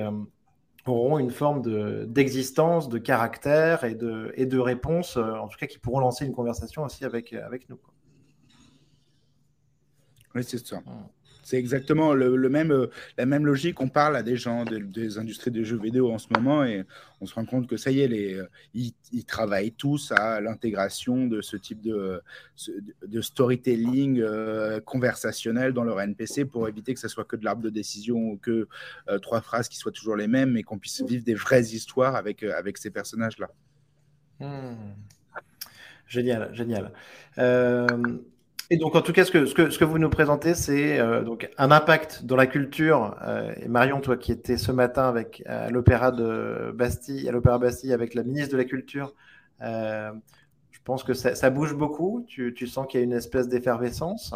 auront 0.85 1.19
une 1.19 1.31
forme 1.31 1.63
d'existence, 2.07 2.89
de, 2.89 2.99
caractère 2.99 3.83
et 3.85 3.95
de, 3.95 4.33
et 4.37 4.47
de 4.47 4.59
réponse, 4.59 5.17
en 5.17 5.49
tout 5.49 5.59
cas 5.59 5.67
qui 5.67 5.79
pourront 5.79 6.01
lancer 6.01 6.27
une 6.27 6.35
conversation 6.35 6.85
aussi 6.85 7.05
avec, 7.05 7.33
avec 7.33 7.69
nous. 7.69 7.81
Oui, 10.35 10.45
c'est 10.45 10.65
ça. 10.65 10.81
C'est 11.47 11.59
exactement 11.59 12.13
le, 12.13 12.49
même, 12.49 12.73
euh, 12.73 12.89
la 13.17 13.25
même 13.25 13.47
logique. 13.47 13.81
On 13.81 13.89
parle 13.89 14.17
à 14.17 14.25
des 14.25 14.35
gens 14.35 14.65
des 14.65 15.17
industries 15.17 15.53
des 15.53 15.65
jeux 15.65 15.79
vidéo 15.79 16.11
en 16.11 16.19
ce 16.19 16.27
moment 16.35 16.65
et 16.65 16.83
on 17.21 17.27
se 17.27 17.37
rend 17.37 17.45
compte 17.45 17.69
que 17.69 17.77
ça 17.77 17.93
y 17.93 18.01
est, 18.01 18.35
euh, 18.35 18.49
ils, 18.75 19.25
travaillent 19.25 19.71
tous 19.71 20.11
à 20.11 20.41
l'intégration 20.41 21.29
de 21.29 21.41
ce 21.43 21.57
type 21.57 21.81
de, 21.83 22.21
storytelling 23.21 24.21
euh, 24.21 24.81
conversationnel 24.81 25.73
dans 25.73 25.85
leur 25.85 26.01
NPC 26.01 26.47
pour 26.47 26.67
éviter 26.67 26.95
que 26.95 26.99
ce 26.99 27.07
soit 27.07 27.25
que 27.25 27.37
de 27.37 27.45
l'arbre 27.45 27.63
de 27.63 27.71
décision 27.71 28.17
ou 28.17 28.39
que 28.39 28.67
trois 29.23 29.41
phrases 29.41 29.69
qui 29.69 29.77
soient 29.77 29.93
toujours 29.93 30.17
les 30.17 30.27
mêmes 30.27 30.57
et 30.57 30.65
qu'on 30.65 30.81
puisse 30.81 31.01
vivre 31.03 31.23
des 31.23 31.35
vraies 31.35 31.63
histoires 31.63 32.17
avec, 32.17 32.43
avec 32.43 32.77
ces 32.77 32.91
personnages-là. 32.91 33.51
Hmm. 34.41 34.95
Génial, 36.09 36.53
génial. 36.53 36.91
Et 38.69 38.77
donc, 38.77 38.97
en 38.97 39.03
tout 39.03 39.13
cas, 39.13 39.25
ce 39.25 39.31
que, 39.31 39.47
ce 39.47 39.55
que, 39.55 39.71
ce 39.71 39.79
que 39.79 39.85
vous 39.85 39.99
nous 39.99 40.11
présentez, 40.11 40.55
c'est 40.55 40.99
euh, 40.99 41.23
donc 41.23 41.49
un 41.57 41.71
impact 41.71 42.25
dans 42.25 42.35
la 42.35 42.47
culture. 42.47 43.17
Euh, 43.23 43.53
et 43.63 43.69
Marion, 43.69 44.01
toi 44.01 44.17
qui 44.17 44.33
étais 44.33 44.57
ce 44.57 44.73
matin 44.73 45.09
avec, 45.09 45.43
à 45.47 45.71
l'Opéra 45.71 46.11
de 46.11 46.73
Bastille, 46.75 47.29
à 47.29 47.33
l'Opéra 47.33 47.59
Bastille 47.59 47.93
avec 47.93 48.15
la 48.15 48.25
ministre 48.25 48.53
de 48.53 48.57
la 48.57 48.65
Culture, 48.65 49.15
euh, 49.63 50.11
je 50.73 50.81
pense 50.85 51.05
que 51.05 51.15
ça, 51.15 51.51
bouge 51.51 51.75
beaucoup. 51.75 52.25
Tu, 52.27 52.55
tu 52.55 52.67
sens 52.67 52.87
qu'il 52.89 52.99
y 52.99 53.03
a 53.03 53.05
une 53.05 53.13
espèce 53.13 53.49
d'effervescence? 53.49 54.35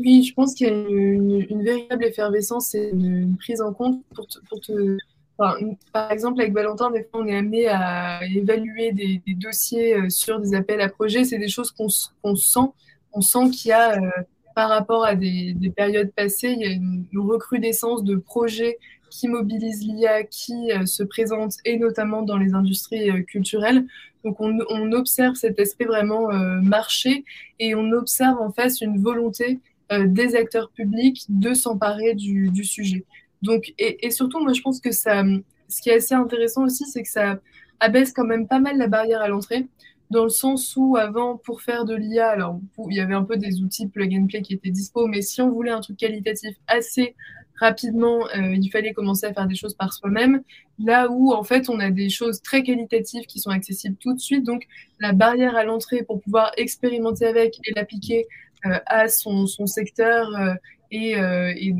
Oui, 0.00 0.24
je 0.24 0.34
pense 0.34 0.54
qu'il 0.54 0.66
y 0.66 0.70
a 0.70 0.72
une, 0.72 1.62
véritable 1.62 2.04
effervescence 2.04 2.74
et 2.74 2.90
une, 2.92 3.36
prise 3.36 3.62
en 3.62 3.72
compte 3.72 4.02
pour 4.10 4.26
te, 4.60 4.96
par 5.36 6.10
exemple, 6.10 6.40
avec 6.40 6.52
Valentin, 6.52 6.90
des 6.90 7.04
fois, 7.04 7.20
on 7.20 7.26
est 7.26 7.36
amené 7.36 7.68
à 7.68 8.20
évaluer 8.24 8.92
des, 8.92 9.20
dossiers 9.34 10.10
sur 10.10 10.40
des 10.40 10.54
appels 10.54 10.80
à 10.80 10.88
projets. 10.88 11.24
C'est 11.24 11.38
des 11.38 11.48
choses 11.48 11.70
qu'on 11.70 11.86
qu 11.86 12.36
sent 12.36 12.70
on 13.14 13.20
sent 13.20 13.50
qu'il 13.50 13.70
y 13.70 13.72
a, 13.72 13.96
euh, 13.96 14.10
par 14.54 14.68
rapport 14.68 15.04
à 15.04 15.14
des, 15.14 15.54
des, 15.54 15.70
périodes 15.70 16.12
passées, 16.12 16.52
une, 16.60 17.06
recrudescence 17.14 18.04
de 18.04 18.16
projets 18.16 18.78
qui 19.10 19.28
mobilisent 19.28 19.86
l'IA, 19.86 20.24
qui 20.24 20.72
euh, 20.72 20.86
se 20.86 21.02
présentent, 21.02 21.56
et 21.64 21.78
notamment 21.78 22.22
dans 22.22 22.36
les 22.36 22.54
industries 22.54 23.10
euh, 23.10 23.22
culturelles. 23.22 23.86
Donc 24.24 24.40
on, 24.40 24.92
observe 24.92 25.34
cet 25.34 25.60
aspect 25.60 25.84
vraiment 25.84 26.32
marché 26.62 27.26
et 27.58 27.74
on 27.74 27.92
observe 27.92 28.40
en 28.40 28.50
face 28.50 28.80
une 28.80 28.98
volonté 29.02 29.60
des 29.90 30.34
acteurs 30.34 30.70
publics 30.70 31.26
de 31.28 31.52
s'emparer 31.52 32.14
du, 32.14 32.48
du, 32.48 32.64
sujet. 32.64 33.04
Donc, 33.42 33.74
et, 33.78 34.06
et, 34.06 34.10
surtout, 34.10 34.40
moi 34.40 34.54
je 34.54 34.62
pense 34.62 34.80
que 34.80 34.92
ça, 34.92 35.22
ce 35.68 35.82
qui 35.82 35.90
est 35.90 35.96
assez 35.96 36.14
intéressant 36.14 36.64
aussi, 36.64 36.86
c'est 36.86 37.02
que 37.02 37.10
ça 37.10 37.38
abaisse 37.80 38.14
quand 38.14 38.24
même 38.24 38.48
pas 38.48 38.60
mal 38.60 38.78
la 38.78 38.86
barrière 38.86 39.20
à 39.20 39.28
l'entrée 39.28 39.66
dans 40.10 40.24
le 40.24 40.30
sens 40.30 40.74
où 40.76 40.96
avant, 40.96 41.36
pour 41.36 41.62
faire 41.62 41.84
de 41.84 41.94
l'IA, 41.94 42.28
alors 42.28 42.60
il 42.88 42.96
y 42.96 43.00
avait 43.00 43.14
un 43.14 43.24
peu 43.24 43.36
des 43.36 43.62
outils 43.62 43.88
plug 43.88 44.14
and 44.14 44.26
play 44.26 44.42
qui 44.42 44.54
étaient 44.54 44.70
dispo, 44.70 45.06
mais 45.06 45.22
si 45.22 45.40
on 45.40 45.50
voulait 45.50 45.70
un 45.70 45.80
truc 45.80 45.96
qualitatif 45.96 46.56
assez 46.66 47.14
rapidement, 47.56 48.26
euh, 48.28 48.54
il 48.54 48.68
fallait 48.70 48.92
commencer 48.92 49.26
à 49.26 49.32
faire 49.32 49.46
des 49.46 49.54
choses 49.54 49.74
par 49.74 49.92
soi-même. 49.92 50.42
Là 50.78 51.08
où, 51.10 51.32
en 51.32 51.44
fait, 51.44 51.68
on 51.68 51.78
a 51.78 51.90
des 51.90 52.08
choses 52.10 52.42
très 52.42 52.62
qualitatives 52.62 53.26
qui 53.26 53.38
sont 53.38 53.50
accessibles 53.50 53.96
tout 53.96 54.12
de 54.12 54.18
suite. 54.20 54.44
Donc, 54.44 54.66
la 55.00 55.12
barrière 55.12 55.56
à 55.56 55.64
l'entrée 55.64 56.02
pour 56.02 56.20
pouvoir 56.20 56.52
expérimenter 56.56 57.26
avec 57.26 57.58
et 57.64 57.72
l'appliquer 57.74 58.26
euh, 58.66 58.78
à 58.86 59.08
son, 59.08 59.46
secteur 59.66 60.28
euh, 60.36 60.54
et, 60.90 61.16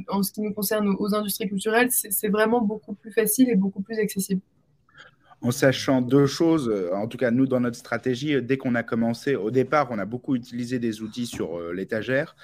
en 0.08 0.22
ce 0.22 0.32
qui 0.32 0.40
nous 0.40 0.52
concerne 0.52 0.88
aux 0.98 1.14
industries 1.14 1.48
culturelles, 1.48 1.88
c'est 1.90 2.28
vraiment 2.28 2.60
beaucoup 2.60 2.94
plus 2.94 3.12
facile 3.12 3.50
et 3.50 3.56
beaucoup 3.56 3.82
plus 3.82 3.98
accessible 3.98 4.40
en 5.40 5.51
sachant 5.51 6.01
deux 6.01 6.27
choses, 6.27 6.68
euh, 6.68 6.94
en 6.94 7.07
tout 7.07 7.18
cas 7.18 7.31
nous 7.31 7.47
dans 7.47 7.61
notre 7.61 7.77
stratégie, 7.77 8.40
dès 8.42 8.57
qu'on 8.57 8.75
a 8.75 8.83
commencé, 8.83 9.37
au 9.37 9.51
départ, 9.51 9.88
on 9.90 9.99
a 9.99 10.05
beaucoup 10.05 10.37
utilisé 10.37 10.79
des 10.79 11.03
outils 11.03 11.27
sur 11.27 11.59
euh, 11.59 11.73
l'étagère. 11.73 12.35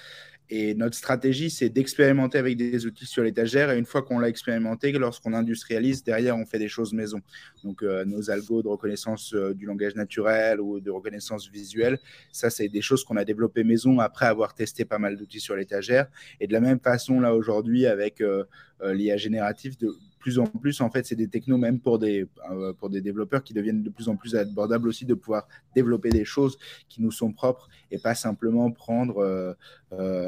Et 0.53 0.74
notre 0.74 0.96
stratégie, 0.96 1.48
c'est 1.48 1.68
d'expérimenter 1.68 2.37
avec 2.37 2.57
des 2.57 2.85
outils 2.85 3.07
sur 3.07 3.22
l'étagère. 3.22 3.70
Et 3.70 3.79
une 3.79 3.87
fois 3.87 4.03
qu'on 4.03 4.18
l'a 4.18 4.29
expérimenté, 4.29 4.90
lorsqu'on 4.90 5.33
industrialise, 5.33 6.03
derrière, 6.03 6.37
on 6.37 6.44
fait 6.44 6.59
des 6.59 6.66
choses 6.66 6.92
maison. 6.92 7.20
Donc, 7.62 7.85
euh, 7.85 8.05
nos 8.05 8.31
algos 8.33 8.61
de 8.61 8.66
reconnaissance 8.66 9.33
euh, 9.33 9.55
du 9.55 9.64
langage 9.66 9.94
naturel 9.94 10.61
ou 10.61 10.81
de 10.81 10.90
reconnaissance 10.90 11.48
visuelle, 11.48 12.00
ça, 12.33 12.50
c'est 12.50 12.68
des 12.68 12.83
choses 12.83 13.05
qu'on 13.05 13.16
a 13.16 13.24
développées 13.24 13.62
maison 13.62 14.00
après 14.00 14.26
avoir 14.26 14.55
testé 14.55 14.85
pas 14.85 14.98
mal 14.98 15.16
d'outils 15.16 15.38
sur 15.38 15.55
l'étagère. 15.55 16.09
Et 16.40 16.48
de 16.48 16.53
la 16.53 16.61
même 16.61 16.81
façon, 16.81 17.20
là, 17.20 17.33
aujourd'hui, 17.33 17.87
avec 17.87 18.20
euh, 18.20 18.44
l'IA 18.83 19.16
générative, 19.16 19.79
de, 19.79 19.94
plus 20.20 20.38
en 20.38 20.46
plus, 20.46 20.80
en 20.80 20.90
fait, 20.90 21.04
c'est 21.06 21.16
des 21.16 21.28
technos 21.28 21.56
même 21.56 21.80
pour 21.80 21.98
des, 21.98 22.28
euh, 22.50 22.72
pour 22.74 22.90
des 22.90 23.00
développeurs 23.00 23.42
qui 23.42 23.54
deviennent 23.54 23.83
de 23.83 23.90
plus 23.90 24.09
en 24.09 24.16
plus 24.16 24.37
abordables 24.37 24.87
aussi 24.87 25.06
de 25.06 25.14
pouvoir 25.14 25.48
développer 25.74 26.11
des 26.11 26.24
choses 26.24 26.59
qui 26.88 27.02
nous 27.02 27.11
sont 27.11 27.33
propres 27.33 27.68
et 27.90 27.98
pas 27.98 28.14
simplement 28.14 28.70
prendre 28.70 29.18
euh, 29.18 29.54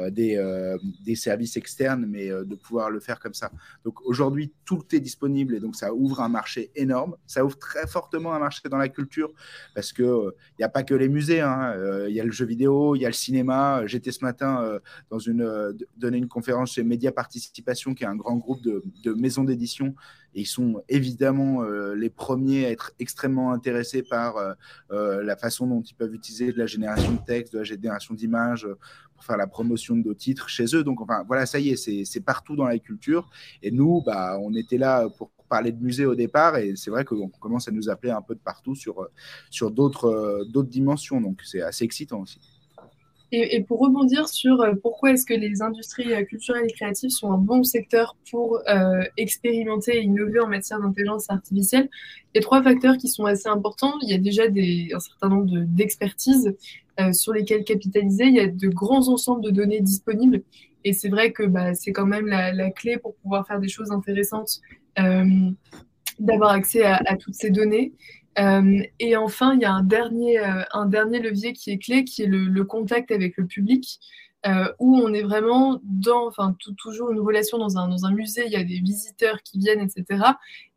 des, 0.09 0.35
euh, 0.37 0.77
des, 1.05 1.15
services 1.15 1.55
externes, 1.55 2.05
mais 2.07 2.29
euh, 2.29 2.43
de 2.43 2.55
pouvoir 2.55 2.89
le 2.89 2.99
faire 2.99 3.19
comme 3.19 3.33
ça. 3.33 3.51
Donc 3.85 4.01
aujourd'hui, 4.05 4.51
tout 4.65 4.83
est 4.93 4.99
disponible 4.99 5.55
et 5.55 5.59
donc 5.59 5.75
ça 5.75 5.93
ouvre 5.93 6.21
un 6.21 6.29
marché 6.29 6.71
énorme. 6.75 7.15
Ça 7.27 7.45
ouvre 7.45 7.57
très 7.57 7.87
fortement 7.87 8.33
un 8.33 8.39
marché 8.39 8.61
dans 8.69 8.77
la 8.77 8.89
culture 8.89 9.31
parce 9.73 9.93
qu'il 9.93 10.31
n'y 10.59 10.65
a 10.65 10.69
pas 10.69 10.83
que 10.83 10.93
les 10.93 11.07
musées, 11.09 11.41
hein. 11.41 11.75
il 12.07 12.13
y 12.13 12.19
a 12.19 12.23
le 12.23 12.31
jeu 12.31 12.45
vidéo, 12.45 12.95
il 12.95 13.01
y 13.01 13.05
a 13.05 13.09
le 13.09 13.13
cinéma. 13.13 13.85
J'étais 13.85 14.11
ce 14.11 14.23
matin 14.23 14.79
dans 15.09 15.19
une, 15.19 15.73
donner 15.97 16.17
une 16.17 16.27
conférence 16.27 16.73
chez 16.73 16.83
Média 16.83 17.11
Participation, 17.11 17.93
qui 17.93 18.03
est 18.03 18.07
un 18.07 18.15
grand 18.15 18.35
groupe 18.35 18.61
de, 18.61 18.83
de 19.03 19.13
maisons 19.13 19.43
d'édition 19.43 19.95
et 20.35 20.41
ils 20.41 20.45
sont 20.45 20.83
évidemment 20.89 21.63
euh, 21.63 21.93
les 21.95 22.09
premiers 22.09 22.65
à 22.65 22.71
être 22.71 22.91
extrêmement 22.99 23.51
intéressés 23.51 24.03
par 24.03 24.37
euh, 24.37 24.53
euh, 24.91 25.23
la 25.23 25.35
façon 25.35 25.67
dont 25.67 25.81
ils 25.81 25.93
peuvent 25.93 26.13
utiliser 26.13 26.51
de 26.51 26.57
la 26.57 26.65
génération 26.65 27.11
de 27.11 27.19
texte, 27.25 27.53
de 27.53 27.59
la 27.59 27.63
génération 27.63 28.13
d'images 28.13 28.67
pour 29.15 29.23
faire 29.23 29.37
la 29.37 29.47
promotion 29.47 29.95
de 29.95 30.03
nos 30.03 30.13
titres 30.13 30.49
chez 30.49 30.65
eux. 30.75 30.83
Donc, 30.83 31.01
enfin, 31.01 31.23
voilà, 31.27 31.45
ça 31.45 31.59
y 31.59 31.69
est, 31.69 32.05
c'est 32.05 32.21
partout 32.21 32.55
dans 32.55 32.65
la 32.65 32.79
culture. 32.79 33.29
Et 33.61 33.71
nous, 33.71 34.01
bah, 34.05 34.37
on 34.41 34.53
était 34.55 34.77
là 34.77 35.07
pour 35.09 35.31
parler 35.49 35.71
de 35.71 35.83
musée 35.83 36.05
au 36.05 36.15
départ 36.15 36.57
et 36.57 36.75
c'est 36.75 36.89
vrai 36.89 37.05
qu'on 37.05 37.29
commence 37.29 37.67
à 37.67 37.71
nous 37.71 37.89
appeler 37.89 38.11
un 38.11 38.23
peu 38.23 38.33
de 38.33 38.39
partout 38.39 38.73
sur, 38.73 39.07
sur 39.51 39.69
d'autres 39.71 40.45
dimensions. 40.63 41.21
Donc, 41.21 41.41
c'est 41.43 41.61
assez 41.61 41.85
excitant 41.85 42.21
aussi. 42.21 42.39
Et, 43.35 43.63
pour 43.63 43.79
rebondir 43.79 44.29
sur 44.29 44.61
euh, 44.61 44.75
pourquoi 44.79 45.11
est-ce 45.11 45.25
que 45.25 45.33
les 45.33 45.63
industries 45.63 46.13
euh, 46.13 46.23
culturelles 46.23 46.67
et 46.69 46.71
créatives 46.71 47.09
sont 47.09 47.31
un 47.31 47.39
bon 47.39 47.63
secteur 47.63 48.15
pour 48.29 48.59
euh, 48.69 49.01
expérimenter 49.17 49.97
et 49.97 50.01
innover 50.03 50.39
en 50.39 50.47
matière 50.47 50.79
d'intelligence 50.79 51.31
artificielle, 51.31 51.89
il 52.33 52.37
y 52.37 52.39
a 52.39 52.41
trois 52.43 52.61
facteurs 52.61 52.95
qui 52.95 53.07
sont 53.07 53.25
assez 53.25 53.49
importants. 53.49 53.95
Il 54.03 54.09
y 54.11 54.13
a 54.13 54.19
déjà 54.19 54.43
un 54.43 54.99
certain 54.99 55.29
nombre 55.29 55.49
d'expertises 55.65 56.55
de, 56.99 57.11
sur 57.11 57.33
lesquelles 57.33 57.63
capitaliser. 57.63 58.25
Il 58.25 58.35
y 58.35 58.39
a 58.39 58.45
de 58.45 58.67
grands 58.67 59.07
ensembles 59.07 59.43
de 59.43 59.49
données 59.49 59.81
disponibles. 59.81 60.43
Et 60.83 60.93
c'est 60.93 61.09
vrai 61.09 61.31
que 61.31 61.41
bah, 61.41 61.73
c'est 61.73 61.91
quand 61.91 62.05
même 62.05 62.27
la, 62.27 62.69
clé 62.69 62.97
pour 62.99 63.15
pouvoir 63.15 63.47
faire 63.47 63.59
des 63.59 63.67
choses 63.67 63.91
intéressantes, 63.91 64.61
d'avoir 66.19 66.51
accès 66.51 66.83
à, 66.83 67.17
toutes 67.17 67.33
ces 67.33 67.49
données. 67.49 67.93
Euh, 68.39 68.81
et 68.99 69.15
enfin, 69.15 69.53
il 69.53 69.61
y 69.61 69.65
a 69.65 69.73
un 69.73 69.83
dernier, 69.83 70.39
euh, 70.39 70.63
un 70.71 70.85
dernier 70.85 71.19
levier 71.19 71.53
qui 71.53 71.71
est 71.71 71.77
clé, 71.77 72.03
qui 72.03 72.23
est 72.23 72.27
le, 72.27 72.45
le 72.45 72.63
contact 72.63 73.11
avec 73.11 73.37
le 73.37 73.45
public, 73.45 73.99
euh, 74.45 74.67
où 74.77 74.97
on 74.97 75.13
est 75.13 75.21
vraiment 75.21 75.79
dans, 75.83 76.27
enfin, 76.27 76.53
toujours 76.77 77.11
une 77.11 77.19
relation 77.21 77.57
dans 77.57 77.77
un, 77.77 77.87
dans 77.87 78.05
un 78.05 78.11
musée, 78.11 78.43
il 78.45 78.51
y 78.51 78.57
a 78.57 78.63
des 78.65 78.79
visiteurs 78.79 79.41
qui 79.41 79.57
viennent, 79.57 79.79
etc. 79.79 80.21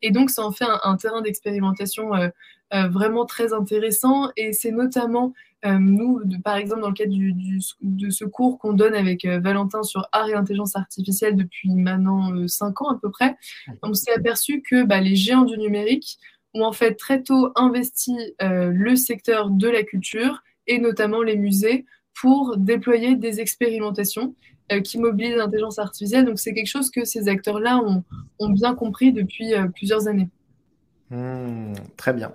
Et 0.02 0.12
donc, 0.12 0.30
ça 0.30 0.46
en 0.46 0.52
fait 0.52 0.64
un, 0.64 0.78
un 0.84 0.96
terrain 0.96 1.20
d'expérimentation 1.20 2.14
euh, 2.14 2.28
euh, 2.74 2.86
vraiment 2.86 3.24
très 3.24 3.52
intéressant. 3.52 4.30
Et 4.36 4.52
c'est 4.52 4.70
notamment, 4.70 5.32
nous, 5.64 6.22
de, 6.22 6.36
par 6.42 6.54
exemple, 6.54 6.82
dans 6.82 6.90
le 6.90 6.94
cadre 6.94 7.10
du, 7.10 7.32
du, 7.32 7.58
de 7.80 8.08
ce 8.08 8.24
cours 8.24 8.60
qu'on 8.60 8.72
donne 8.72 8.94
avec 8.94 9.26
Valentin 9.26 9.82
sur 9.82 10.06
art 10.12 10.28
et 10.28 10.34
intelligence 10.34 10.76
artificielle 10.76 11.34
depuis 11.34 11.74
maintenant 11.74 12.46
5 12.46 12.82
ans 12.82 12.90
à 12.90 12.98
peu 13.02 13.10
près, 13.10 13.34
on 13.82 13.92
s'est 13.92 14.12
aperçu 14.12 14.62
que 14.62 14.84
bah, 14.84 15.00
les 15.00 15.16
géants 15.16 15.42
du 15.42 15.58
numérique, 15.58 16.18
ont 16.56 16.64
en 16.64 16.72
fait 16.72 16.94
très 16.94 17.22
tôt 17.22 17.52
investi 17.54 18.16
euh, 18.42 18.70
le 18.72 18.96
secteur 18.96 19.50
de 19.50 19.68
la 19.68 19.82
culture 19.82 20.42
et 20.66 20.78
notamment 20.78 21.22
les 21.22 21.36
musées 21.36 21.86
pour 22.14 22.56
déployer 22.56 23.14
des 23.14 23.40
expérimentations 23.40 24.34
euh, 24.72 24.80
qui 24.80 24.98
mobilisent 24.98 25.36
l'intelligence 25.36 25.78
artificielle. 25.78 26.24
Donc 26.24 26.40
c'est 26.40 26.52
quelque 26.52 26.66
chose 26.66 26.90
que 26.90 27.04
ces 27.04 27.28
acteurs-là 27.28 27.80
ont, 28.40 28.48
bien 28.48 28.74
compris 28.74 29.12
depuis 29.12 29.54
euh, 29.54 29.68
plusieurs 29.68 30.08
années. 30.08 30.28
Mmh, 31.10 31.74
très 31.96 32.12
bien. 32.12 32.32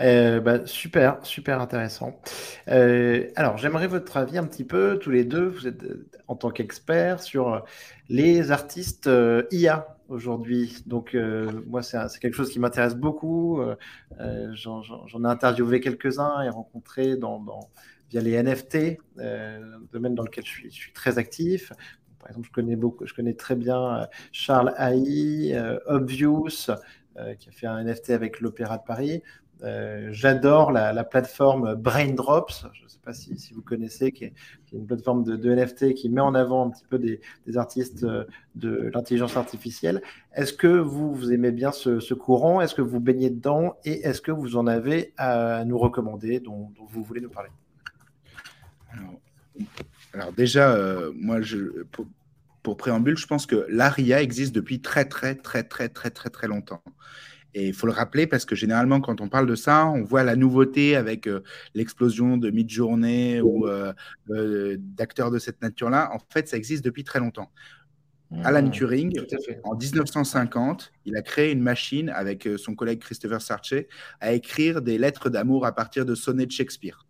Euh, 0.00 0.40
bah, 0.40 0.66
super, 0.66 1.18
super 1.22 1.60
intéressant. 1.60 2.18
Alors, 2.66 3.58
j'aimerais 3.58 3.86
votre 3.86 4.16
avis 4.16 4.38
un 4.38 4.44
petit 4.44 4.64
peu, 4.64 4.98
tous 4.98 5.10
les 5.10 5.24
deux, 5.24 5.46
vous 5.46 5.68
êtes 5.68 5.84
en 6.26 6.34
tant 6.34 6.50
qu'experts, 6.50 7.22
sur 7.22 7.64
les 8.08 8.50
artistes 8.50 9.08
IA 9.52 9.98
aujourd'hui. 10.12 10.82
Donc, 10.86 11.14
euh, 11.14 11.50
moi, 11.66 11.82
c'est 11.82 11.98
quelque 12.20 12.34
chose 12.34 12.50
qui 12.50 12.58
m'intéresse 12.60 12.94
beaucoup. 12.94 13.60
Euh, 13.60 13.74
J'en 14.54 15.24
ai 15.24 15.28
interviewé 15.28 15.80
quelques-uns 15.80 16.42
et 16.42 16.48
rencontré 16.48 17.16
dans, 17.16 17.40
dans, 17.40 17.70
via 18.12 18.20
les 18.20 18.42
NFT, 18.42 18.98
euh, 19.18 19.78
domaine 19.92 20.14
dans 20.14 20.22
lequel 20.22 20.44
je 20.44 20.68
suis, 20.68 20.92
très 20.92 21.18
actif. 21.18 21.72
Par 22.18 22.30
exemple, 22.30 22.46
je 22.48 22.52
connais, 22.52 22.76
beaucoup, 22.76 23.06
je 23.06 23.14
connais 23.14 23.34
très 23.34 23.56
bien 23.56 24.06
Charles 24.30 24.72
Haï, 24.76 25.52
euh, 25.54 25.78
Obvious, 25.86 26.70
euh, 27.16 27.34
qui 27.34 27.48
a 27.48 27.52
fait 27.52 27.66
un 27.66 27.82
NFT 27.82 28.10
avec 28.10 28.40
l'Opéra 28.40 28.78
de 28.78 28.84
Paris. 28.84 29.22
Euh, 29.64 30.08
J'adore 30.10 30.72
la, 30.72 30.92
la, 30.92 31.04
plateforme 31.04 31.74
Braindrops, 31.76 32.66
je 32.72 32.82
ne 32.82 32.88
sais 32.88 32.98
pas 33.02 33.12
si, 33.12 33.52
vous 33.54 33.62
connaissez, 33.62 34.10
qui 34.10 34.24
est, 34.24 34.32
une 34.72 34.86
plateforme 34.86 35.22
de, 35.22 35.54
NFT 35.54 35.94
qui 35.94 36.08
met 36.08 36.20
en 36.20 36.34
avant 36.34 36.66
un 36.66 36.70
petit 36.70 36.84
peu 36.88 36.98
des, 36.98 37.20
artistes 37.56 38.02
euh, 38.02 38.24
de 38.56 38.90
l'intelligence 38.92 39.36
artificielle. 39.36 40.02
Est-ce 40.34 40.52
que 40.52 40.66
vous, 40.66 41.32
aimez 41.32 41.52
bien 41.52 41.70
ce, 41.70 42.14
courant? 42.14 42.60
Est-ce 42.60 42.74
que 42.74 42.82
vous 42.82 42.98
baignez 42.98 43.30
dedans? 43.30 43.76
Et 43.84 44.00
est-ce 44.00 44.20
que 44.20 44.32
vous 44.32 44.56
en 44.56 44.66
avez 44.66 45.12
à 45.16 45.64
nous 45.64 45.78
recommander 45.78 46.40
dont, 46.40 46.72
vous 46.88 47.04
voulez 47.04 47.20
nous 47.20 47.30
parler? 47.30 47.50
Alors, 50.12 50.32
déjà, 50.32 50.74
euh, 50.74 51.12
moi, 51.14 51.38
pour, 51.92 52.06
pour, 52.62 52.76
préambule, 52.76 53.16
je 53.16 53.26
pense 53.26 53.46
que 53.46 53.64
l'ARIA 53.68 54.22
existe 54.22 54.54
depuis 54.54 54.80
très, 54.80 55.04
très, 55.04 55.36
très, 55.36 55.62
très, 55.62 55.88
très, 55.88 56.10
très, 56.10 56.30
très 56.30 56.48
longtemps. 56.48 56.82
Et 57.54 57.68
il 57.68 57.74
faut 57.74 57.86
le 57.86 57.92
rappeler 57.92 58.26
parce 58.26 58.44
que 58.44 58.54
généralement, 58.54 59.00
quand 59.00 59.20
on 59.20 59.28
parle 59.28 59.46
de 59.46 59.54
ça, 59.54 59.86
on 59.86 60.02
voit 60.02 60.22
la 60.22 60.36
nouveauté 60.36 60.96
avec 60.96 61.26
euh, 61.26 61.42
l'explosion 61.74 62.36
de 62.36 62.50
Midjourney 62.50 63.40
ou 63.40 63.66
euh, 63.66 63.92
euh, 64.30 64.76
d'acteurs 64.78 65.30
de 65.30 65.38
cette 65.38 65.60
nature-là. 65.60 66.10
En 66.14 66.18
fait, 66.32 66.48
ça 66.48 66.56
existe 66.56 66.84
depuis 66.84 67.04
très 67.04 67.18
longtemps. 67.18 67.50
Alan 68.44 68.66
mmh. 68.66 68.70
Turing, 68.70 69.20
en 69.64 69.76
1950, 69.76 70.90
il 71.04 71.18
a 71.18 71.22
créé 71.22 71.52
une 71.52 71.60
machine 71.60 72.08
avec 72.08 72.48
son 72.56 72.74
collègue 72.74 73.00
Christopher 73.00 73.42
Sarche 73.42 73.74
à 74.20 74.32
écrire 74.32 74.80
des 74.80 74.96
lettres 74.96 75.28
d'amour 75.28 75.66
à 75.66 75.72
partir 75.72 76.06
de 76.06 76.14
sonnets 76.14 76.46
de 76.46 76.50
Shakespeare 76.50 77.06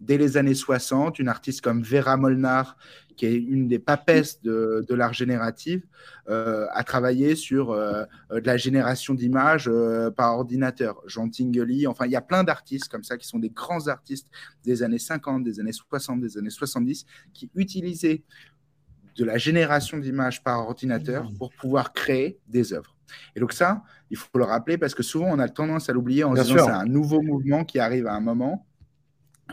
dès 0.00 0.18
les 0.18 0.36
années 0.36 0.54
60, 0.54 1.18
une 1.18 1.28
artiste 1.28 1.60
comme 1.60 1.82
Vera 1.82 2.16
Molnar, 2.16 2.76
qui 3.16 3.26
est 3.26 3.36
une 3.36 3.66
des 3.66 3.78
papesses 3.78 4.42
de, 4.42 4.84
l'art 4.90 5.14
génératif, 5.14 5.82
euh, 6.28 6.66
a 6.72 6.84
travaillé 6.84 7.34
sur 7.34 7.70
euh, 7.70 8.04
de 8.30 8.46
la 8.46 8.56
génération 8.56 9.14
d'images 9.14 9.68
euh, 9.68 10.10
par 10.10 10.36
ordinateur. 10.36 11.00
Jean 11.06 11.28
Tinguely, 11.28 11.86
enfin, 11.86 12.06
il 12.06 12.12
y 12.12 12.16
a 12.16 12.20
plein 12.20 12.44
d'artistes 12.44 12.88
comme 12.88 13.04
ça 13.04 13.16
qui 13.16 13.26
sont 13.26 13.38
des 13.38 13.50
grands 13.50 13.88
artistes 13.88 14.28
des 14.64 14.82
années 14.82 14.98
50, 14.98 15.44
des 15.44 15.60
années 15.60 15.72
60, 15.72 16.20
des 16.20 16.36
années 16.38 16.50
70, 16.50 17.06
qui 17.32 17.50
utilisaient 17.54 18.22
de 19.16 19.24
la 19.24 19.38
génération 19.38 19.98
d'images 19.98 20.42
par 20.42 20.60
ordinateur 20.60 21.32
pour 21.38 21.50
pouvoir 21.54 21.94
créer 21.94 22.38
des 22.46 22.74
œuvres. 22.74 22.94
Et 23.34 23.40
donc 23.40 23.52
ça, 23.52 23.82
il 24.10 24.16
faut 24.16 24.38
le 24.38 24.44
rappeler 24.44 24.76
parce 24.78 24.94
que 24.94 25.02
souvent 25.02 25.28
on 25.30 25.38
a 25.38 25.48
tendance 25.48 25.88
à 25.88 25.92
l'oublier 25.92 26.24
en 26.24 26.34
disant 26.34 26.56
c'est 26.58 26.70
un 26.70 26.84
nouveau 26.84 27.22
mouvement 27.22 27.64
qui 27.64 27.78
arrive 27.78 28.06
à 28.06 28.14
un 28.14 28.20
moment. 28.20 28.66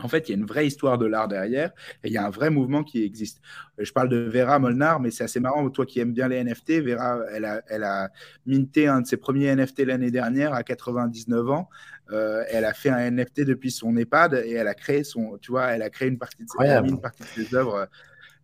En 0.02 0.08
fait, 0.08 0.28
il 0.28 0.32
y 0.32 0.34
a 0.34 0.38
une 0.38 0.46
vraie 0.46 0.66
histoire 0.66 0.98
de 0.98 1.06
l'art 1.06 1.28
derrière 1.28 1.70
et 2.02 2.08
il 2.08 2.12
y 2.12 2.16
a 2.16 2.26
un 2.26 2.30
vrai 2.30 2.50
mouvement 2.50 2.82
qui 2.82 3.04
existe. 3.04 3.40
Je 3.78 3.92
parle 3.92 4.08
de 4.08 4.16
Vera 4.16 4.58
Molnar, 4.58 4.98
mais 4.98 5.10
c'est 5.10 5.24
assez 5.24 5.38
marrant. 5.38 5.68
Toi 5.70 5.86
qui 5.86 6.00
aimes 6.00 6.12
bien 6.12 6.28
les 6.28 6.42
NFT, 6.42 6.82
Vera, 6.82 7.20
elle 7.32 7.44
a, 7.44 7.62
elle 7.68 7.84
a 7.84 8.10
minté 8.44 8.88
un 8.88 9.02
de 9.02 9.06
ses 9.06 9.16
premiers 9.16 9.54
NFT 9.54 9.80
l'année 9.80 10.10
dernière 10.10 10.52
à 10.52 10.64
99 10.64 11.48
ans. 11.48 11.68
Euh, 12.10 12.42
elle 12.50 12.64
a 12.64 12.74
fait 12.74 12.90
un 12.90 13.10
NFT 13.10 13.42
depuis 13.42 13.70
son 13.70 13.96
EHPAD 13.96 14.42
et 14.44 14.52
elle 14.52 14.68
a 14.68 14.74
créé 14.74 15.04
son, 15.04 15.38
tu 15.38 15.52
vois, 15.52 15.66
elle 15.66 15.82
a 15.82 15.90
créé 15.90 16.08
une 16.08 16.18
partie 16.18 16.44
de 16.44 16.48
ses, 16.50 16.88
une 16.88 17.00
partie 17.00 17.22
de 17.22 17.44
ses 17.44 17.54
œuvres. 17.54 17.88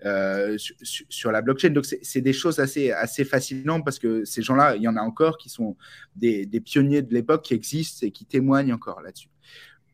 Euh, 0.07 0.57
sur, 0.57 1.31
la 1.31 1.43
blockchain. 1.43 1.69
Donc, 1.71 1.85
c'est 1.85 2.23
des 2.23 2.33
choses 2.33 2.59
assez, 2.59 2.91
assez 2.91 3.23
fascinantes 3.23 3.85
parce 3.85 3.99
que 3.99 4.25
ces 4.25 4.41
gens-là, 4.41 4.75
il 4.77 4.81
y 4.81 4.89
en 4.89 4.97
a 4.97 5.03
encore 5.03 5.37
qui 5.37 5.51
sont 5.51 5.77
des, 6.17 6.47
des 6.47 6.61
pionniers 6.61 7.03
de 7.03 7.13
l'époque 7.13 7.45
qui 7.45 7.53
existent 7.53 8.07
et 8.07 8.11
qui 8.11 8.25
témoignent 8.25 8.73
encore 8.73 9.03
là-dessus 9.03 9.29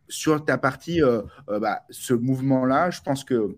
sur 0.08 0.44
ta 0.44 0.58
partie, 0.58 1.02
euh, 1.02 1.22
euh, 1.48 1.58
bah, 1.58 1.82
ce 1.90 2.14
mouvement-là, 2.14 2.90
je 2.90 3.00
pense 3.00 3.24
que 3.24 3.56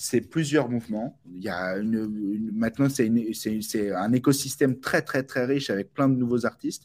c'est 0.00 0.20
plusieurs 0.20 0.70
mouvements. 0.70 1.18
Il 1.26 1.42
y 1.42 1.48
a 1.48 1.76
une, 1.76 2.52
maintenant, 2.54 2.88
c'est 2.88 3.10
un 3.92 4.12
écosystème 4.12 4.78
très, 4.78 5.02
très, 5.02 5.24
très 5.24 5.44
riche 5.44 5.70
avec 5.70 5.92
plein 5.92 6.08
de 6.08 6.14
nouveaux 6.14 6.46
artistes. 6.46 6.84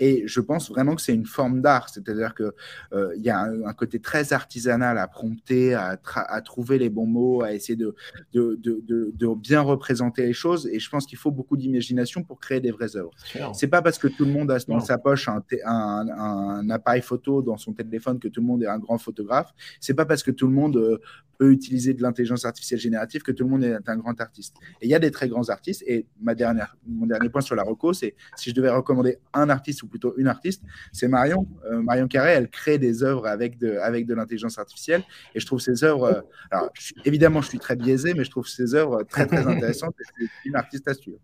Et 0.00 0.24
je 0.26 0.40
pense 0.40 0.68
vraiment 0.68 0.96
que 0.96 1.00
c'est 1.00 1.14
une 1.14 1.26
forme 1.26 1.60
d'art. 1.60 1.88
C'est-à-dire 1.90 2.34
qu'il 2.34 2.50
euh, 2.92 3.14
y 3.18 3.30
a 3.30 3.38
un, 3.40 3.72
côté 3.72 4.00
très 4.00 4.32
artisanal 4.32 4.98
à 4.98 5.06
prompter, 5.06 5.74
à, 5.74 5.96
à, 6.16 6.42
trouver 6.42 6.78
les 6.80 6.90
bons 6.90 7.06
mots, 7.06 7.42
à 7.42 7.54
essayer 7.54 7.76
de, 7.76 7.94
de, 8.32 8.58
de, 8.60 8.82
de 9.14 9.34
bien 9.36 9.60
représenter 9.60 10.26
les 10.26 10.32
choses. 10.32 10.66
Et 10.72 10.80
je 10.80 10.90
pense 10.90 11.06
qu'il 11.06 11.18
faut 11.18 11.30
beaucoup 11.30 11.56
d'imagination 11.56 12.24
pour 12.24 12.40
créer 12.40 12.58
des 12.58 12.72
vraies 12.72 12.96
œuvres. 12.96 13.12
C'est 13.54 13.68
pas 13.68 13.80
parce 13.80 13.98
que 13.98 14.08
tout 14.08 14.24
le 14.24 14.32
monde 14.32 14.50
a 14.50 14.58
dans 14.66 14.80
sa 14.80 14.98
poche 14.98 15.28
un, 15.28 15.40
un, 15.64 16.08
un, 16.08 16.70
appareil 16.70 17.02
photo 17.02 17.42
dans 17.42 17.58
son 17.58 17.74
téléphone 17.74 18.18
que 18.18 18.26
tout 18.26 18.40
le 18.40 18.46
monde 18.48 18.64
est 18.64 18.68
un 18.68 18.78
grand 18.80 18.98
photographe. 18.98 19.54
C'est 19.78 19.94
pas 19.94 20.04
parce 20.04 20.24
que 20.24 20.32
tout 20.32 20.48
le 20.48 20.52
monde 20.52 20.76
euh, 20.76 20.98
peut 21.40 21.52
utiliser 21.52 21.94
de 21.94 22.02
l'intelligence 22.02 22.39
artificielle 22.44 22.80
générative 22.80 23.22
que 23.22 23.32
tout 23.32 23.44
le 23.44 23.50
monde 23.50 23.64
est 23.64 23.88
un 23.88 23.96
grand 23.96 24.20
artiste. 24.20 24.56
Et 24.80 24.86
il 24.86 24.90
y 24.90 24.94
a 24.94 24.98
des 24.98 25.10
très 25.10 25.28
grands 25.28 25.48
artistes. 25.48 25.82
Et 25.86 26.06
ma 26.20 26.34
dernière, 26.34 26.76
mon 26.86 27.06
dernier 27.06 27.28
point 27.28 27.40
sur 27.40 27.54
la 27.54 27.62
reco, 27.62 27.92
c'est 27.92 28.14
si 28.36 28.50
je 28.50 28.54
devais 28.54 28.70
recommander 28.70 29.18
un 29.32 29.48
artiste 29.48 29.82
ou 29.82 29.88
plutôt 29.88 30.14
une 30.16 30.28
artiste, 30.28 30.62
c'est 30.92 31.08
Marion. 31.08 31.46
Euh, 31.70 31.82
Marion 31.82 32.08
Carré, 32.08 32.32
elle 32.32 32.48
crée 32.48 32.78
des 32.78 33.02
œuvres 33.02 33.26
avec 33.26 33.58
de, 33.58 33.76
avec 33.78 34.06
de 34.06 34.14
l'intelligence 34.14 34.58
artificielle. 34.58 35.02
Et 35.34 35.40
je 35.40 35.46
trouve 35.46 35.60
ses 35.60 35.84
œuvres, 35.84 36.04
euh, 36.04 36.20
alors 36.50 36.70
évidemment, 37.04 37.42
je 37.42 37.48
suis 37.48 37.58
très 37.58 37.76
biaisé, 37.76 38.14
mais 38.14 38.24
je 38.24 38.30
trouve 38.30 38.46
ses 38.46 38.74
œuvres 38.74 39.02
très, 39.04 39.26
très 39.26 39.46
intéressantes. 39.46 39.94
c'est 39.98 40.26
une 40.44 40.56
artiste 40.56 40.88
à 40.88 40.94
suivre. 40.94 41.18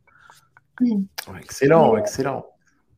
Excellent, 1.39 1.97
excellent. 1.97 2.47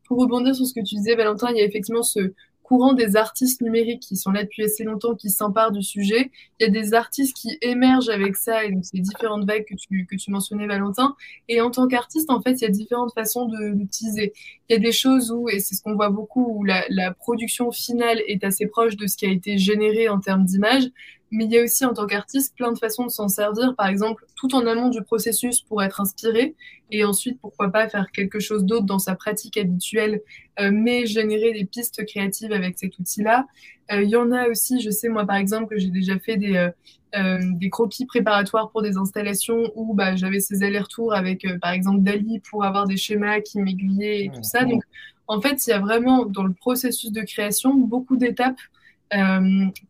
Pour 0.06 0.18
rebondir 0.18 0.54
sur 0.54 0.66
ce 0.66 0.72
que 0.72 0.80
tu 0.80 0.94
disais, 0.94 1.14
Valentin, 1.14 1.50
il 1.50 1.58
y 1.58 1.60
a 1.60 1.64
effectivement 1.64 2.02
ce, 2.02 2.32
courant 2.68 2.92
des 2.92 3.16
artistes 3.16 3.62
numériques 3.62 4.02
qui 4.02 4.16
sont 4.16 4.30
là 4.30 4.42
depuis 4.42 4.62
assez 4.62 4.84
longtemps, 4.84 5.14
qui 5.14 5.30
s'emparent 5.30 5.72
du 5.72 5.82
sujet. 5.82 6.30
Il 6.60 6.64
y 6.64 6.66
a 6.66 6.70
des 6.70 6.92
artistes 6.92 7.34
qui 7.34 7.56
émergent 7.62 8.10
avec 8.10 8.36
ça, 8.36 8.62
et 8.64 8.70
donc 8.70 8.84
c'est 8.84 8.98
différentes 8.98 9.46
vagues 9.46 9.64
que 9.64 9.74
tu, 9.74 10.04
que 10.04 10.16
tu 10.16 10.30
mentionnais, 10.30 10.66
Valentin. 10.66 11.16
Et 11.48 11.62
en 11.62 11.70
tant 11.70 11.88
qu'artiste, 11.88 12.28
en 12.30 12.42
fait, 12.42 12.52
il 12.52 12.60
y 12.60 12.66
a 12.66 12.70
différentes 12.70 13.14
façons 13.14 13.46
de 13.46 13.72
l'utiliser. 13.72 14.34
Il 14.68 14.74
y 14.74 14.76
a 14.76 14.78
des 14.78 14.92
choses 14.92 15.32
où, 15.32 15.48
et 15.48 15.60
c'est 15.60 15.74
ce 15.74 15.82
qu'on 15.82 15.94
voit 15.94 16.10
beaucoup, 16.10 16.58
où 16.58 16.64
la, 16.64 16.84
la 16.90 17.14
production 17.14 17.72
finale 17.72 18.20
est 18.26 18.44
assez 18.44 18.66
proche 18.66 18.96
de 18.96 19.06
ce 19.06 19.16
qui 19.16 19.24
a 19.24 19.30
été 19.30 19.56
généré 19.56 20.10
en 20.10 20.20
termes 20.20 20.44
d'image, 20.44 20.90
mais 21.30 21.44
il 21.44 21.52
y 21.52 21.58
a 21.58 21.62
aussi 21.62 21.84
en 21.84 21.92
tant 21.92 22.06
qu'artiste 22.06 22.54
plein 22.56 22.72
de 22.72 22.78
façons 22.78 23.04
de 23.04 23.10
s'en 23.10 23.28
servir, 23.28 23.74
par 23.76 23.86
exemple 23.88 24.24
tout 24.34 24.54
en 24.54 24.66
amont 24.66 24.88
du 24.88 25.02
processus 25.02 25.60
pour 25.60 25.82
être 25.82 26.00
inspiré, 26.00 26.54
et 26.90 27.04
ensuite 27.04 27.38
pourquoi 27.40 27.70
pas 27.70 27.88
faire 27.88 28.10
quelque 28.12 28.40
chose 28.40 28.64
d'autre 28.64 28.86
dans 28.86 28.98
sa 28.98 29.14
pratique 29.14 29.56
habituelle, 29.56 30.22
euh, 30.60 30.70
mais 30.72 31.06
générer 31.06 31.52
des 31.52 31.64
pistes 31.64 32.04
créatives 32.06 32.52
avec 32.52 32.78
cet 32.78 32.98
outil-là. 32.98 33.46
Euh, 33.92 34.02
il 34.02 34.10
y 34.10 34.16
en 34.16 34.32
a 34.32 34.48
aussi, 34.48 34.80
je 34.80 34.90
sais 34.90 35.08
moi 35.08 35.26
par 35.26 35.36
exemple 35.36 35.66
que 35.74 35.78
j'ai 35.78 35.90
déjà 35.90 36.18
fait 36.18 36.36
des, 36.36 36.70
euh, 37.16 37.38
des 37.54 37.70
croquis 37.70 38.06
préparatoires 38.06 38.70
pour 38.70 38.82
des 38.82 38.96
installations 38.96 39.70
où 39.74 39.94
bah, 39.94 40.16
j'avais 40.16 40.40
ces 40.40 40.62
allers-retours 40.62 41.14
avec 41.14 41.46
par 41.60 41.72
exemple 41.72 42.00
Dali 42.00 42.40
pour 42.40 42.64
avoir 42.64 42.86
des 42.86 42.96
schémas 42.96 43.40
qui 43.40 43.60
m'aiguillaient 43.60 44.24
et 44.24 44.30
tout 44.30 44.42
ça. 44.42 44.64
Donc 44.64 44.82
en 45.26 45.42
fait, 45.42 45.66
il 45.66 45.70
y 45.70 45.72
a 45.74 45.78
vraiment 45.78 46.24
dans 46.24 46.42
le 46.42 46.54
processus 46.54 47.12
de 47.12 47.20
création 47.20 47.74
beaucoup 47.74 48.16
d'étapes 48.16 48.58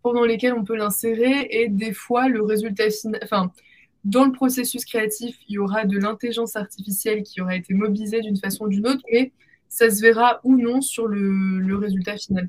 pendant 0.02 0.24
lesquels 0.24 0.54
on 0.54 0.64
peut 0.64 0.76
l'insérer 0.76 1.48
et 1.50 1.68
des 1.68 1.92
fois 1.92 2.28
le 2.28 2.42
résultat 2.42 2.90
final, 2.90 3.20
enfin, 3.22 3.52
dans 4.04 4.24
le 4.24 4.32
processus 4.32 4.84
créatif, 4.84 5.36
il 5.48 5.54
y 5.54 5.58
aura 5.58 5.84
de 5.84 5.98
l'intelligence 5.98 6.56
artificielle 6.56 7.22
qui 7.22 7.40
aura 7.40 7.56
été 7.56 7.74
mobilisée 7.74 8.20
d'une 8.20 8.36
façon 8.36 8.64
ou 8.64 8.68
d'une 8.68 8.86
autre, 8.86 9.02
mais 9.12 9.32
ça 9.68 9.90
se 9.90 10.00
verra 10.00 10.40
ou 10.44 10.56
non 10.56 10.80
sur 10.80 11.08
le, 11.08 11.76
résultat 11.76 12.16
final. 12.16 12.48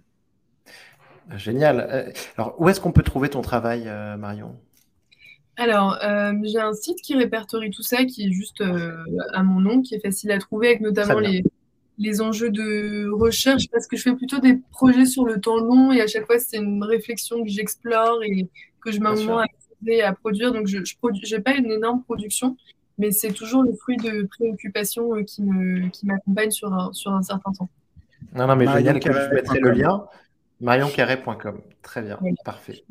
Génial. 1.35 1.87
Euh, 1.89 2.11
alors, 2.37 2.55
où 2.59 2.69
est-ce 2.69 2.79
qu'on 2.79 2.91
peut 2.91 3.03
trouver 3.03 3.29
ton 3.29 3.41
travail, 3.41 3.83
euh, 3.87 4.17
Marion? 4.17 4.55
Alors, 5.57 5.97
j'ai 6.43 6.59
un 6.59 6.71
site 6.71 7.01
qui 7.01 7.15
répertorie 7.15 7.69
tout 7.69 7.83
ça, 7.83 8.05
qui 8.05 8.27
est 8.27 8.31
juste 8.31 8.63
à 9.33 9.43
mon 9.43 9.59
nom, 9.59 9.81
qui 9.81 9.93
est 9.93 9.99
facile 9.99 10.31
à 10.31 10.37
trouver, 10.37 10.67
avec 10.67 10.79
notamment 10.79 11.19
les, 11.19 11.43
les 11.99 12.21
enjeux 12.21 12.49
de 12.49 13.09
recherche 13.11 13.65
parce 13.71 13.85
que 13.85 13.97
je 13.97 14.03
fais 14.03 14.15
plutôt 14.15 14.39
des 14.39 14.55
projets 14.71 15.05
sur 15.05 15.25
le 15.25 15.39
temps 15.39 15.57
long 15.57 15.91
et 15.91 16.01
à 16.01 16.07
chaque 16.07 16.25
fois 16.25 16.39
c'est 16.39 16.57
une 16.57 16.83
réflexion 16.83 17.43
que 17.43 17.49
j'explore 17.49 18.23
et 18.23 18.47
que 18.81 18.91
je 18.91 18.99
m'amène 19.01 19.29
à, 19.29 20.07
à 20.07 20.13
produire. 20.13 20.53
Donc 20.53 20.67
je 20.67 20.77
n'ai 21.35 21.41
pas 21.41 21.55
une 21.55 21.69
énorme 21.69 22.01
production, 22.03 22.55
mais 22.97 23.11
c'est 23.11 23.33
toujours 23.33 23.63
le 23.63 23.73
fruit 23.73 23.97
de 23.97 24.23
préoccupations 24.23 25.13
euh, 25.13 25.23
qui 25.23 25.43
me 25.43 25.89
qui 25.89 26.05
m'accompagnent 26.05 26.51
sur 26.51 26.73
un, 26.73 26.91
sur 26.93 27.11
un 27.11 27.21
certain 27.21 27.51
temps. 27.51 27.69
Non, 28.33 28.47
non, 28.47 28.55
mais 28.55 28.65
génial, 28.65 28.99
je 29.01 29.33
mettrai 29.33 29.59
le 29.59 29.71
lien. 29.71 30.05
marioncarré.com. 30.61 31.61
Très 31.81 32.01
bien, 32.01 32.17
parfait. 32.45 32.83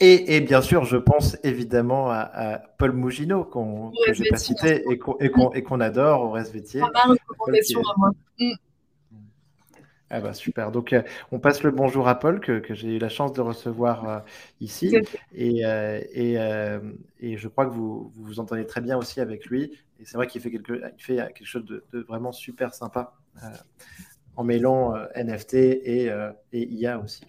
Et, 0.00 0.40
bien 0.40 0.60
sûr, 0.60 0.84
je 0.84 0.96
pense 0.96 1.36
évidemment 1.44 2.10
à, 2.10 2.60
Paul 2.78 2.92
Mougineau, 2.92 3.44
qu'on, 3.44 3.92
que 4.06 4.12
je 4.12 4.22
n'ai 4.22 4.28
pas 4.28 4.36
cité 4.36 4.84
et 4.90 4.98
qu'on, 4.98 5.80
adore 5.80 6.22
au 6.22 6.30
recommandation 6.30 7.80
à 7.80 7.94
moi. 7.96 8.10
Mm. 8.38 8.52
Ah 10.10 10.20
bah 10.20 10.32
super. 10.32 10.70
Donc 10.70 10.92
euh, 10.92 11.02
on 11.32 11.40
passe 11.40 11.64
le 11.64 11.72
bonjour 11.72 12.06
à 12.06 12.18
Paul 12.18 12.38
que, 12.38 12.62
j'ai 12.70 12.96
eu 12.96 12.98
la 12.98 13.08
chance 13.08 13.32
de 13.32 13.40
recevoir 13.40 14.08
euh, 14.08 14.18
ici 14.60 14.94
et, 15.34 15.64
euh, 15.64 16.80
et, 17.18 17.36
je 17.36 17.48
crois 17.48 17.66
que 17.66 17.72
vous, 17.72 18.12
vous 18.14 18.38
entendez 18.38 18.64
très 18.64 18.80
bien 18.80 18.96
aussi 18.96 19.20
avec 19.20 19.46
lui 19.46 19.72
et 19.98 20.04
c'est 20.04 20.16
vrai 20.16 20.28
qu'il 20.28 20.40
fait 20.40 20.52
quelque, 20.52 20.82
il 20.96 21.02
fait 21.02 21.16
quelque 21.16 21.44
chose 21.44 21.64
de, 21.64 21.84
vraiment 22.06 22.30
super 22.30 22.74
sympa 22.74 23.14
en 24.36 24.44
mêlant 24.44 24.94
NFT 25.16 25.54
et, 25.54 26.12
et 26.52 26.68
IA 26.68 27.00
aussi. 27.00 27.24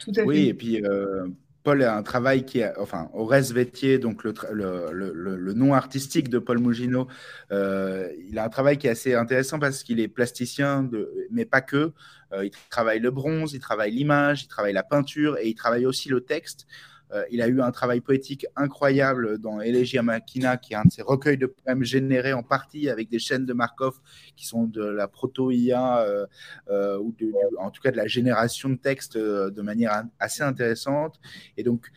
Tout 0.00 0.12
à 0.18 0.24
oui, 0.24 0.48
et 0.48 0.54
puis 0.54 0.82
Paul 1.64 1.82
a 1.82 1.96
un 1.96 2.02
travail 2.02 2.44
qui 2.44 2.60
est, 2.60 2.76
enfin, 2.78 3.08
au 3.14 3.26
Vétier, 3.26 3.98
donc 3.98 4.22
le, 4.22 5.52
nom 5.54 5.72
artistique 5.72 6.28
de 6.28 6.38
Paul 6.38 6.58
Mougineau, 6.58 7.08
euh, 7.50 8.12
il 8.28 8.38
a 8.38 8.44
un 8.44 8.48
travail 8.50 8.76
qui 8.76 8.86
est 8.86 8.90
assez 8.90 9.14
intéressant 9.14 9.58
parce 9.58 9.82
qu'il 9.82 9.98
est 9.98 10.08
plasticien, 10.08 10.88
mais 11.30 11.46
pas 11.46 11.62
que. 11.62 11.92
Euh, 12.32 12.44
il 12.44 12.50
travaille 12.68 13.00
le 13.00 13.10
bronze, 13.10 13.54
il 13.54 13.60
travaille 13.60 13.92
l'image, 13.92 14.44
il 14.44 14.48
travaille 14.48 14.74
la 14.74 14.82
peinture 14.82 15.38
et 15.38 15.48
il 15.48 15.54
travaille 15.54 15.86
aussi 15.86 16.10
le 16.10 16.20
texte. 16.20 16.66
Euh, 17.12 17.24
il 17.30 17.42
a 17.42 17.48
eu 17.48 17.60
un 17.60 17.70
travail 17.70 18.00
poétique 18.00 18.46
incroyable 18.56 19.38
dans 19.38 19.60
Elegia 19.60 20.02
Machina, 20.02 20.56
qui 20.56 20.72
est 20.72 20.76
un 20.76 20.84
de 20.84 20.92
ses 20.92 21.02
recueils 21.02 21.38
de 21.38 21.46
poèmes 21.46 21.84
générés 21.84 22.32
en 22.32 22.42
partie 22.42 22.88
avec 22.88 23.08
des 23.08 23.18
chaînes 23.18 23.46
de 23.46 23.52
Markov 23.52 24.00
qui 24.36 24.46
sont 24.46 24.64
de 24.64 24.84
la 24.84 25.08
proto-IA, 25.08 26.00
euh, 26.00 26.26
euh, 26.70 26.98
ou 26.98 27.14
en 27.58 27.70
tout 27.70 27.82
cas 27.82 27.90
de 27.90 27.96
la 27.96 28.06
génération 28.06 28.68
de 28.68 28.76
textes 28.76 29.16
de 29.16 29.62
manière 29.62 30.04
assez 30.18 30.42
intéressante. 30.42 31.20
Et 31.56 31.62
donc, 31.62 31.90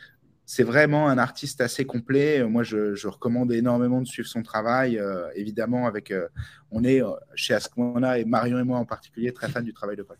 c'est 0.45 0.63
vraiment 0.63 1.09
un 1.09 1.17
artiste 1.17 1.59
assez 1.59 1.85
complet. 1.85 2.43
Moi, 2.43 2.63
je, 2.63 3.07
recommande 3.07 3.51
énormément 3.51 4.01
de 4.01 4.07
suivre 4.07 4.29
son 4.29 4.43
travail. 4.43 5.01
évidemment, 5.35 5.87
avec, 5.87 6.13
on 6.71 6.83
est 6.85 7.01
chez 7.35 7.53
Ascona 7.53 8.17
et 8.19 8.25
Marion 8.25 8.57
et 8.57 8.63
moi 8.63 8.77
en 8.77 8.85
particulier 8.85 9.33
très 9.33 9.49
fans 9.49 9.61
du 9.61 9.73
travail 9.73 9.97
de 9.97 10.03
Paul. 10.03 10.17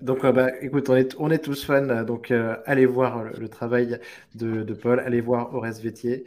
Donc, 0.00 0.26
bah, 0.26 0.50
écoute, 0.60 0.90
on 0.90 1.30
est, 1.30 1.38
tous 1.38 1.64
fans, 1.64 2.04
donc 2.04 2.32
allez 2.66 2.86
voir 2.86 3.24
le, 3.24 3.48
travail 3.48 3.98
de, 4.34 4.74
Paul, 4.74 5.00
allez 5.00 5.20
voir 5.20 5.54
Horace 5.54 5.80
Vétier. 5.80 6.24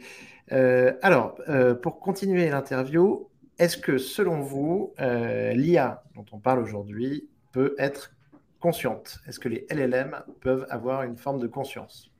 alors, 0.50 1.36
pour 1.82 2.00
continuer 2.00 2.48
l'interview, 2.48 3.28
est-ce 3.58 3.76
que 3.76 3.98
selon 3.98 4.40
vous, 4.40 4.94
euh, 5.00 5.52
l'IA 5.52 6.04
dont 6.14 6.24
on 6.30 6.38
parle 6.38 6.60
aujourd'hui 6.60 7.28
peut 7.52 7.74
être 7.78 8.12
consciente? 8.60 9.18
Est-ce 9.26 9.40
que 9.40 9.48
les 9.48 9.66
LLM 9.68 10.16
peuvent 10.40 10.64
avoir 10.70 11.02
une 11.02 11.16
forme 11.16 11.40
de 11.40 11.48
conscience? 11.48 12.10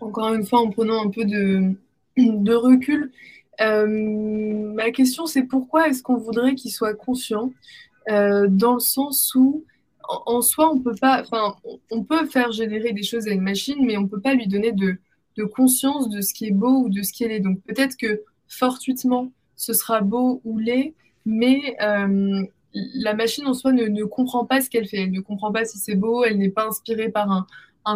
Encore 0.00 0.34
une 0.34 0.44
fois, 0.44 0.60
en 0.60 0.70
prenant 0.70 1.06
un 1.06 1.10
peu 1.10 1.24
de, 1.24 2.54
recul, 2.54 3.12
euh, 3.60 3.86
ma 3.86 4.90
question 4.90 5.26
c'est 5.26 5.44
pourquoi 5.44 5.88
est-ce 5.88 6.02
qu'on 6.02 6.16
voudrait 6.16 6.56
qu'il 6.56 6.72
soit 6.72 6.94
conscient? 6.94 7.52
Euh, 8.08 8.46
dans 8.48 8.74
le 8.74 8.80
sens 8.80 9.34
où 9.34 9.64
en, 10.08 10.40
soi 10.40 10.72
on 10.72 10.80
peut 10.80 10.94
pas, 11.00 11.22
enfin 11.22 11.56
on 11.90 12.04
peut 12.04 12.26
faire 12.26 12.52
générer 12.52 12.92
des 12.92 13.02
choses 13.02 13.26
à 13.26 13.32
une 13.32 13.42
machine, 13.42 13.84
mais 13.84 13.96
on 13.96 14.06
peut 14.06 14.20
pas 14.20 14.34
lui 14.34 14.46
donner 14.46 14.72
de, 14.72 14.98
conscience 15.54 16.08
de 16.08 16.20
ce 16.20 16.32
qui 16.32 16.46
est 16.46 16.52
beau 16.52 16.84
ou 16.84 16.88
de 16.88 17.02
ce 17.02 17.12
qui 17.12 17.24
est. 17.24 17.40
Donc 17.40 17.60
peut-être 17.62 17.96
que 17.96 18.22
fortuitement, 18.48 19.32
ce 19.56 19.72
sera 19.72 20.00
beau 20.00 20.40
ou 20.44 20.58
laid, 20.58 20.94
mais 21.24 21.76
euh, 21.82 22.42
la 22.94 23.14
machine 23.14 23.46
en 23.46 23.54
soi 23.54 23.72
ne, 23.72 24.04
comprend 24.04 24.44
pas 24.44 24.60
ce 24.60 24.70
qu'elle 24.70 24.86
fait. 24.86 24.98
Elle 24.98 25.12
ne 25.12 25.20
comprend 25.20 25.52
pas 25.52 25.64
si 25.64 25.78
c'est 25.78 25.94
beau, 25.94 26.24
elle 26.24 26.38
n'est 26.38 26.50
pas 26.50 26.66
inspirée 26.66 27.08
par 27.08 27.30
un, 27.30 27.46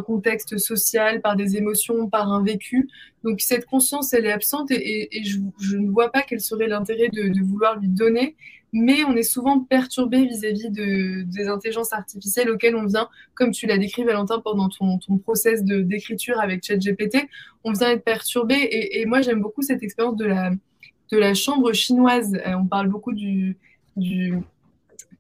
contexte 0.02 0.56
social, 0.58 1.20
par 1.20 1.34
des 1.34 1.56
émotions, 1.56 2.08
par 2.08 2.32
un 2.32 2.44
vécu. 2.44 2.88
Donc 3.24 3.40
cette 3.40 3.66
conscience, 3.66 4.12
elle 4.12 4.24
est 4.24 4.32
absente 4.32 4.70
et, 4.70 5.08
je, 5.24 5.76
ne 5.76 5.90
vois 5.90 6.11
pas 6.11 6.22
quel 6.22 6.40
serait 6.40 6.68
l'intérêt 6.68 7.08
de, 7.08 7.44
vouloir 7.44 7.78
lui 7.78 7.88
donner. 7.88 8.36
Mais 8.73 9.05
on 9.05 9.16
est 9.16 9.23
souvent 9.23 9.61
perturbé 9.61 10.25
vis-à-vis 10.27 10.71
de, 10.71 11.23
des 11.23 11.49
intelligences 11.49 11.93
artificielles 11.93 12.51
auxquelles 12.51 12.77
on 12.77 12.87
vient, 12.87 13.09
comme 13.35 13.51
tu 13.51 13.66
l'as 13.66 13.79
décrit 13.79 14.05
Valentin 14.05 14.41
pendant 14.41 14.68
ton, 14.68 14.99
ton 14.99 15.18
process 15.18 15.64
d'écriture 15.64 16.41
avec 16.41 16.64
ChatGPT, 16.64 17.29
on 17.64 17.73
vient 17.73 17.91
être 17.91 18.05
perturbé. 18.05 18.68
Et, 18.71 19.05
moi 19.07 19.23
j'aime 19.23 19.41
beaucoup 19.41 19.62
cette 19.62 19.83
expérience 19.83 20.16
de 20.16 20.27
la, 20.27 20.51
de 21.11 21.18
la 21.18 21.35
chambre 21.35 21.73
chinoise. 21.73 22.35
Euh, 22.47 22.55
on 22.55 22.66
parle 22.66 22.89
beaucoup 22.89 23.12
du, 23.12 23.57
du 23.97 24.35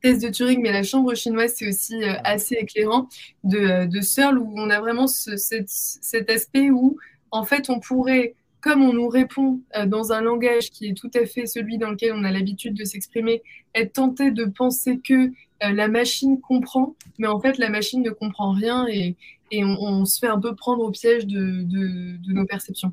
test 0.02 0.22
de 0.22 0.28
Turing, 0.28 0.60
mais 0.62 0.72
la 0.72 0.82
chambre 0.82 1.14
chinoise, 1.14 1.54
c'est 1.56 1.68
aussi 1.68 2.02
euh, 2.02 2.14
assez 2.24 2.54
éclairant 2.54 3.08
de, 3.44 3.58
euh, 3.58 3.86
de 3.86 4.00
Searle, 4.00 4.38
où 4.38 4.52
on 4.56 4.70
a 4.70 4.80
vraiment 4.80 5.06
cet 5.06 6.30
aspect 6.30 6.70
où, 6.70 6.96
en 7.30 7.44
fait, 7.44 7.70
on 7.70 7.80
pourrait, 7.80 8.34
comme 8.60 8.82
on 8.82 8.92
nous 8.92 9.08
répond 9.08 9.60
euh, 9.76 9.86
dans 9.86 10.12
un 10.12 10.20
langage 10.20 10.70
qui 10.70 10.88
est 10.88 10.94
tout 10.94 11.10
à 11.14 11.26
fait 11.26 11.46
celui 11.46 11.78
dans 11.78 11.90
lequel 11.90 12.12
on 12.14 12.24
a 12.24 12.30
l'habitude 12.30 12.74
de 12.74 12.84
s'exprimer, 12.84 13.42
être 13.74 13.94
tenté 13.94 14.30
de 14.30 14.44
penser 14.44 14.98
que 14.98 15.30
la 15.62 15.88
machine 15.88 16.40
comprend, 16.40 16.96
mais 17.18 17.26
en 17.26 17.38
fait, 17.38 17.58
la 17.58 17.68
machine 17.68 18.02
ne 18.02 18.08
comprend 18.08 18.52
rien 18.52 18.86
et, 18.88 19.14
et 19.50 19.64
on, 19.64 20.04
se 20.04 20.18
fait 20.18 20.28
un 20.28 20.40
peu 20.40 20.54
prendre 20.54 20.82
au 20.84 20.90
piège 20.90 21.26
de, 21.26 21.62
de, 21.62 22.32
nos 22.32 22.46
perceptions. 22.46 22.92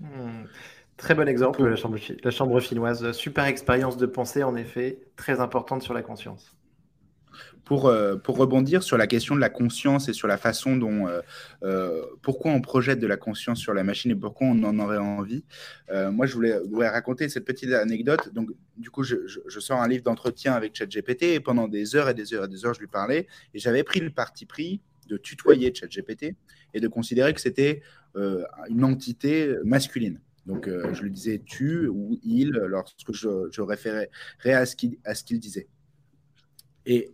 Hmm. 0.00 0.44
Très 0.96 1.14
bon 1.14 1.26
exemple, 1.26 1.66
la 1.66 1.76
chambre, 1.76 1.98
la 2.22 2.30
chambre 2.30 2.60
chinoise. 2.60 3.12
Super 3.12 3.46
expérience 3.46 3.96
de 3.96 4.06
pensée, 4.06 4.42
en 4.42 4.54
effet, 4.54 4.98
très 5.16 5.40
importante 5.40 5.82
sur 5.82 5.94
la 5.94 6.02
conscience. 6.02 6.54
Pour, 7.64 7.86
euh, 7.86 8.16
pour, 8.16 8.36
rebondir 8.36 8.82
sur 8.82 8.98
la 8.98 9.06
question 9.06 9.36
de 9.36 9.40
la 9.40 9.48
conscience 9.48 10.08
et 10.08 10.12
sur 10.12 10.26
la 10.26 10.36
façon 10.36 10.76
dont, 10.76 11.06
euh, 11.06 11.20
euh, 11.62 12.04
pourquoi 12.20 12.50
on 12.50 12.60
projette 12.60 12.98
de 12.98 13.06
la 13.06 13.16
conscience 13.16 13.60
sur 13.60 13.72
la 13.72 13.84
machine 13.84 14.10
et 14.10 14.16
pourquoi 14.16 14.48
on 14.48 14.62
en 14.64 14.78
aurait 14.80 14.98
envie, 14.98 15.44
moi 15.90 16.26
je 16.26 16.34
voulais, 16.34 16.88
raconter 16.88 17.28
cette 17.28 17.44
petite 17.44 17.72
anecdote. 17.72 18.32
Donc, 18.32 18.50
du 18.76 18.90
coup, 18.90 19.04
je, 19.04 19.16
je 19.26 19.60
sors 19.60 19.80
un 19.80 19.88
livre 19.88 20.02
d'entretien 20.02 20.54
avec 20.54 20.74
ChatGPT 20.74 21.22
et 21.22 21.40
pendant 21.40 21.68
des 21.68 21.94
heures 21.94 22.08
et 22.08 22.14
des 22.14 22.34
heures 22.34 22.44
et 22.44 22.48
des 22.48 22.66
heures, 22.66 22.74
je 22.74 22.80
lui 22.80 22.88
parlais 22.88 23.28
et 23.54 23.58
j'avais 23.58 23.84
pris 23.84 24.00
le 24.00 24.10
parti 24.10 24.44
pris 24.44 24.80
de 25.08 25.16
tutoyer 25.16 25.72
ChatGPT 25.72 26.34
et 26.74 26.80
de 26.80 26.88
considérer 26.88 27.32
que 27.32 27.40
c'était 27.40 27.82
une 28.68 28.84
entité 28.84 29.56
masculine. 29.64 30.20
Donc, 30.46 30.68
je 30.68 31.02
lui 31.02 31.10
disais 31.10 31.40
tu 31.44 31.86
ou 31.86 32.18
il 32.24 32.50
lorsque 32.50 33.12
je, 33.12 33.48
je 33.52 33.62
référais 33.62 34.10
à 34.44 34.66
ce 34.66 34.74
qu'il 34.74 35.38
disait. 35.38 35.68
Et 36.86 37.12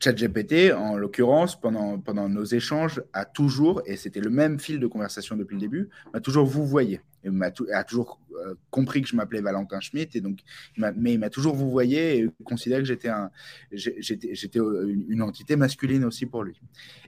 ChatGPT, 0.00 0.72
en 0.72 0.96
l'occurrence, 0.96 1.60
pendant, 1.60 1.98
pendant 2.00 2.28
nos 2.28 2.44
échanges, 2.44 3.02
a 3.12 3.26
toujours, 3.26 3.82
et 3.84 3.96
c'était 3.96 4.20
le 4.20 4.30
même 4.30 4.58
fil 4.58 4.80
de 4.80 4.86
conversation 4.86 5.36
depuis 5.36 5.54
le 5.54 5.60
début, 5.60 5.90
m'a 6.14 6.20
toujours 6.20 6.46
vous 6.46 6.66
voyez. 6.66 7.02
Et 7.22 7.28
m'a 7.28 7.50
a 7.74 7.84
toujours 7.84 8.18
euh, 8.34 8.54
compris 8.70 9.02
que 9.02 9.08
je 9.08 9.14
m'appelais 9.14 9.42
Valentin 9.42 9.78
Schmitt, 9.80 10.16
et 10.16 10.22
donc, 10.22 10.38
mais 10.78 11.12
il 11.12 11.18
m'a 11.18 11.28
toujours 11.28 11.54
vous 11.54 11.70
voyez 11.70 12.20
et 12.20 12.30
considéré 12.44 12.80
que 12.80 12.88
j'étais 12.88 13.10
un, 13.10 13.30
j'étais, 13.72 14.58
une, 14.58 15.20
entité 15.20 15.56
masculine 15.56 16.04
aussi 16.04 16.24
pour 16.24 16.44
lui. 16.44 16.58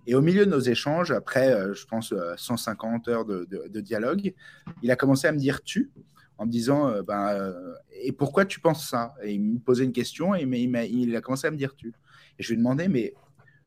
Et 0.07 0.15
au 0.15 0.21
milieu 0.21 0.45
de 0.45 0.51
nos 0.51 0.61
échanges, 0.61 1.13
après, 1.13 1.51
euh, 1.51 1.73
je 1.73 1.87
pense, 1.87 2.13
150 2.37 3.09
euh, 3.09 3.11
heures 3.11 3.25
de, 3.25 3.49
de, 3.51 3.81
dialogue, 3.81 4.35
il 4.83 4.91
a 4.91 4.97
commencé 4.97 5.27
à 5.27 5.33
me 5.33 5.39
dire 5.39 5.63
tu 5.63 5.91
en 6.37 6.45
me 6.45 6.51
disant 6.51 6.93
ben, 7.03 7.55
et 8.03 8.13
pourquoi 8.13 8.45
tu 8.45 8.61
penses 8.61 8.89
ça? 8.89 9.15
Et 9.23 9.33
il 9.33 9.41
me 9.41 9.59
posait 9.59 9.85
une 9.85 9.93
question 9.93 10.35
et 10.35 10.43
il, 10.43 10.77
il 10.93 11.17
a 11.17 11.21
commencé 11.21 11.47
à 11.47 11.51
me 11.51 11.57
dire 11.57 11.75
tu. 11.75 11.95
Et 12.39 12.43
je 12.43 12.49
lui 12.49 12.55
ai 12.55 12.59
demandé, 12.59 12.89
mais 12.89 13.15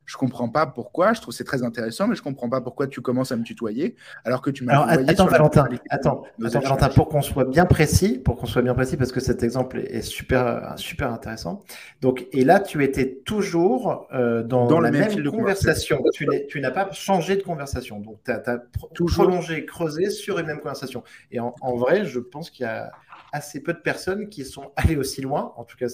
je 0.05 0.18
comprends 0.18 0.49
pas 0.49 0.66
pourquoi, 0.68 1.13
je 1.13 1.22
trouve 1.22 1.34
c'est 1.34 1.43
très 1.43 1.63
intéressant, 1.63 2.07
mais 2.07 2.16
je 2.16 2.22
comprends 2.22 2.49
pas 2.49 2.61
pourquoi 2.61 2.88
tu 2.88 3.01
commences 3.01 3.32
à 3.32 3.36
me 3.36 3.43
tutoyer 3.43 3.95
alors 4.24 4.41
que 4.41 4.51
tu 4.51 4.63
m'as 4.63 4.74
Alors 4.74 5.09
attends, 5.09 5.26
Valentin, 5.26 5.68
attends, 5.89 6.24
Valentin, 6.38 6.89
pour 6.89 7.09
qu'on 7.09 7.22
soit 7.22 7.45
bien 7.45 7.66
précis, 7.66 8.20
pour 8.20 8.38
qu'on 8.38 8.45
soit 8.45 8.61
bien 8.61 8.76
précis, 8.76 8.97
parce 8.97 9.11
que 9.11 9.20
cet 9.20 9.43
exemple 9.43 9.80
est 9.80 10.01
super, 10.01 10.74
super 10.78 11.11
intéressant. 11.11 11.63
Donc, 12.01 12.28
et 12.32 12.43
là, 12.43 12.59
tu 12.59 12.84
étais 12.84 13.22
toujours 13.26 14.07
euh, 14.13 14.43
dans, 14.43 14.80
la 14.80 14.91
même, 14.91 15.09
conversation. 15.30 16.03
tu 16.47 16.61
n'as 16.61 16.72
pas 16.72 16.91
changé 16.91 17.36
de 17.36 17.43
conversation. 17.43 17.99
Donc, 17.99 18.20
tu 18.24 18.32
as, 18.32 18.59
toujours 18.93 19.26
prolongé, 19.26 19.66
creusé 19.66 20.09
sur 20.09 20.39
une 20.39 20.45
même 20.45 20.59
conversation. 20.59 21.03
Et 21.32 21.39
en 21.39 21.76
vrai, 21.76 22.05
je 22.05 22.20
pense 22.20 22.49
qu'il 22.49 22.63
y 22.63 22.70
a 22.70 22.91
assez 23.32 23.61
peu 23.61 23.73
de 23.73 23.80
personnes 23.80 24.30
qui 24.30 24.45
sont 24.45 24.71
allées 24.76 24.95
aussi 24.95 25.21
loin, 25.21 25.53
en 25.57 25.63
tout 25.63 25.78
cas, 25.78 25.88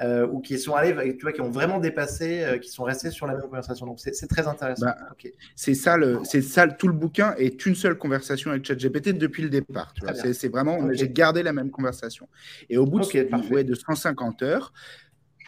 euh, 0.00 0.26
ou 0.26 0.40
qui 0.40 0.58
sont 0.58 0.74
allées, 0.74 1.16
tu 1.16 1.22
vois, 1.22 1.32
qui 1.32 1.40
ont 1.40 1.50
vraiment 1.50 1.78
dépassé, 1.78 2.42
euh, 2.44 2.58
qui 2.58 2.70
sont 2.70 2.84
restés 2.84 3.10
sur 3.10 3.26
la 3.26 3.34
même 3.34 3.42
conversation. 3.42 3.86
Donc, 3.86 4.00
c'est 4.00 4.28
très 4.28 4.46
intéressant. 4.46 4.86
Bah, 4.86 4.96
c'est 5.54 5.74
ça, 5.74 5.96
le, 5.96 6.20
c'est 6.24 6.42
ça, 6.42 6.68
tout 6.68 6.88
le 6.88 6.94
bouquin 6.94 7.34
est 7.36 7.66
une 7.66 7.74
seule 7.74 7.96
conversation 7.96 8.50
avec 8.50 8.64
ChatGPT 8.64 9.10
depuis 9.10 9.42
le 9.42 9.50
départ. 9.50 9.92
C'est 10.32 10.48
vraiment, 10.48 10.92
j'ai 10.92 11.08
gardé 11.08 11.42
la 11.42 11.52
même 11.52 11.70
conversation. 11.70 12.28
Et 12.68 12.78
au 12.78 12.86
bout 12.86 13.00
de, 13.00 13.62
de 13.62 13.74
150 13.74 14.42
heures, 14.42 14.72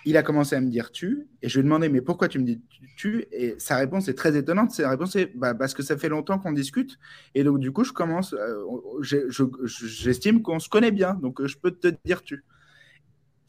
il 0.05 0.17
a 0.17 0.23
commencé 0.23 0.57
à 0.57 0.61
me 0.61 0.71
dire 0.71 0.91
tu, 0.91 1.27
et 1.43 1.49
je 1.49 1.55
lui 1.55 1.61
ai 1.61 1.65
demandé 1.65 1.89
mais 1.89 2.01
pourquoi 2.01 2.29
tu 2.29 2.39
me 2.39 2.45
dis 2.45 2.61
tu 2.97 3.27
Et 3.33 3.55
sa 3.59 3.77
réponse 3.77 4.09
est 4.09 4.15
très 4.15 4.37
étonnante. 4.37 4.71
Sa 4.73 4.91
réponse 4.91 5.17
est 5.17 5.33
bah, 5.37 5.55
parce 5.55 5.75
que 5.75 5.83
ça 5.83 5.97
fait 5.97 6.09
longtemps 6.09 6.39
qu'on 6.39 6.53
discute, 6.53 6.99
et 7.35 7.45
donc 7.45 7.59
du 7.59 7.73
coup 7.73 7.85
je 7.85 7.93
commence, 7.93 8.35
euh, 8.35 8.65
j'estime 9.01 10.43
qu'on 10.43 10.59
se 10.59 10.69
connaît 10.69 10.91
bien, 10.91 11.15
donc 11.15 11.41
euh, 11.41 11.47
je 11.47 11.57
peux 11.59 11.71
te 11.71 11.89
dire 12.05 12.23
tu. 12.23 12.45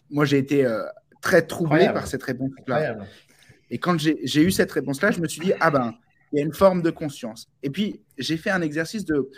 Moi 0.10 0.26
j'ai 0.26 0.38
été 0.38 0.66
euh, 0.66 0.84
très 1.22 1.45
troublé 1.45 1.86
par 1.88 2.08
cette 2.08 2.24
réponse-là. 2.24 2.97
Et 3.72 3.78
quand 3.78 4.00
j'ai 4.00 4.43
eu 4.43 4.52
cette 4.52 4.72
réponse-là, 4.72 5.12
je 5.12 5.22
me 5.22 5.28
suis 5.28 5.41
dit 5.41 5.54
ah 5.60 5.72
ben 5.72 5.93
il 6.32 6.39
y 6.39 6.41
a 6.41 6.45
une 6.45 6.54
forme 6.54 6.82
de 6.82 6.89
conscience. 6.89 7.47
Et 7.64 7.70
puis 7.70 8.02
j'ai 8.18 8.38
fait 8.38 8.50
un 8.50 8.62
exercice 8.62 9.06
de 9.06 9.30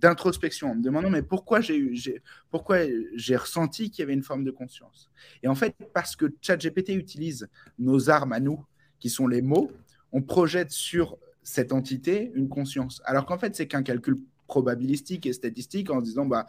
d'introspection 0.00 0.70
en 0.70 0.74
me 0.74 0.82
demandant 0.82 1.10
mais 1.10 1.22
pourquoi 1.22 1.60
j'ai 1.60 2.22
pourquoi 2.50 2.78
j'ai 3.14 3.36
ressenti 3.36 3.90
qu'il 3.90 4.02
y 4.02 4.04
avait 4.04 4.14
une 4.14 4.22
forme 4.22 4.44
de 4.44 4.50
conscience? 4.50 5.10
Et 5.42 5.48
en 5.48 5.54
fait, 5.54 5.74
parce 5.92 6.16
que 6.16 6.26
ChatGPT 6.40 6.90
utilise 6.90 7.48
nos 7.78 8.10
armes 8.10 8.32
à 8.32 8.40
nous, 8.40 8.64
qui 8.98 9.10
sont 9.10 9.26
les 9.26 9.42
mots, 9.42 9.70
on 10.12 10.22
projette 10.22 10.70
sur 10.70 11.16
cette 11.42 11.72
entité 11.72 12.30
une 12.34 12.48
conscience. 12.48 13.00
Alors 13.04 13.26
qu'en 13.26 13.38
fait, 13.38 13.56
c'est 13.56 13.66
qu'un 13.66 13.82
calcul 13.82 14.18
probabilistique 14.46 15.26
et 15.26 15.32
statistique 15.32 15.90
en 15.90 16.00
se 16.00 16.04
disant 16.04 16.26
bah 16.26 16.46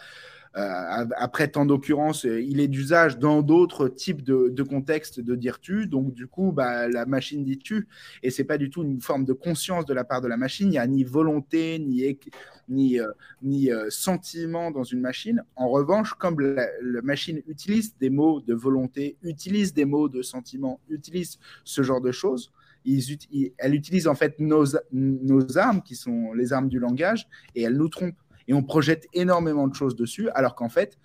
après 0.53 1.47
tant 1.47 1.65
d'occurrences, 1.65 2.25
il 2.25 2.59
est 2.59 2.67
d'usage 2.67 3.17
dans 3.17 3.41
d'autres 3.41 3.87
types 3.87 4.21
de, 4.21 4.63
contextes 4.63 5.19
de 5.19 5.35
dire 5.35 5.59
tu. 5.59 5.87
Donc, 5.87 6.13
du 6.13 6.27
coup, 6.27 6.51
bah, 6.51 6.87
la 6.87 7.05
machine 7.05 7.43
dit 7.43 7.57
tu. 7.57 7.87
Et 8.23 8.31
c'est 8.31 8.43
pas 8.43 8.57
du 8.57 8.69
tout 8.69 8.83
une 8.83 9.01
forme 9.01 9.25
de 9.25 9.33
conscience 9.33 9.85
de 9.85 9.93
la 9.93 10.03
part 10.03 10.21
de 10.21 10.27
la 10.27 10.37
machine. 10.37 10.67
Il 10.67 10.71
n'y 10.71 10.77
a 10.77 10.87
ni 10.87 11.03
volonté, 11.03 11.79
ni, 11.79 12.99
euh, 12.99 13.07
euh, 13.43 13.89
sentiment 13.89 14.71
dans 14.71 14.83
une 14.83 14.99
machine. 14.99 15.43
En 15.55 15.69
revanche, 15.69 16.13
comme 16.15 16.39
la, 16.39 16.67
machine 17.01 17.41
utilise 17.47 17.95
des 17.97 18.09
mots 18.09 18.41
de 18.41 18.53
volonté, 18.53 19.17
utilise 19.23 19.73
des 19.73 19.85
mots 19.85 20.09
de 20.09 20.21
sentiment, 20.21 20.79
utilise 20.89 21.39
ce 21.63 21.81
genre 21.81 22.01
de 22.01 22.11
choses, 22.11 22.51
elle 22.85 23.75
utilise 23.75 24.07
en 24.07 24.15
fait 24.15 24.39
nos 24.39 25.57
armes, 25.57 25.81
qui 25.81 25.95
sont 25.95 26.33
les 26.33 26.51
armes 26.51 26.67
du 26.67 26.79
langage, 26.79 27.27
et 27.55 27.61
elle 27.61 27.77
nous 27.77 27.89
trompe 27.89 28.15
et 28.51 28.53
on 28.53 28.63
projette 28.63 29.07
énormément 29.13 29.65
de 29.65 29.73
choses 29.73 29.95
dessus, 29.95 30.29
alors 30.31 30.55
qu'en 30.55 30.67
fait, 30.67 30.97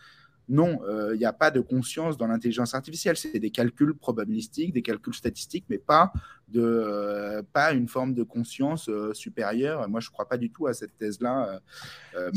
non, 0.49 0.81
il 1.13 1.19
n'y 1.19 1.25
a 1.25 1.33
pas 1.33 1.53
de 1.53 1.61
conscience 1.61 2.17
dans 2.17 2.27
l'intelligence 2.27 2.75
artificielle. 2.75 3.17
C'est 3.17 3.39
des 3.39 3.51
calculs 3.51 3.95
probabilistiques, 3.97 4.73
des 4.73 4.83
calculs 4.83 5.15
statistiques, 5.15 5.65
mais 5.69 5.79
pas, 5.79 6.13
de, 6.49 7.45
pas 7.53 7.73
une 7.73 7.87
forme 7.87 8.15
de 8.15 8.25
conscience 8.25 8.91
supérieure. 9.13 9.89
Moi, 9.89 10.01
je 10.01 10.09
ne 10.09 10.13
crois 10.13 10.29
pas 10.29 10.39
du 10.39 10.51
tout 10.51 10.67
à 10.67 10.75
cette 10.75 10.99
thèse-là. 10.99 11.61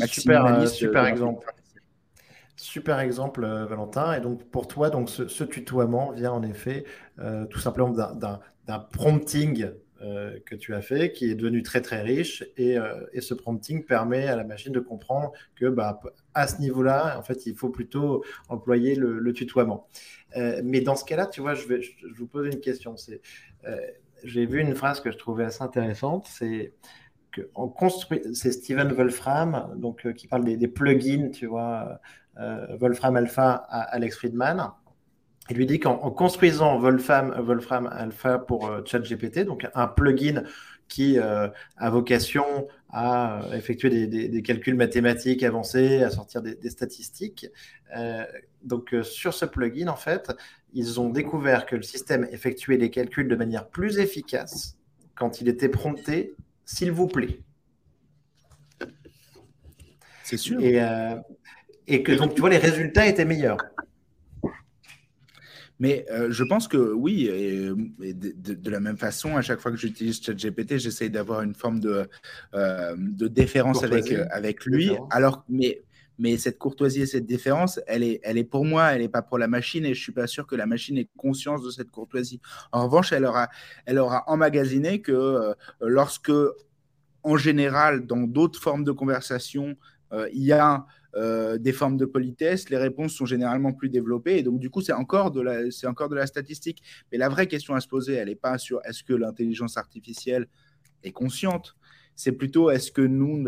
super, 0.06 0.68
super 0.68 1.06
exemple. 1.08 1.52
Super 2.56 3.00
exemple, 3.00 3.48
Valentin. 3.48 4.14
Et 4.14 4.22
donc, 4.22 4.44
pour 4.52 4.68
toi, 4.68 4.92
donc, 4.92 5.10
ce, 5.10 5.44
tutoiement 5.44 6.12
vient 6.12 6.34
en 6.34 6.44
effet 6.44 6.86
tout 7.50 7.60
simplement 7.60 7.90
d'un 7.90 8.80
prompting 8.92 9.72
euh, 10.02 10.40
que 10.46 10.56
tu 10.56 10.74
as 10.74 10.82
fait, 10.82 11.12
qui 11.12 11.30
est 11.30 11.36
devenu 11.36 11.62
très 11.62 11.82
très 11.82 12.02
riche. 12.02 12.46
Euh, 12.58 13.06
et, 13.12 13.20
ce 13.20 13.34
prompting 13.34 13.84
permet 13.84 14.28
à 14.28 14.38
la 14.38 14.46
machine 14.46 14.72
de 14.72 14.80
comprendre 14.80 15.34
que 15.58 15.66
bah, 15.66 16.00
à 16.34 16.48
ce 16.48 16.62
niveau-là, 16.62 17.20
en 17.20 17.22
fait, 17.22 17.46
il 17.46 17.54
faut 17.54 17.68
plutôt 17.68 18.24
employer 18.48 18.96
le, 18.96 19.34
tutoiement. 19.34 19.90
Euh, 20.38 20.62
mais 20.64 20.80
dans 20.80 20.96
ce 20.96 21.04
cas-là, 21.04 21.26
tu 21.28 21.42
vois, 21.42 21.54
je, 21.54 21.68
vais, 21.68 21.82
je, 21.82 22.16
vous 22.16 22.28
pose 22.28 22.48
une 22.48 22.62
question. 22.62 22.96
C'est, 22.96 23.20
j'ai 24.24 24.46
vu 24.46 24.62
une 24.62 24.74
phrase 24.74 25.02
que 25.02 25.12
je 25.12 25.18
trouvais 25.18 25.44
assez 25.44 25.64
intéressante. 25.64 26.28
C'est 26.30 26.72
que 27.34 27.50
on 27.54 27.68
construit, 27.68 28.22
c'est 28.34 28.54
Steven 28.54 28.94
Wolfram, 28.94 29.74
donc 29.76 30.14
qui 30.14 30.28
parle 30.28 30.46
des, 30.46 30.68
plugins, 30.70 31.30
tu 31.30 31.46
vois, 31.46 32.00
Wolfram 32.80 33.18
Alpha 33.18 33.66
à 33.68 33.82
Alex 33.82 34.16
Friedman. 34.16 34.72
Il 35.50 35.58
lui 35.58 35.66
dit 35.66 35.80
qu'en 35.80 35.98
construisant 36.12 36.78
Wolfram, 36.78 37.34
Wolfram 37.42 37.90
Alpha 37.92 38.38
pour 38.38 38.68
euh, 38.68 38.82
ChatGPT, 38.86 39.40
donc 39.40 39.68
un 39.74 39.88
plugin 39.88 40.44
qui 40.88 41.18
euh, 41.18 41.48
a 41.78 41.90
vocation 41.90 42.68
à 42.90 43.42
euh, 43.44 43.54
effectuer 43.54 44.08
des, 44.08 44.42
calculs 44.44 44.76
mathématiques 44.76 45.44
avancés, 45.44 46.04
à 46.04 46.12
sortir 46.12 46.42
des, 46.42 46.70
statistiques. 46.70 47.48
donc 48.64 48.96
sur 49.04 49.34
ce 49.34 49.46
plugin, 49.46 49.88
en 49.88 49.96
fait, 49.96 50.32
ils 50.74 51.00
ont 51.00 51.10
découvert 51.10 51.66
que 51.66 51.76
le 51.76 51.84
système 51.84 52.28
effectuait 52.32 52.78
les 52.78 52.92
calculs 52.92 53.28
de 53.28 53.36
manière 53.36 53.68
plus 53.68 53.98
efficace 53.98 54.78
quand 55.16 55.42
il 55.42 55.48
était 55.48 55.70
prompté, 55.70 56.36
s'il 56.66 56.92
vous 56.92 57.08
plaît. 57.08 57.40
C'est 60.24 60.38
sûr. 60.38 60.60
Et, 60.62 60.80
et 61.88 62.04
que 62.04 62.12
donc, 62.12 62.36
tu 62.36 62.42
vois, 62.42 62.52
les 62.52 62.58
résultats 62.58 63.08
étaient 63.08 63.26
meilleurs. 63.26 63.58
Mais 65.80 66.06
euh, 66.12 66.30
je 66.30 66.44
pense 66.44 66.68
que 66.68 66.78
oui, 66.78 67.28
et, 67.28 67.72
de, 68.14 68.70
la 68.70 68.80
même 68.80 68.98
façon, 68.98 69.38
à 69.38 69.42
chaque 69.42 69.60
fois 69.60 69.72
que 69.72 69.78
j'utilise 69.78 70.22
ChatGPT, 70.22 70.78
j'essaye 70.78 71.10
d'avoir 71.10 71.42
une 71.42 71.56
forme 71.56 71.80
de, 71.80 72.08
euh, 72.54 72.96
de 72.98 73.28
déférence 73.28 73.84
avec, 73.84 74.12
euh, 74.12 74.26
avec 74.32 74.66
lui. 74.66 74.92
Alors, 75.10 75.46
mais, 75.48 75.82
mais 76.18 76.38
cette 76.38 76.58
courtoisie 76.58 77.04
et 77.04 77.06
cette 77.06 77.26
déférence, 77.26 77.80
elle 77.88 78.04
est, 78.04 78.20
elle 78.24 78.38
est 78.38 78.44
pour 78.44 78.66
moi, 78.66 78.92
elle 78.92 79.02
n'est 79.02 79.10
pas 79.10 79.22
pour 79.22 79.38
la 79.38 79.48
machine, 79.48 79.86
et 79.86 79.94
je 79.94 80.02
suis 80.02 80.12
pas 80.12 80.28
sûr 80.28 80.46
que 80.46 80.56
la 80.56 80.66
machine 80.66 80.98
ait 80.98 81.08
conscience 81.16 81.64
de 81.64 81.72
cette 81.72 81.92
courtoisie. 81.92 82.42
En 82.74 82.84
revanche, 82.84 83.14
elle 83.14 83.26
aura, 83.26 83.48
elle 83.86 84.00
aura 84.00 84.26
emmagasiné 84.28 85.02
que 85.02 85.54
lorsque, 85.80 86.34
en 87.24 87.38
général, 87.38 88.06
dans 88.06 88.24
d'autres 88.24 88.62
formes 88.62 88.84
de 88.84 88.92
conversation, 88.92 89.78
il 90.34 90.44
y 90.44 90.52
a 90.52 90.86
euh, 91.16 91.58
des 91.58 91.74
formes 91.74 91.98
de 91.98 92.06
politesse, 92.06 92.70
les 92.70 92.78
réponses 92.78 93.14
sont 93.14 93.26
généralement 93.26 93.74
plus 93.74 93.90
développées. 93.90 94.38
Et 94.38 94.44
donc, 94.44 94.60
du 94.60 94.70
coup, 94.70 94.82
c'est 94.82 94.94
encore, 94.94 95.32
de 95.32 95.42
la, 95.42 95.62
encore 95.86 96.10
de 96.10 96.16
la 96.16 96.28
statistique. 96.28 96.84
Mais 97.12 97.18
la 97.18 97.30
vraie 97.30 97.48
question 97.48 97.74
à 97.74 97.80
se 97.80 97.88
poser, 97.88 98.14
elle 98.14 98.28
n'est 98.28 98.36
pas 98.36 98.58
sur 98.58 98.80
est-ce 98.86 99.04
que 99.04 99.14
l'intelligence 99.14 99.78
artificielle 99.78 100.48
est 101.04 101.12
consciente 101.12 101.76
c'est 102.20 102.34
plutôt 102.34 102.70
est-ce 102.70 102.92
que 102.92 103.02
nous, 103.02 103.48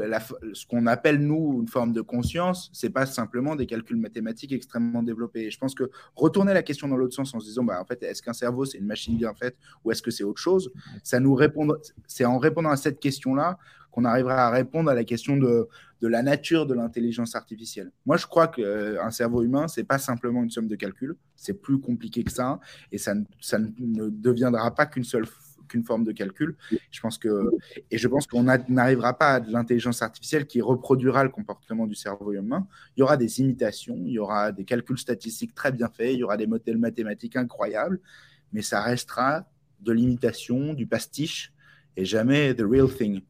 ce 0.53 0.66
qu'on 0.66 0.88
appelle 0.88 1.20
nous 1.20 1.59
une 1.59 1.68
forme 1.68 1.91
de 1.91 1.99
conscience, 1.99 2.70
c'est 2.72 2.89
pas 2.89 3.05
simplement 3.05 3.57
des 3.57 3.66
calculs 3.66 3.97
mathématiques 3.97 4.53
extrêmement 4.53 5.03
développés. 5.03 5.47
Et 5.47 5.51
je 5.51 5.59
pense 5.59 5.76
que 5.76 5.91
retourner 6.16 6.53
la 6.53 6.64
question 6.64 6.88
dans 6.88 6.95
l'autre 6.95 7.14
sens 7.14 7.34
en 7.34 7.41
se 7.41 7.47
disant, 7.47 7.66
bah, 7.66 7.82
en 7.82 7.84
fait, 7.84 8.01
est-ce 8.03 8.22
qu'un 8.22 8.32
cerveau 8.32 8.64
c'est 8.64 8.78
une 8.78 8.86
machine 8.86 9.18
bien 9.18 9.34
faite 9.34 9.57
ou 9.84 9.91
est-ce 9.91 10.01
que 10.01 10.09
c'est 10.09 10.24
autre 10.24 10.39
chose? 10.39 10.72
Ça 11.03 11.20
nous 11.20 11.36
répond, 11.36 11.68
c'est 12.07 12.24
en 12.24 12.39
répondant 12.39 12.70
à 12.70 12.78
cette 12.78 13.01
question-là 13.01 13.57
qu'on 13.91 14.05
arrivera 14.05 14.47
à 14.47 14.49
répondre 14.49 14.89
à 14.89 14.93
la 14.93 15.03
question 15.03 15.36
de, 15.36 15.68
de 16.02 16.08
la 16.08 16.24
nature 16.24 16.66
de 16.66 16.74
l'intelligence 16.74 17.36
artificielle. 17.36 17.91
Moi, 18.06 18.18
je 18.18 18.26
crois 18.26 18.47
qu'un 18.47 18.64
euh, 18.64 19.10
cerveau 19.12 19.43
humain, 19.43 19.68
c'est 19.68 19.84
pas 19.84 19.99
simplement 19.99 20.43
une 20.43 20.49
somme 20.49 20.68
de 20.68 20.76
calculs, 20.76 21.16
c'est 21.36 21.54
plus 21.54 21.80
compliqué 21.80 22.24
que 22.24 22.32
ça, 22.32 22.60
et 22.91 22.97
ça, 22.97 23.14
ça 23.39 23.60
ne 23.60 24.10
deviendra 24.10 24.74
pas 24.74 24.88
qu'une 24.88 25.04
seule 25.04 25.28
qu'une 25.68 25.84
forme 25.86 26.04
de 26.04 26.12
calcul. 26.12 26.58
Je 26.91 26.99
pense 26.99 27.18
que, 27.18 27.49
et 27.89 27.97
je 27.97 28.08
pense 28.10 28.28
qu'on 28.28 28.43
n'arrivera 28.43 29.18
pas 29.18 29.36
à 29.36 29.39
de 29.39 29.52
l'intelligence 29.52 30.02
artificielle 30.02 30.45
qui 30.45 30.60
reproduira 30.60 31.24
le 31.24 31.30
comportement 31.30 31.88
du 31.88 31.95
cerveau 31.95 32.34
humain. 32.34 32.68
Il 32.97 32.99
y 32.99 33.04
aura 33.04 33.16
des 33.16 33.39
imitations, 33.39 33.95
il 34.06 34.12
y 34.12 34.20
aura 34.20 34.52
des 34.52 34.66
calculs 34.66 34.99
statistiques 34.99 35.56
très 35.56 35.72
bien 35.72 35.88
faits, 35.88 36.14
il 36.14 36.20
y 36.20 36.24
aura 36.24 36.36
des 36.36 36.47
modèles 36.47 36.78
mathématiques 36.78 37.38
incroyables, 37.38 38.02
mais 38.52 38.62
ça 38.62 38.82
restera 38.82 39.45
de 39.80 39.93
l'imitation, 39.93 40.74
du 40.74 40.86
pastiche, 40.86 41.54
et 41.95 42.04
jamais 42.04 42.54
the 42.54 42.64
real 42.70 42.89
thing. 42.89 43.22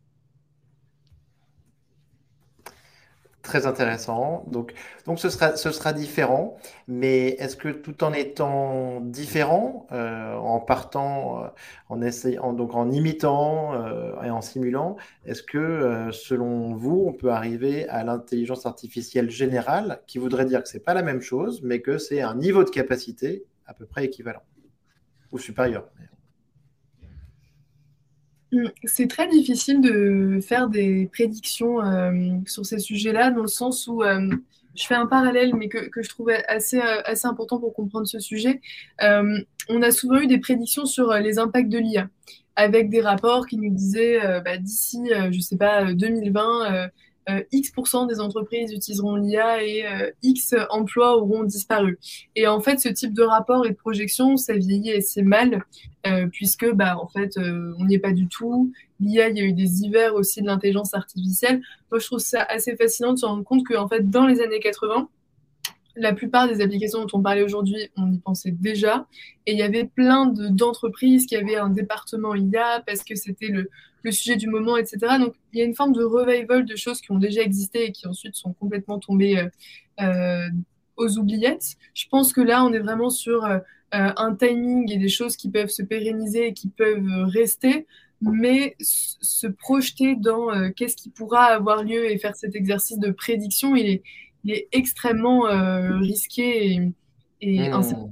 Très 3.44 3.66
intéressant. 3.66 4.44
Donc, 4.52 4.74
donc 5.08 5.20
ce 5.20 5.30
sera, 5.32 5.56
ce 5.56 5.72
sera 5.72 5.94
différent, 5.94 6.58
mais 6.88 7.30
est-ce 7.39 7.56
que 7.56 7.70
tout 7.70 8.04
en 8.04 8.14
étant 8.14 9.02
différent, 9.02 9.88
euh, 9.92 10.36
en 10.36 10.60
partant, 10.60 11.44
euh, 11.44 11.48
en 11.89 12.04
essayant, 12.04 12.54
donc 12.54 12.76
en 12.76 12.92
imitant 12.92 13.74
euh, 13.74 14.22
et 14.22 14.30
en 14.30 14.42
simulant, 14.42 14.96
est-ce 15.26 15.42
que 15.42 16.10
selon 16.12 16.76
vous, 16.76 17.04
on 17.08 17.14
peut 17.14 17.32
arriver 17.32 17.89
à 17.89 18.04
l'intelligence 18.04 18.68
artificielle 18.68 19.32
générale, 19.32 20.02
qui 20.06 20.20
voudrait 20.20 20.46
dire 20.46 20.62
que 20.62 20.70
c'est 20.70 20.84
pas 20.84 20.94
la 20.94 21.02
même 21.02 21.22
chose, 21.22 21.62
mais 21.64 21.82
que 21.82 21.98
c'est 21.98 22.22
un 22.22 22.36
niveau 22.36 22.64
de 22.64 22.70
capacité 22.70 23.46
à 23.66 23.74
peu 23.74 23.88
près 23.88 24.06
équivalent 24.06 24.44
ou 25.32 25.39
supérieur? 25.39 25.88
C'est 28.84 29.08
très 29.08 29.28
difficile 29.30 29.82
de 29.82 30.39
faire 30.41 30.68
des 30.68 31.10
prédictions 31.12 31.84
euh, 31.84 32.12
sur 32.45 32.66
ces 32.66 32.80
sujets-là, 32.80 33.32
dans 33.32 33.43
le 33.43 33.47
sens 33.47 33.88
où 33.88 34.04
euh, 34.04 34.30
je 34.76 34.86
fais 34.86 34.95
un 34.95 35.08
parallèle, 35.08 35.56
mais 35.56 35.70
que, 35.70 35.89
je 36.02 36.10
trouvais 36.10 36.43
assez, 36.47 36.80
euh, 36.80 37.02
assez 37.06 37.28
important 37.28 37.60
pour 37.60 37.74
comprendre 37.74 38.08
ce 38.08 38.20
sujet. 38.20 38.60
on 38.99 39.82
a 39.82 39.91
souvent 39.91 40.20
eu 40.20 40.28
des 40.28 40.39
prédictions 40.39 40.86
sur 40.86 41.14
les 41.14 41.39
impacts 41.39 41.70
de 41.70 41.78
l'IA, 41.78 42.10
avec 42.58 42.89
des 42.89 43.02
rapports 43.02 43.47
qui 43.47 43.58
nous 43.58 43.74
disaient 43.74 44.20
bah, 44.43 44.58
d'ici, 44.58 44.99
je 45.10 45.36
ne 45.36 45.41
sais 45.41 45.58
pas, 45.58 45.93
2020, 45.93 46.89
euh, 47.32 47.43
X% 47.51 48.07
des 48.07 48.19
entreprises 48.19 48.73
utiliseront 48.73 49.15
l'IA 49.15 49.63
et 49.63 49.86
euh, 49.86 50.11
X 50.21 50.55
emplois 50.69 51.17
auront 51.17 51.43
disparu. 51.43 51.99
Et 52.36 52.47
en 52.47 52.59
fait, 52.59 52.79
ce 52.79 52.89
type 52.89 53.13
de 53.13 53.23
rapport 53.23 53.65
et 53.65 53.69
de 53.69 53.75
projection, 53.75 54.38
ça 54.38 54.53
vieillit 54.53 54.91
assez 54.91 55.21
mal, 55.21 55.63
euh, 56.07 56.27
puisque 56.27 56.69
bah, 56.73 56.97
en 56.97 57.07
fait, 57.07 57.38
on 57.38 57.86
n'y 57.86 57.95
est 57.95 57.99
pas 57.99 58.13
du 58.13 58.27
tout. 58.27 58.71
L'IA, 58.99 59.29
il 59.29 59.38
y 59.38 59.41
a 59.41 59.43
eu 59.43 59.53
des 59.53 59.84
hivers 59.84 60.15
aussi 60.15 60.41
de 60.41 60.47
l'intelligence 60.47 60.93
artificielle. 60.93 61.61
Moi, 61.91 61.99
je 61.99 62.05
trouve 62.05 62.19
ça 62.19 62.43
assez 62.43 62.75
fascinant 62.75 63.13
de 63.13 63.17
se 63.19 63.25
rendre 63.25 63.43
compte 63.43 63.65
qu'en 63.65 63.88
fait, 63.88 64.09
dans 64.09 64.27
les 64.27 64.41
années 64.41 64.59
80, 64.59 65.09
la 65.96 66.14
plupart 66.14 66.48
des 66.48 66.62
applications 66.62 67.02
dont 67.02 67.18
on 67.20 67.22
parlait 67.22 67.44
aujourd'hui, 67.44 67.89
on 67.98 68.12
y 68.12 68.20
pensait 68.20 68.52
déjà. 68.52 69.08
Et 69.46 69.54
il 69.54 69.58
y 69.58 69.64
avait 69.64 69.86
plein 69.86 70.28
d'entreprises 70.28 71.26
qui 71.26 71.36
avaient 71.36 71.58
un 71.58 71.70
département 71.70 72.36
IA 72.36 72.84
parce 72.86 73.04
que 73.04 73.16
c'était 73.16 73.48
le, 73.48 73.70
le, 74.04 74.12
sujet 74.12 74.36
du 74.36 74.48
moment, 74.48 74.78
etc. 74.78 75.18
Donc 75.20 75.36
il 75.54 75.60
y 75.60 75.62
a 75.62 75.66
une 75.66 75.76
forme 75.76 75.94
de 75.94 76.04
revival 76.04 76.66
de 76.66 76.76
choses 76.76 77.02
qui 77.02 77.12
ont 77.12 77.18
déjà 77.18 77.42
existé 77.42 77.86
et 77.86 77.92
qui 77.92 78.08
ensuite 78.08 78.36
sont 78.36 78.54
complètement 78.54 79.00
tombées 79.00 79.38
euh, 79.38 79.48
euh 80.02 80.50
aux 80.98 81.18
oubliettes. 81.18 81.78
Je 81.96 82.06
pense 82.12 82.32
que 82.32 82.42
là, 82.42 82.64
on 82.64 82.72
est 82.74 82.80
vraiment 82.80 83.10
sur 83.10 83.46
euh, 83.46 83.58
un 83.92 84.36
timing 84.36 84.92
et 84.92 84.98
des 84.98 85.10
choses 85.10 85.36
qui 85.36 85.50
peuvent 85.50 85.70
se 85.70 85.82
pérenniser 85.82 86.48
et 86.48 86.54
qui 86.54 86.68
peuvent 86.68 87.26
rester. 87.26 87.88
Mais 88.22 88.76
se 88.80 89.48
projeter 89.48 90.16
dans 90.16 90.50
qu'est-ce 90.74 90.96
qui 90.96 91.10
pourra 91.10 91.46
avoir 91.46 91.84
lieu 91.84 92.12
et 92.12 92.20
faire 92.20 92.36
cet 92.36 92.56
exercice 92.56 93.00
de 93.00 93.10
prédiction, 93.10 93.76
il 93.76 93.89
est, 93.89 94.04
il 94.44 94.52
est 94.52 94.68
extrêmement 94.72 95.48
euh, 95.48 95.98
risqué 95.98 96.74
et, 96.74 96.94
et 97.42 97.70
hmm. 97.70 98.12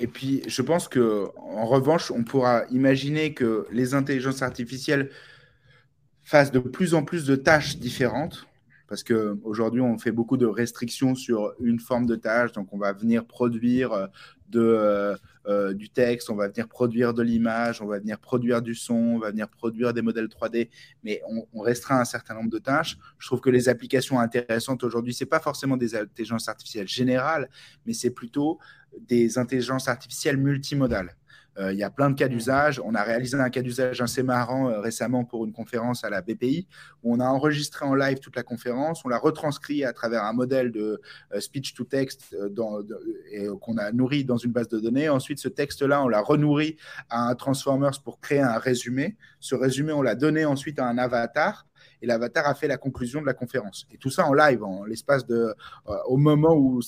Et 0.00 0.08
puis, 0.08 0.42
je 0.48 0.60
pense 0.60 0.88
que, 0.88 1.28
en 1.36 1.66
revanche, 1.66 2.10
on 2.10 2.24
pourra 2.24 2.64
imaginer 2.70 3.32
que 3.32 3.66
les 3.70 3.94
intelligences 3.94 4.42
artificielles 4.42 5.10
fassent 6.22 6.50
de 6.50 6.58
plus 6.58 6.94
en 6.94 7.04
plus 7.04 7.26
de 7.26 7.36
tâches 7.36 7.76
différentes 7.76 8.48
parce 8.88 9.02
qu'aujourd'hui, 9.02 9.80
on 9.80 9.98
fait 9.98 10.12
beaucoup 10.12 10.36
de 10.36 10.46
restrictions 10.46 11.14
sur 11.14 11.52
une 11.60 11.80
forme 11.80 12.06
de 12.06 12.16
tâche. 12.16 12.52
Donc, 12.52 12.72
on 12.72 12.78
va 12.78 12.92
venir 12.92 13.24
produire 13.24 13.92
euh, 13.92 14.06
de, 14.50 15.16
euh, 15.46 15.74
du 15.74 15.90
texte, 15.90 16.30
on 16.30 16.36
va 16.36 16.48
venir 16.48 16.68
produire 16.68 17.12
de 17.12 17.22
l'image, 17.22 17.82
on 17.82 17.86
va 17.86 17.98
venir 17.98 18.18
produire 18.18 18.62
du 18.62 18.74
son, 18.74 18.94
on 18.94 19.18
va 19.18 19.30
venir 19.30 19.48
produire 19.48 19.92
des 19.92 20.02
modèles 20.02 20.26
3D, 20.26 20.70
mais 21.02 21.20
on, 21.52 21.60
restreint 21.60 21.98
un 21.98 22.04
certain 22.04 22.34
nombre 22.34 22.50
de 22.50 22.58
tâches. 22.58 22.98
Je 23.18 23.26
trouve 23.26 23.40
que 23.40 23.50
les 23.50 23.68
applications 23.68 24.20
intéressantes 24.20 24.84
aujourd'hui, 24.84 25.14
ce 25.14 25.24
n'est 25.24 25.28
pas 25.28 25.40
forcément 25.40 25.76
des 25.76 25.94
intelligences 25.94 26.48
artificielles 26.48 26.88
générales, 26.88 27.48
mais 27.86 27.92
c'est 27.92 28.10
plutôt 28.10 28.58
des 29.00 29.38
intelligences 29.38 29.88
artificielles 29.88 30.36
multimodales. 30.36 31.16
Euh, 31.58 31.72
il 31.72 31.78
y 31.78 31.82
a 31.82 31.90
plein 31.90 32.10
de 32.10 32.14
cas 32.14 32.28
d'usage. 32.28 32.80
On 32.84 32.94
a 32.94 33.02
réalisé 33.02 33.36
un 33.36 33.50
cas 33.50 33.62
d'usage 33.62 34.00
assez 34.00 34.22
marrant 34.22 34.68
euh, 34.68 34.80
récemment 34.80 35.24
pour 35.24 35.44
une 35.44 35.52
conférence 35.52 36.04
à 36.04 36.10
la 36.10 36.20
BPI 36.20 36.66
où 37.02 37.14
on 37.14 37.20
a 37.20 37.26
enregistré 37.26 37.84
en 37.84 37.94
live 37.94 38.18
toute 38.18 38.36
la 38.36 38.42
conférence, 38.42 39.04
on 39.04 39.08
l'a 39.08 39.18
retranscrit 39.18 39.84
à 39.84 39.92
travers 39.92 40.24
un 40.24 40.32
modèle 40.32 40.72
de 40.72 41.00
speech 41.38 41.74
to 41.74 41.84
text 41.84 42.34
qu'on 42.56 43.76
a 43.76 43.92
nourri 43.92 44.24
dans 44.24 44.36
une 44.36 44.52
base 44.52 44.68
de 44.68 44.80
données. 44.80 45.08
Ensuite, 45.08 45.38
ce 45.38 45.48
texte-là, 45.48 46.02
on 46.02 46.08
l'a 46.08 46.20
renourri 46.20 46.76
à 47.10 47.28
un 47.28 47.34
Transformers 47.34 48.00
pour 48.02 48.20
créer 48.20 48.40
un 48.40 48.58
résumé. 48.58 49.16
Ce 49.40 49.54
résumé, 49.54 49.92
on 49.92 50.02
l'a 50.02 50.14
donné 50.14 50.44
ensuite 50.44 50.78
à 50.78 50.86
un 50.86 50.98
avatar 50.98 51.66
et 52.04 52.06
l'avatar 52.06 52.46
a 52.46 52.54
fait 52.54 52.68
la 52.68 52.76
conclusion 52.76 53.22
de 53.22 53.26
la 53.26 53.32
conférence. 53.32 53.86
Et 53.90 53.96
tout 53.96 54.10
ça 54.10 54.26
en 54.26 54.34
live, 54.34 54.62
en 54.62 54.84
l'espace 54.84 55.26
de, 55.26 55.54
euh, 55.88 55.94
au 56.06 56.18
moment 56.18 56.54
où 56.54 56.80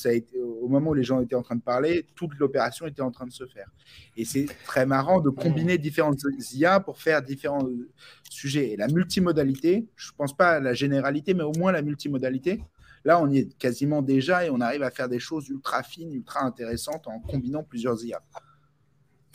au 0.63 0.69
moment 0.69 0.91
où 0.91 0.95
les 0.95 1.05
gens 1.05 1.23
étaient 1.23 1.35
en 1.35 1.43
train 1.43 1.57
de 1.57 1.63
parler, 1.63 2.07
toute 2.15 2.35
l'opération 2.39 2.87
était 2.87 3.01
en 3.01 3.11
train 3.11 3.25
de 3.25 3.33
se 3.33 3.47
faire. 3.47 3.71
Et 4.19 4.27
c'est 4.27 4.47
très 4.67 4.85
marrant 4.85 5.21
de 5.21 5.31
combiner 5.31 5.79
différentes 5.79 6.21
IA 6.53 6.81
pour 6.81 6.99
faire 6.99 7.23
différents 7.23 7.67
euh, 7.67 7.89
sujets. 8.29 8.73
Et 8.73 8.77
la 8.77 8.89
multimodalité, 8.89 9.87
je 9.97 10.11
ne 10.11 10.17
pense 10.19 10.37
pas 10.37 10.51
à 10.51 10.61
la 10.61 10.75
généralité, 10.75 11.33
mais 11.33 11.45
au 11.45 11.53
moins 11.53 11.73
la 11.73 11.81
multimodalité. 11.81 12.63
Là, 13.07 13.19
on 13.19 13.31
y 13.31 13.39
est 13.39 13.57
quasiment 13.57 14.03
déjà 14.03 14.45
et 14.45 14.51
on 14.51 14.61
arrive 14.61 14.83
à 14.83 14.91
faire 14.91 15.09
des 15.09 15.21
choses 15.21 15.49
ultra 15.49 15.83
fines, 15.83 16.13
ultra 16.13 16.45
intéressantes 16.45 17.07
en 17.07 17.21
combinant 17.21 17.63
plusieurs 17.63 18.05
IA. 18.05 18.21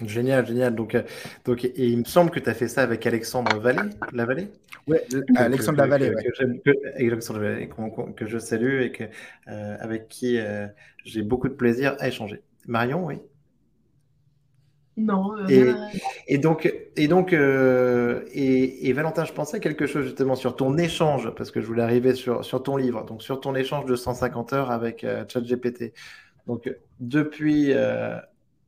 Génial, 0.06 0.46
génial. 0.46 0.76
Donc, 0.76 0.96
euh, 0.96 1.04
donc, 1.46 1.66
et 1.66 1.74
il 1.76 2.00
me 2.00 2.04
semble 2.04 2.32
que 2.32 2.40
tu 2.40 2.50
as 2.50 2.54
fait 2.54 2.68
ça 2.68 2.82
avec 2.82 3.06
Alexandre 3.06 3.58
Vallée, 3.60 3.90
la 4.14 4.26
Vallée 4.26 4.48
Oui, 4.88 4.98
Alexandre 5.36 5.78
la 5.78 5.88
Vallée. 5.88 6.12
Que, 6.12 8.12
que, 8.12 8.26
je 8.26 8.38
salue 8.38 8.82
et 8.82 8.92
que, 8.92 9.04
euh, 9.48 9.76
avec 9.80 10.08
qui 10.08 10.40
euh, 10.40 10.68
j'ai 11.04 11.22
beaucoup 11.22 11.50
de 11.50 11.54
plaisir 11.54 11.96
à 12.00 12.08
échanger. 12.08 12.42
Marion, 12.68 13.06
oui? 13.06 13.20
Non. 14.98 15.48
et, 15.48 15.72
et, 16.28 16.38
donc, 16.38 16.72
et, 16.96 17.08
donc 17.08 17.34
et, 17.34 18.90
et, 18.90 18.94
Valentin, 18.94 19.24
je 19.24 19.32
pensais 19.32 19.60
quelque 19.60 19.88
chose 19.88 20.04
justement 20.04 20.36
sur 20.36 20.56
ton 20.56 20.78
échange, 20.78 21.34
parce 21.36 21.50
que 21.50 21.62
je 21.62 21.66
voulais 21.66 21.82
arriver 21.82 22.14
sur, 22.14 22.44
sur 22.44 22.62
ton 22.62 22.76
livre, 22.76 23.06
donc 23.06 23.24
sur 23.24 23.40
ton 23.40 23.56
échange 23.56 23.86
de 23.86 23.96
150 23.96 24.54
heures 24.54 24.70
avec 24.70 25.06
ChatGPT. 25.30 25.94
Donc, 26.46 26.70
depuis 27.00 27.74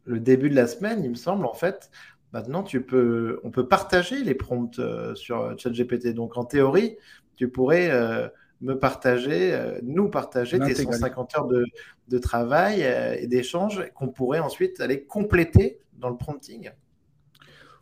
le 0.06 0.20
début 0.20 0.50
de 0.50 0.56
la 0.56 0.68
semaine, 0.68 1.04
il 1.04 1.10
me 1.10 1.16
semble, 1.16 1.46
en 1.46 1.54
fait, 1.54 1.90
maintenant, 2.34 2.64
tu 2.64 2.82
peux, 2.82 3.40
on 3.44 3.52
peut 3.52 3.68
partager 3.68 4.24
les 4.24 4.36
prompts 4.36 4.80
euh, 4.80 5.16
sur 5.16 5.58
ChatGPT. 5.58 6.14
Donc, 6.14 6.38
en 6.38 6.44
théorie, 6.44 6.98
tu 7.36 7.48
pourrais 7.48 7.90
euh, 7.92 8.28
me 8.62 8.78
partager, 8.78 9.54
euh, 9.54 9.80
nous 9.84 10.10
partager 10.10 10.60
tes 10.60 10.76
150 10.76 11.38
heures 11.38 11.48
de, 11.48 11.66
de 12.10 12.18
travail 12.18 12.82
et 13.20 13.28
d'échange 13.28 13.84
qu'on 13.94 14.10
pourrait 14.10 14.40
ensuite 14.40 14.82
aller 14.82 15.04
compléter 15.04 15.80
dans 15.94 16.10
le 16.10 16.18
prompting. 16.18 16.72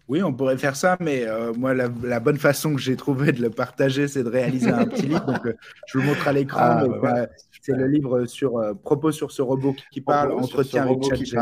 Oui, 0.08 0.22
on 0.22 0.34
pourrait 0.34 0.58
faire 0.58 0.76
ça, 0.76 0.98
mais 1.00 1.26
moi, 1.56 1.74
la, 1.74 2.20
bonne 2.20 2.38
façon 2.38 2.76
que 2.76 2.82
j'ai 2.82 2.98
trouvé 2.98 3.32
de 3.32 3.42
le 3.42 3.50
partager, 3.50 4.10
c'est 4.10 4.24
de 4.24 4.30
réaliser 4.30 4.70
un 4.70 4.86
petit 4.86 5.06
livre. 5.08 5.26
Donc, 5.26 5.56
je 5.88 5.98
vous 5.98 6.04
montre 6.04 6.28
à 6.28 6.34
l'écran. 6.34 6.60
Ah, 6.60 6.86
bah 7.02 7.28
c'est 7.62 7.74
le 7.74 7.88
livre 7.88 8.26
sur 8.26 8.60
Propos 8.84 9.14
sur 9.14 9.32
ce 9.32 9.42
robot 9.42 9.74
qui, 9.92 10.02
parle, 10.02 10.34
Entretien 10.34 10.84
avec 10.84 11.02
ChatGPT. 11.04 11.38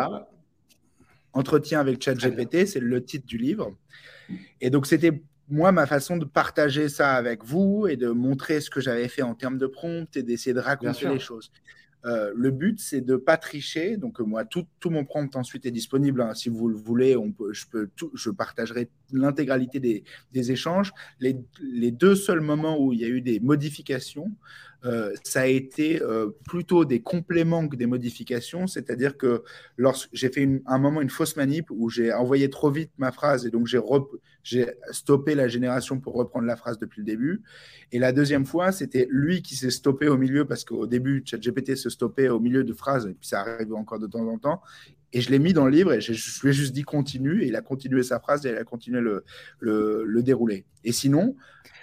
Entretien 1.33 1.79
avec 1.79 2.01
ChatGPT, 2.03 2.65
c'est 2.65 2.79
le 2.79 3.03
titre 3.03 3.25
du 3.25 3.37
livre. 3.37 3.75
Et 4.61 4.69
donc, 4.69 4.85
c'était 4.85 5.21
moi 5.49 5.71
ma 5.71 5.85
façon 5.85 6.17
de 6.17 6.25
partager 6.25 6.89
ça 6.89 7.13
avec 7.13 7.43
vous 7.43 7.87
et 7.87 7.97
de 7.97 8.09
montrer 8.09 8.61
ce 8.61 8.69
que 8.69 8.81
j'avais 8.81 9.07
fait 9.07 9.23
en 9.23 9.35
termes 9.35 9.57
de 9.57 9.67
prompt 9.67 10.15
et 10.15 10.23
d'essayer 10.23 10.53
de 10.53 10.59
raconter 10.59 11.07
les 11.07 11.19
choses. 11.19 11.51
Euh, 12.05 12.31
le 12.33 12.51
but, 12.51 12.79
c'est 12.79 13.01
de 13.01 13.13
ne 13.13 13.17
pas 13.17 13.35
tricher. 13.37 13.97
Donc, 13.97 14.19
moi, 14.19 14.45
tout, 14.45 14.65
mon 14.85 15.03
prompt 15.03 15.35
ensuite 15.35 15.65
est 15.65 15.71
disponible. 15.71 16.21
Hein. 16.21 16.33
Si 16.33 16.49
vous 16.49 16.69
le 16.69 16.75
voulez, 16.77 17.17
on 17.17 17.31
peut, 17.31 17.51
je, 17.53 17.65
peux 17.67 17.89
tout, 17.95 18.09
je 18.13 18.29
partagerai 18.29 18.89
l'intégralité 19.11 19.79
des, 19.79 20.03
des, 20.31 20.51
échanges. 20.51 20.93
Les, 21.19 21.37
les, 21.61 21.91
deux 21.91 22.15
seuls 22.15 22.41
moments 22.41 22.79
où 22.79 22.93
il 22.93 22.99
y 22.99 23.05
a 23.05 23.09
eu 23.09 23.21
des 23.21 23.39
modifications, 23.41 24.31
euh, 24.85 25.13
ça 25.23 25.41
a 25.41 25.45
été 25.45 26.01
euh, 26.01 26.29
plutôt 26.47 26.85
des 26.85 27.01
compléments 27.01 27.67
que 27.67 27.75
des 27.75 27.85
modifications. 27.85 28.67
C'est-à-dire 28.67 29.17
que 29.17 29.43
lorsque 29.77 30.09
j'ai 30.13 30.29
fait 30.29 30.47
un 30.65 30.77
moment 30.77 31.01
une 31.01 31.09
fausse 31.09 31.35
manip 31.35 31.67
où 31.69 31.89
j'ai 31.89 32.13
envoyé 32.13 32.49
trop 32.49 32.71
vite 32.71 32.91
ma 32.97 33.11
phrase 33.11 33.45
et 33.45 33.49
donc 33.49 33.67
j'ai 34.43 34.67
stoppé 34.91 35.35
la 35.35 35.47
génération 35.47 35.99
pour 35.99 36.13
reprendre 36.13 36.45
la 36.45 36.55
phrase 36.55 36.79
depuis 36.79 37.01
le 37.01 37.05
début. 37.05 37.41
Et 37.91 37.99
la 37.99 38.13
deuxième 38.13 38.45
fois, 38.45 38.71
c'était 38.71 39.07
lui 39.09 39.41
qui 39.41 39.55
s'est 39.55 39.71
stoppé 39.71 40.07
au 40.07 40.17
milieu 40.17 40.45
parce 40.45 40.63
qu'au 40.63 40.87
début, 40.87 41.23
ChatGPT 41.25 41.75
se 41.75 41.89
stoppait 41.89 42.29
au 42.29 42.39
milieu 42.39 42.63
de 42.63 42.73
phrases 42.73 43.05
et 43.05 43.13
puis 43.13 43.27
ça 43.27 43.41
arrive 43.41 43.73
encore 43.73 43.99
de 43.99 44.07
temps 44.07 44.27
en 44.27 44.37
temps. 44.37 44.61
Et 45.11 45.21
je 45.21 45.31
l'ai 45.31 45.39
mis 45.39 45.53
dans 45.53 45.65
le 45.65 45.71
livre 45.71 45.93
et 45.93 46.01
je, 46.01 46.11
lui 46.41 46.49
ai 46.49 46.53
juste 46.53 46.73
dit 46.73 46.83
continue. 46.83 47.43
Et 47.43 47.47
il 47.47 47.55
a 47.55 47.61
continué 47.61 48.03
sa 48.03 48.19
phrase 48.19 48.45
et 48.45 48.49
il 48.49 48.55
a 48.57 48.63
continué 48.63 49.01
le, 49.01 49.23
le, 49.59 50.03
le 50.05 50.23
dérouler. 50.23 50.65
Et 50.83 50.91
sinon, 50.91 51.35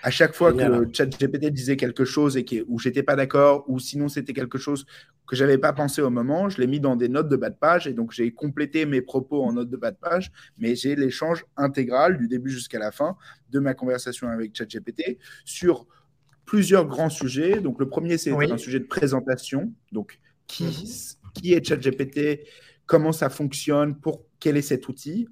à 0.02 0.10
chaque 0.10 0.34
fois 0.34 0.52
que 0.52 0.62
le 0.62 0.88
chat 0.92 1.06
GPT 1.06 1.46
disait 1.46 1.76
quelque 1.76 2.04
chose 2.04 2.36
et 2.36 2.44
que, 2.44 2.64
où 2.68 2.78
j'étais 2.78 3.02
pas 3.02 3.16
d'accord, 3.16 3.64
ou 3.68 3.80
sinon 3.80 4.08
c'était 4.08 4.32
quelque 4.32 4.58
chose 4.58 4.86
que 5.26 5.34
j'avais 5.34 5.58
pas 5.58 5.72
pensé 5.72 6.00
au 6.00 6.10
moment, 6.10 6.48
je 6.48 6.60
l'ai 6.60 6.68
mis 6.68 6.78
dans 6.78 6.94
des 6.94 7.08
notes 7.08 7.28
de 7.28 7.36
bas 7.36 7.50
de 7.50 7.56
page. 7.56 7.88
Et 7.88 7.92
donc 7.92 8.12
j'ai 8.12 8.30
complété 8.30 8.86
mes 8.86 9.02
propos 9.02 9.42
en 9.42 9.54
notes 9.54 9.70
de 9.70 9.76
bas 9.76 9.90
de 9.90 9.96
page. 9.96 10.30
Mais 10.58 10.76
j'ai 10.76 10.94
l'échange 10.94 11.44
intégral 11.56 12.18
du 12.18 12.28
début 12.28 12.50
jusqu'à 12.50 12.78
la 12.78 12.92
fin 12.92 13.16
de 13.50 13.58
ma 13.58 13.74
conversation 13.74 14.28
avec 14.28 14.56
ChatGPT 14.56 15.18
sur 15.44 15.86
plusieurs 16.44 16.86
grands 16.86 17.10
sujets. 17.10 17.60
Donc 17.60 17.80
le 17.80 17.88
premier, 17.88 18.18
c'est 18.18 18.30
un 18.30 18.58
sujet 18.58 18.78
de 18.78 18.84
présentation. 18.84 19.72
Donc 19.90 20.20
qui, 20.46 20.64
mhm. 20.64 21.32
qui 21.34 21.52
est 21.54 21.66
ChatGPT 21.66 22.46
comment 22.86 23.12
ça 23.12 23.28
fonctionne, 23.28 23.98
pour 23.98 24.24
quel 24.40 24.56
est 24.56 24.62
cet 24.62 24.88
outil. 24.88 25.28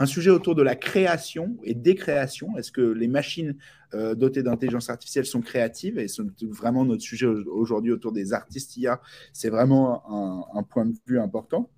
Un 0.00 0.06
sujet 0.06 0.30
autour 0.30 0.54
de 0.54 0.62
la 0.62 0.76
création 0.76 1.56
et 1.64 1.74
des 1.74 1.96
créations. 1.96 2.56
Est-ce 2.56 2.70
que 2.70 2.80
les 2.80 3.08
machines 3.08 3.56
euh, 3.94 4.14
dotées 4.14 4.44
d'intelligence 4.44 4.90
artificielle 4.90 5.26
sont 5.26 5.40
créatives? 5.40 5.98
Et 5.98 6.06
c'est 6.06 6.22
vraiment 6.42 6.84
notre 6.84 7.02
sujet 7.02 7.26
aujourd'hui 7.26 7.90
autour 7.90 8.12
des 8.12 8.32
artistes 8.32 8.76
IA. 8.76 9.00
C'est 9.32 9.50
vraiment 9.50 10.48
un, 10.54 10.62
point 10.62 10.86
de 10.86 10.94
vue 11.06 11.18
important. 11.18 11.68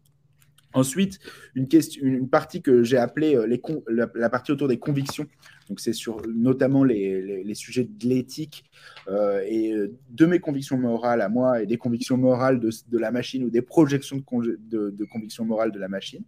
Ensuite, 0.73 1.19
une, 1.57 1.67
question, 1.67 2.01
une 2.05 2.29
partie 2.29 2.63
que 2.63 2.85
j'ai 2.85 2.97
appelée 2.97 3.35
euh, 3.35 3.47
les 3.47 3.61
la, 3.89 4.31
partie 4.31 4.53
autour 4.53 4.69
des 4.69 4.79
convictions. 4.79 5.27
Donc, 5.69 5.81
c'est 5.81 5.93
sur 5.93 6.23
notamment 6.29 6.85
les, 6.85 7.43
les, 7.43 7.55
sujets 7.55 7.85
de 7.85 8.09
l'éthique 8.09 8.65
euh, 9.09 9.43
et 9.47 9.73
euh, 9.73 9.93
de 10.11 10.27
mes 10.27 10.39
convictions 10.39 10.79
morales 10.79 11.21
à 11.23 11.29
moi 11.29 11.63
et 11.63 11.67
des 11.67 11.77
convictions 11.77 12.17
morales 12.17 12.61
de, 12.61 12.71
de 12.89 12.99
la 12.99 13.11
machine 13.11 13.43
ou 13.45 13.51
des 13.51 13.63
projections 13.63 14.19
de, 14.19 14.59
de, 14.61 14.91
de, 14.91 15.05
convictions 15.05 15.45
morales 15.45 15.73
de 15.73 15.79
la 15.79 15.89
machine. 15.89 16.23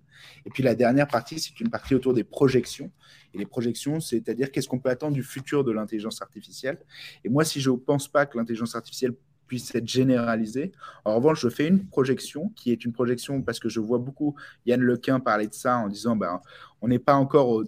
Et 0.44 0.50
puis, 0.50 0.64
la 0.64 0.74
dernière 0.74 1.06
partie, 1.06 1.38
c'est 1.38 1.60
une 1.60 1.70
partie 1.70 1.94
autour 1.94 2.12
des 2.12 2.24
projections. 2.24 2.90
Et 3.34 3.38
les 3.38 3.46
projections, 3.46 4.00
c'est-à-dire 4.00 4.50
qu'est-ce 4.50 4.68
qu'on 4.68 4.80
peut 4.80 4.90
attendre 4.90 5.14
du 5.14 5.22
futur 5.22 5.62
de 5.62 5.70
l'intelligence 5.70 6.20
artificielle. 6.20 6.78
Et 7.24 7.28
moi, 7.28 7.44
si 7.44 7.60
je 7.60 7.70
ne 7.70 7.76
pense 7.76 8.08
pas 8.08 8.26
que 8.26 8.36
l'intelligence 8.38 8.74
artificielle 8.74 9.14
puisse 9.46 9.74
être 9.74 9.86
généralisé. 9.86 10.72
En 11.04 11.16
revanche, 11.16 11.40
je 11.40 11.48
fais 11.48 11.68
une 11.68 11.86
projection 11.86 12.50
qui 12.56 12.72
est 12.72 12.84
une 12.84 12.92
projection 12.92 13.42
parce 13.42 13.58
que 13.58 13.68
je 13.68 13.80
vois 13.80 13.98
beaucoup 13.98 14.34
Yann 14.66 14.80
Lequin 14.80 15.20
parler 15.20 15.46
de 15.46 15.54
ça 15.54 15.76
en 15.78 15.88
disant 15.88 16.16
ben, 16.16 16.40
on 16.80 16.88
n'est 16.88 16.98
pas 16.98 17.14
encore 17.14 17.48
au 17.48 17.64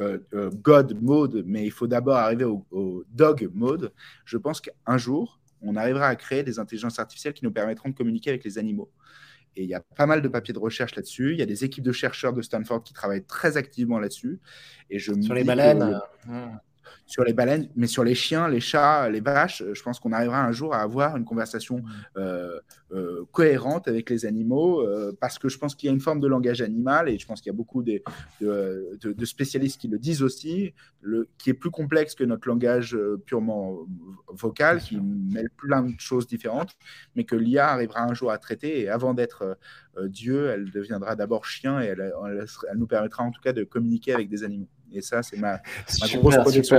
euh, 0.00 0.18
euh, 0.34 0.50
God 0.50 1.00
mode, 1.02 1.42
mais 1.46 1.64
il 1.64 1.70
faut 1.70 1.86
d'abord 1.86 2.16
arriver 2.16 2.44
au, 2.44 3.04
dog 3.12 3.50
mode. 3.54 3.92
Je 4.24 4.38
pense 4.38 4.60
qu'un 4.60 4.98
jour, 4.98 5.40
on 5.60 5.76
arrivera 5.76 6.08
à 6.08 6.16
créer 6.16 6.42
des 6.42 6.58
intelligences 6.58 6.98
artificielles 6.98 7.34
qui 7.34 7.44
nous 7.44 7.52
permettront 7.52 7.90
de 7.90 7.94
communiquer 7.94 8.30
avec 8.30 8.44
les 8.44 8.58
animaux. 8.58 8.90
Et 9.54 9.64
il 9.64 9.68
y 9.68 9.74
a 9.74 9.80
pas 9.80 10.06
mal 10.06 10.22
de 10.22 10.28
papiers 10.28 10.54
de 10.54 10.58
recherche 10.58 10.96
là-dessus. 10.96 11.32
Il 11.32 11.38
y 11.38 11.42
a 11.42 11.46
des 11.46 11.64
équipes 11.64 11.84
de 11.84 11.92
chercheurs 11.92 12.32
de 12.32 12.40
Stanford 12.40 12.82
qui 12.82 12.94
travaillent 12.94 13.24
très 13.24 13.58
activement 13.58 13.98
là-dessus. 13.98 14.40
Et 14.88 14.98
je 14.98 15.12
Sur 15.20 15.34
les 15.34 15.44
baleines. 15.44 16.00
Hmm 16.26 16.56
sur 17.06 17.24
les 17.24 17.32
baleines, 17.32 17.68
mais 17.76 17.86
sur 17.86 18.04
les 18.04 18.14
chiens, 18.14 18.48
les 18.48 18.60
chats, 18.60 19.08
les 19.08 19.20
vaches, 19.20 19.62
je 19.72 19.82
pense 19.82 20.00
qu'on 20.00 20.12
arrivera 20.12 20.44
un 20.44 20.52
jour 20.52 20.74
à 20.74 20.80
avoir 20.80 21.16
une 21.16 21.24
conversation 21.24 21.78
mmh. 21.78 21.84
euh, 22.16 22.60
euh, 22.92 23.24
cohérente 23.32 23.88
avec 23.88 24.10
les 24.10 24.26
animaux, 24.26 24.80
euh, 24.80 25.16
parce 25.20 25.38
que 25.38 25.48
je 25.48 25.58
pense 25.58 25.74
qu'il 25.74 25.88
y 25.88 25.90
a 25.90 25.92
une 25.92 26.00
forme 26.00 26.20
de 26.20 26.28
langage 26.28 26.62
animal, 26.62 27.08
et 27.08 27.18
je 27.18 27.26
pense 27.26 27.40
qu'il 27.40 27.50
y 27.50 27.54
a 27.54 27.56
beaucoup 27.56 27.82
de, 27.82 28.02
de, 28.40 29.24
spécialistes 29.24 29.80
qui 29.80 29.88
le 29.88 29.98
disent 29.98 30.22
aussi, 30.22 30.74
le, 31.00 31.28
qui 31.38 31.50
est 31.50 31.54
plus 31.54 31.70
complexe 31.70 32.14
que 32.14 32.24
notre 32.24 32.48
langage 32.48 32.96
purement 33.26 33.86
vocal, 34.28 34.80
qui 34.80 34.98
mêle 35.00 35.50
plein 35.50 35.82
de 35.82 35.98
choses 35.98 36.26
différentes, 36.26 36.76
mais 37.16 37.24
que 37.24 37.36
l'IA 37.36 37.68
arrivera 37.68 38.02
un 38.02 38.14
jour 38.14 38.30
à 38.30 38.38
traiter, 38.38 38.80
et 38.80 38.88
avant 38.88 39.14
d'être 39.14 39.58
Dieu, 40.06 40.48
elle 40.48 40.70
deviendra 40.70 41.16
d'abord 41.16 41.44
chien, 41.44 41.80
et 41.80 41.86
elle, 41.86 42.12
elle 42.70 42.78
nous 42.78 42.86
permettra 42.86 43.22
en 43.24 43.30
tout 43.30 43.40
cas 43.40 43.52
de 43.52 43.64
communiquer 43.64 44.14
avec 44.14 44.28
des 44.28 44.44
animaux. 44.44 44.68
Et 44.94 45.02
ça, 45.02 45.22
c'est 45.22 45.38
ma, 45.38 45.60
grosse 46.14 46.36
projection. 46.36 46.78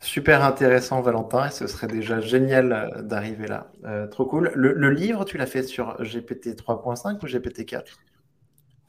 Super, 0.00 0.44
intéressant, 0.44 1.00
Valentin, 1.00 1.48
et 1.48 1.50
ce 1.50 1.66
serait 1.66 1.88
déjà 1.88 2.20
génial 2.20 2.72
euh, 2.72 3.02
d'arriver 3.02 3.48
là. 3.48 3.72
Euh, 3.84 4.06
trop 4.06 4.24
cool. 4.24 4.52
Le, 4.54 4.90
livre, 4.90 5.24
tu 5.24 5.36
l'as 5.36 5.46
fait 5.46 5.62
sur 5.62 5.96
GPT 6.00 6.54
3.5 6.54 7.24
ou 7.24 7.26
GPT 7.26 7.64
4 7.66 7.98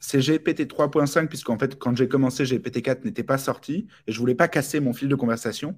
c'est 0.00 0.20
GPT 0.20 0.70
3.5, 0.70 1.28
puisqu'en 1.28 1.58
fait, 1.58 1.78
quand 1.78 1.96
j'ai 1.96 2.08
commencé, 2.08 2.44
GPT 2.44 2.82
4 2.82 3.04
n'était 3.04 3.24
pas 3.24 3.38
sorti, 3.38 3.86
et 4.06 4.12
je 4.12 4.18
voulais 4.18 4.34
pas 4.34 4.48
casser 4.48 4.80
mon 4.80 4.92
fil 4.92 5.08
de 5.08 5.14
conversation, 5.14 5.76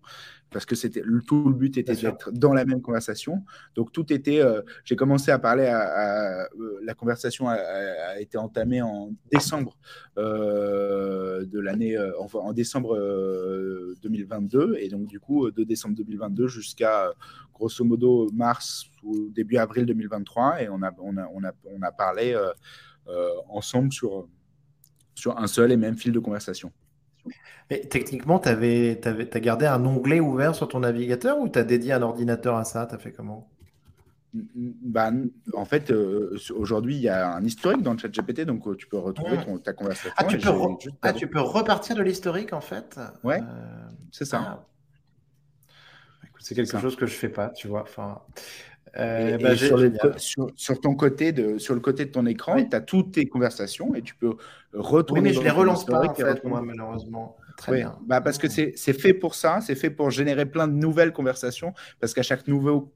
parce 0.50 0.66
que 0.66 0.74
c'était 0.74 1.02
tout 1.26 1.48
le 1.48 1.54
but 1.54 1.78
était 1.78 1.94
d'être 1.94 2.30
dans 2.32 2.52
la 2.52 2.64
même 2.64 2.82
conversation. 2.82 3.44
Donc 3.74 3.92
tout 3.92 4.12
était, 4.12 4.40
euh, 4.40 4.62
j'ai 4.84 4.96
commencé 4.96 5.30
à 5.30 5.38
parler 5.38 5.66
à, 5.66 6.42
euh, 6.42 6.80
la 6.82 6.94
conversation 6.94 7.48
a, 7.48 8.20
été 8.20 8.36
entamée 8.36 8.82
en 8.82 9.12
décembre 9.32 9.78
euh, 10.18 11.44
de 11.46 11.60
l'année, 11.60 11.96
en, 11.98 12.26
en, 12.38 12.52
décembre 12.52 12.96
2022, 14.02 14.76
et 14.78 14.88
donc 14.88 15.06
du 15.06 15.20
coup 15.20 15.50
de 15.50 15.64
décembre 15.64 15.94
2022 15.94 16.48
jusqu'à 16.48 17.12
grosso 17.54 17.84
modo 17.84 18.28
mars 18.32 18.86
ou 19.02 19.28
début 19.30 19.56
avril 19.56 19.86
2023, 19.86 20.62
et 20.62 20.68
on 20.68 20.82
a, 20.82 20.92
on 20.98 21.16
a, 21.16 21.26
on 21.32 21.44
a, 21.44 21.52
on 21.64 21.82
a 21.82 21.92
parlé 21.92 22.36
ensemble 23.48 23.92
sur, 23.92 24.28
sur 25.14 25.38
un 25.38 25.46
seul 25.46 25.72
et 25.72 25.76
même 25.76 25.96
fil 25.96 26.12
de 26.12 26.18
conversation. 26.18 26.72
Mais 27.70 27.80
techniquement, 27.80 28.38
tu 28.38 28.48
as 28.48 29.40
gardé 29.40 29.66
un 29.66 29.84
onglet 29.84 30.20
ouvert 30.20 30.54
sur 30.54 30.68
ton 30.68 30.80
navigateur 30.80 31.38
ou 31.38 31.48
tu 31.48 31.58
as 31.58 31.64
dédié 31.64 31.92
un 31.92 32.02
ordinateur 32.02 32.56
à 32.56 32.64
ça? 32.64 32.86
Tu 32.86 32.94
as 32.94 32.98
fait 32.98 33.12
comment? 33.12 33.48
Bah, 34.32 35.10
en 35.54 35.64
fait, 35.64 35.90
euh, 35.90 36.36
aujourd'hui, 36.54 36.96
il 36.96 37.02
y 37.02 37.08
a 37.08 37.32
un 37.34 37.44
historique 37.44 37.82
dans 37.82 37.92
le 37.92 37.98
chat 37.98 38.08
GPT, 38.08 38.42
donc 38.42 38.66
euh, 38.66 38.76
tu 38.76 38.86
peux 38.86 38.98
retrouver 38.98 39.38
ta 39.62 39.72
conversation. 39.72 40.12
Ah, 40.16 40.24
tu, 40.24 40.38
peux, 40.38 40.50
ah, 41.02 41.12
tu 41.12 41.26
peux 41.26 41.40
repartir 41.40 41.96
de 41.96 42.02
l'historique, 42.02 42.52
en 42.52 42.60
fait? 42.60 42.98
Ouais, 43.24 43.40
c'est 44.12 44.24
ça. 44.24 44.40
Ah. 44.40 44.66
C'est 46.38 46.54
quelque 46.54 46.78
chose 46.78 46.96
que 46.96 47.06
je 47.06 47.14
fais 47.14 47.28
pas, 47.28 47.50
tu 47.50 47.68
vois. 47.68 47.82
Enfin, 47.82 48.22
euh, 48.98 49.38
bah, 49.38 49.54
sur, 49.56 50.80
ton 50.80 50.94
côté 50.94 51.32
de, 51.32 51.58
sur 51.58 51.74
le 51.74 51.80
côté 51.80 52.04
de 52.04 52.10
ton 52.10 52.26
écran, 52.26 52.56
tu 52.64 52.74
as 52.74 52.80
toutes 52.80 53.12
tes 53.12 53.26
conversations 53.26 53.94
et 53.94 54.02
tu 54.02 54.14
peux 54.14 54.36
retourner. 54.72 55.22
Oui, 55.22 55.28
mais 55.28 55.34
je 55.34 55.40
les 55.40 55.50
relance 55.50 55.84
pas, 55.84 56.06
en 56.08 56.14
fait, 56.14 56.44
moi, 56.44 56.62
malheureusement. 56.62 57.36
Très 57.56 57.76
bien. 57.76 57.98
Bah 58.06 58.22
parce 58.22 58.38
que 58.38 58.48
c'est 58.48 58.92
fait 58.92 59.12
pour 59.12 59.34
ça, 59.34 59.60
c'est 59.60 59.74
fait 59.74 59.90
pour 59.90 60.10
générer 60.10 60.46
plein 60.46 60.66
de 60.66 60.72
nouvelles 60.72 61.12
conversations, 61.12 61.74
parce 62.00 62.14
qu'à 62.14 62.22
chaque 62.22 62.48
nouveau 62.48 62.90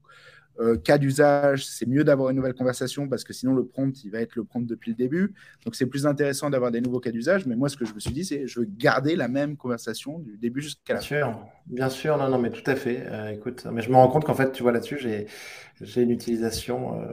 euh, 0.59 0.77
cas 0.77 0.97
d'usage, 0.97 1.65
c'est 1.65 1.85
mieux 1.85 2.03
d'avoir 2.03 2.29
une 2.29 2.37
nouvelle 2.37 2.53
conversation 2.53 3.07
parce 3.09 3.23
que 3.23 3.33
sinon 3.33 3.53
le 3.53 3.65
prompt, 3.65 4.03
il 4.03 4.11
va 4.11 4.21
être 4.21 4.35
le 4.35 4.43
prompt 4.43 4.65
depuis 4.65 4.91
le 4.91 4.95
début. 4.95 5.33
Donc 5.65 5.75
c'est 5.75 5.85
plus 5.85 6.05
intéressant 6.05 6.49
d'avoir 6.49 6.71
des 6.71 6.81
nouveaux 6.81 6.99
cas 6.99 7.11
d'usage. 7.11 7.45
Mais 7.45 7.55
moi, 7.55 7.67
ce 7.67 7.75
que 7.75 7.85
je 7.85 7.93
me 7.93 7.99
suis 7.99 8.13
dit, 8.13 8.23
c'est 8.23 8.47
je 8.47 8.61
veux 8.61 8.65
garder 8.65 9.15
la 9.15 9.27
même 9.27 9.57
conversation 9.57 10.19
du 10.19 10.37
début 10.37 10.61
jusqu'à 10.61 10.93
la 10.93 11.01
fin. 11.01 11.15
Bien 11.15 11.25
sûr, 11.25 11.39
bien 11.67 11.89
sûr, 11.89 12.17
non, 12.17 12.29
non, 12.29 12.39
mais 12.39 12.51
tout 12.51 12.69
à 12.69 12.75
fait. 12.75 13.03
Euh, 13.05 13.31
écoute, 13.31 13.67
mais 13.71 13.81
je 13.81 13.89
me 13.89 13.95
rends 13.95 14.07
compte 14.07 14.25
qu'en 14.25 14.33
fait, 14.33 14.51
tu 14.51 14.63
vois 14.63 14.71
là-dessus, 14.71 14.97
j'ai 14.99 15.27
j'ai 15.81 16.03
une 16.03 16.11
utilisation. 16.11 17.01
Euh, 17.01 17.11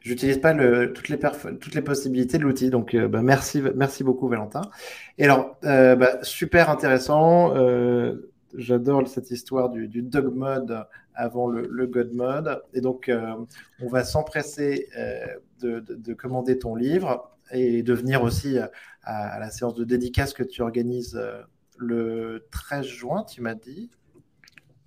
j'utilise 0.00 0.38
pas 0.38 0.54
le, 0.54 0.94
toutes 0.94 1.10
les 1.10 1.18
toutes 1.18 1.74
les 1.74 1.82
possibilités 1.82 2.38
de 2.38 2.44
l'outil. 2.44 2.70
Donc 2.70 2.96
bah, 2.96 3.20
merci, 3.20 3.62
merci 3.74 4.04
beaucoup 4.04 4.26
Valentin. 4.26 4.62
Et 5.18 5.24
alors, 5.24 5.58
bah, 5.62 6.18
super 6.22 6.70
intéressant. 6.70 7.54
J'adore 8.54 9.06
cette 9.06 9.30
histoire 9.30 9.68
du, 9.68 9.86
du 9.86 10.02
dog 10.02 10.34
mode 10.34 10.84
avant 11.14 11.48
le, 11.48 11.86
God 11.86 12.12
Mode. 12.12 12.62
Et 12.74 12.80
donc, 12.80 13.08
euh, 13.08 13.34
on 13.80 13.88
va 13.88 14.04
s'empresser 14.04 14.88
euh, 14.96 15.26
de, 15.60 16.14
commander 16.14 16.58
ton 16.58 16.74
livre 16.74 17.30
et 17.52 17.82
de 17.82 17.92
venir 17.92 18.22
aussi 18.22 18.58
à, 18.58 19.38
la 19.38 19.50
séance 19.50 19.74
de 19.74 19.84
dédicace 19.84 20.32
que 20.32 20.42
tu 20.42 20.62
organises 20.62 21.16
euh, 21.16 21.42
le 21.78 22.46
13 22.50 22.86
juin, 22.86 23.24
tu 23.24 23.40
m'as 23.40 23.54
dit. 23.54 23.90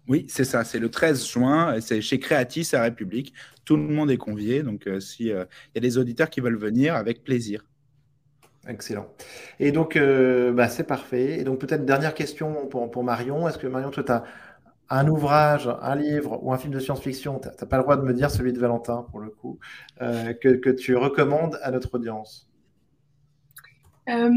Oui, 0.07 0.25
c'est 0.27 0.43
ça, 0.43 0.63
c'est 0.63 0.79
le 0.79 0.89
13 0.89 1.25
juin, 1.25 1.79
c'est 1.79 2.01
chez 2.01 2.19
Créatis 2.19 2.69
à 2.73 2.81
République. 2.81 3.33
Tout 3.63 3.77
le 3.77 3.83
monde 3.83 4.11
est 4.11 4.17
convié, 4.17 4.61
donc 4.61 4.89
s'il 4.99 5.27
y 5.27 5.31
a 5.31 5.47
des 5.79 5.97
auditeurs 5.97 6.29
qui 6.29 6.41
veulent 6.41 6.57
venir, 6.57 6.95
avec 6.95 7.23
plaisir. 7.23 7.65
Excellent. 8.67 9.07
Et 9.61 9.71
donc, 9.71 9.97
bah, 9.97 10.67
c'est 10.67 10.83
parfait. 10.83 11.39
Et 11.39 11.45
donc, 11.45 11.59
peut-être 11.59 11.85
dernière 11.85 12.13
question 12.13 12.67
pour, 12.67 12.91
pour 12.91 13.03
Marion. 13.05 13.47
Est-ce 13.47 13.57
que 13.57 13.67
Marion, 13.67 13.91
toi, 13.91 14.03
tu 14.03 14.11
as 14.11 14.25
un 14.93 15.07
ouvrage, 15.07 15.67
un 15.81 15.95
livre 15.95 16.39
ou 16.43 16.53
un 16.53 16.57
film 16.57 16.71
de 16.71 16.79
science-fiction, 16.79 17.39
tu 17.39 17.47
n'as 17.47 17.67
pas 17.67 17.77
le 17.77 17.83
droit 17.83 17.97
de 17.97 18.03
me 18.03 18.13
dire 18.13 18.29
celui 18.29 18.53
de 18.53 18.59
Valentin 18.59 19.05
pour 19.09 19.19
le 19.19 19.31
coup, 19.31 19.57
euh, 20.01 20.33
que, 20.33 20.69
tu 20.69 20.95
recommandes 20.95 21.57
à 21.63 21.71
notre 21.71 21.95
audience 21.95 22.47
euh, 24.09 24.29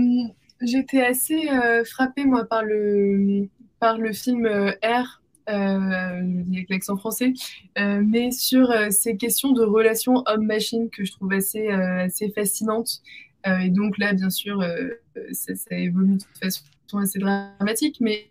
J'étais 0.63 1.05
assez 1.05 1.51
euh, 1.51 1.85
frappée 1.85 2.25
moi 2.25 2.47
par 2.47 2.65
le, 2.65 3.49
par 3.81 3.99
le 3.99 4.15
film 4.15 4.47
R, 4.83 5.23
avec 5.47 6.71
l'accent 6.71 6.97
français, 6.97 7.35
mais 7.77 8.31
sur 8.33 8.73
ces 8.91 9.17
questions 9.17 9.53
de 9.53 9.63
relations 9.63 10.25
homme-machine 10.27 10.89
que 10.91 11.05
je 11.05 11.13
trouve 11.13 11.33
assez, 11.35 11.69
assez 11.69 12.31
fascinantes. 12.31 13.03
et 13.45 13.69
donc 13.69 13.99
là, 13.99 14.13
bien 14.13 14.31
sûr, 14.31 14.65
ça, 15.31 15.53
évolue 15.71 16.15
de 16.15 16.23
toute 16.25 16.39
façon 16.43 16.99
assez 16.99 17.21
dramatique, 17.21 17.99
mais, 18.01 18.29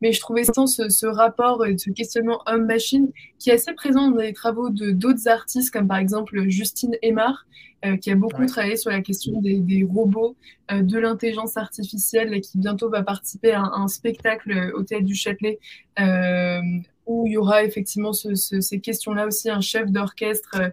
mais 0.00 0.12
je 0.12 0.20
trouvais 0.20 0.44
ce, 0.44 0.88
ce 0.88 1.06
rapport, 1.06 1.64
ce 1.76 1.90
questionnement 1.90 2.40
homme-machine 2.46 3.10
qui 3.38 3.50
est 3.50 3.54
assez 3.54 3.72
présent 3.72 4.10
dans 4.10 4.18
les 4.18 4.32
travaux 4.32 4.70
de 4.70 4.90
d'autres 4.90 5.28
artistes, 5.28 5.72
comme 5.72 5.88
par 5.88 5.98
exemple 5.98 6.48
Justine 6.48 6.96
Aymar, 7.02 7.46
euh, 7.84 7.96
qui 7.96 8.10
a 8.10 8.16
beaucoup 8.16 8.44
travaillé 8.46 8.76
sur 8.76 8.90
la 8.90 9.00
question 9.02 9.40
des, 9.40 9.60
des 9.60 9.84
robots, 9.84 10.36
euh, 10.72 10.82
de 10.82 10.98
l'intelligence 10.98 11.56
artificielle, 11.56 12.34
et 12.34 12.40
qui 12.40 12.58
bientôt 12.58 12.90
va 12.90 13.04
participer 13.04 13.52
à 13.52 13.62
un, 13.62 13.86
spectacle 13.86 14.72
au 14.74 14.82
Théâtre 14.82 15.04
du 15.04 15.14
Châtelet, 15.14 15.60
euh, 16.00 16.60
où 17.06 17.28
il 17.28 17.34
y 17.34 17.36
aura 17.36 17.62
effectivement 17.62 18.12
ce, 18.12 18.34
ces 18.34 18.80
questions-là 18.80 19.28
aussi, 19.28 19.48
un 19.48 19.60
chef 19.60 19.92
d'orchestre 19.92 20.72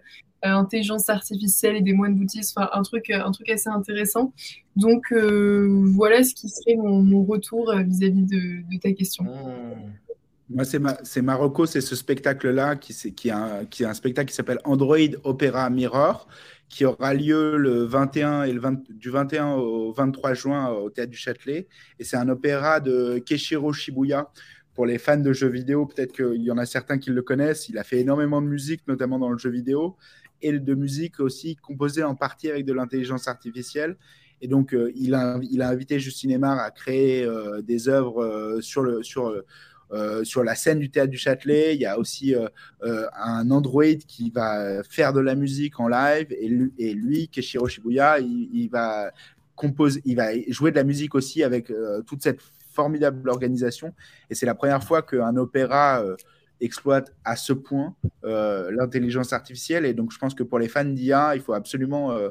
intelligence 0.54 1.08
artificielle 1.08 1.76
et 1.76 1.80
des 1.80 1.92
moines 1.92 2.14
bouddhistes, 2.14 2.54
enfin 2.56 2.68
un 2.72 2.82
truc, 2.82 3.10
un 3.10 3.30
truc 3.30 3.48
assez 3.48 3.68
intéressant. 3.68 4.32
Donc 4.76 5.12
euh, 5.12 5.68
voilà 5.94 6.22
ce 6.22 6.34
qui 6.34 6.48
serait 6.48 6.76
mon, 6.76 7.24
retour 7.24 7.70
euh, 7.70 7.82
vis-à-vis 7.82 8.24
de, 8.24 8.78
ta 8.78 8.92
question. 8.92 9.24
Mmh. 9.24 9.92
Moi, 10.48 10.64
c'est 10.64 10.78
ma, 10.78 10.96
Marocco, 11.22 11.66
c'est 11.66 11.80
ce 11.80 11.96
spectacle-là 11.96 12.76
qui, 12.76 12.94
qui, 13.14 13.30
a, 13.30 13.64
qui 13.64 13.82
est 13.82 13.86
un 13.86 13.94
spectacle 13.94 14.28
qui 14.28 14.34
s'appelle 14.34 14.60
Android 14.62 14.96
Opera 15.24 15.68
Mirror, 15.70 16.28
qui 16.68 16.84
aura 16.84 17.14
lieu 17.14 17.56
le 17.56 17.82
21 17.82 18.44
et 18.44 18.52
le 18.52 18.62
du 18.90 19.10
21 19.10 19.54
au 19.54 19.92
23 19.92 20.34
juin 20.34 20.68
au 20.68 20.88
Théâtre 20.88 21.10
du 21.10 21.16
Châtelet. 21.16 21.66
Et 21.98 22.04
c'est 22.04 22.16
un 22.16 22.28
opéra 22.28 22.78
de 22.78 23.18
Keshiro 23.18 23.72
Shibuya. 23.72 24.30
Pour 24.74 24.84
les 24.84 24.98
fans 24.98 25.16
de 25.16 25.32
jeux 25.32 25.48
vidéo, 25.48 25.86
peut-être 25.86 26.12
qu'il 26.12 26.42
y 26.42 26.50
en 26.50 26.58
a 26.58 26.66
certains 26.66 26.98
qui 26.98 27.08
le 27.10 27.22
connaissent. 27.22 27.70
Il 27.70 27.78
a 27.78 27.82
fait 27.82 27.98
énormément 27.98 28.42
de 28.42 28.46
musique, 28.46 28.82
notamment 28.86 29.18
dans 29.18 29.30
le 29.30 29.38
jeu 29.38 29.48
vidéo 29.48 29.96
et 30.42 30.52
de 30.52 30.74
musique 30.74 31.20
aussi 31.20 31.56
composée 31.56 32.02
en 32.02 32.14
partie 32.14 32.50
avec 32.50 32.64
de 32.64 32.72
l'intelligence 32.72 33.28
artificielle. 33.28 33.96
Et 34.42 34.48
donc, 34.48 34.74
euh, 34.74 34.92
il, 34.94 35.14
a, 35.14 35.38
invité 35.68 35.98
Justine 35.98 36.30
Aymar 36.30 36.58
à 36.58 36.70
créer 36.70 37.24
euh, 37.24 37.62
des 37.62 37.88
œuvres 37.88 38.22
euh, 38.22 38.60
sur, 38.60 40.42
la 40.44 40.54
scène 40.54 40.78
du 40.78 40.90
théâtre 40.90 41.10
du 41.10 41.16
Châtelet. 41.16 41.74
Il 41.74 41.80
y 41.80 41.86
a 41.86 41.98
aussi 41.98 42.34
un 42.82 43.50
Android 43.50 43.84
qui 44.06 44.30
va 44.30 44.82
faire 44.82 45.12
de 45.12 45.20
la 45.20 45.34
musique 45.34 45.80
en 45.80 45.88
live. 45.88 46.26
Et 46.30 46.94
lui, 46.94 47.28
Keshiro 47.28 47.68
Shibuya, 47.68 48.18
il, 48.20 48.68
va 48.68 49.12
compose, 49.54 50.00
il 50.04 50.16
va 50.16 50.38
jouer 50.48 50.70
de 50.70 50.76
la 50.76 50.84
musique 50.84 51.14
aussi 51.14 51.42
avec 51.42 51.72
toute 52.06 52.22
cette 52.22 52.40
formidable 52.72 53.30
organisation. 53.30 53.94
Et 54.28 54.34
c'est 54.34 54.44
la 54.44 54.54
première 54.54 54.82
fois 54.82 55.02
qu'un 55.02 55.36
opéra 55.36 56.04
exploite 56.60 57.12
à 57.24 57.36
ce 57.36 57.52
point 57.52 57.94
euh, 58.24 58.70
l'intelligence 58.70 59.32
artificielle. 59.32 59.84
Et 59.84 59.94
donc, 59.94 60.12
je 60.12 60.18
pense 60.18 60.34
que 60.34 60.42
pour 60.42 60.58
les 60.58 60.68
fans 60.68 60.84
d'IA, 60.84 61.34
il 61.34 61.40
faut 61.40 61.52
absolument 61.52 62.12
euh, 62.12 62.30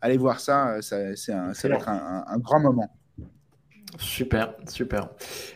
aller 0.00 0.16
voir 0.16 0.40
ça. 0.40 0.80
ça 0.82 1.14
c'est 1.16 1.32
un, 1.32 1.54
ça 1.54 1.68
va 1.68 1.76
être 1.76 1.88
un, 1.88 2.38
grand 2.38 2.60
moment. 2.60 2.90
Super, 3.98 4.54
super. 4.68 5.04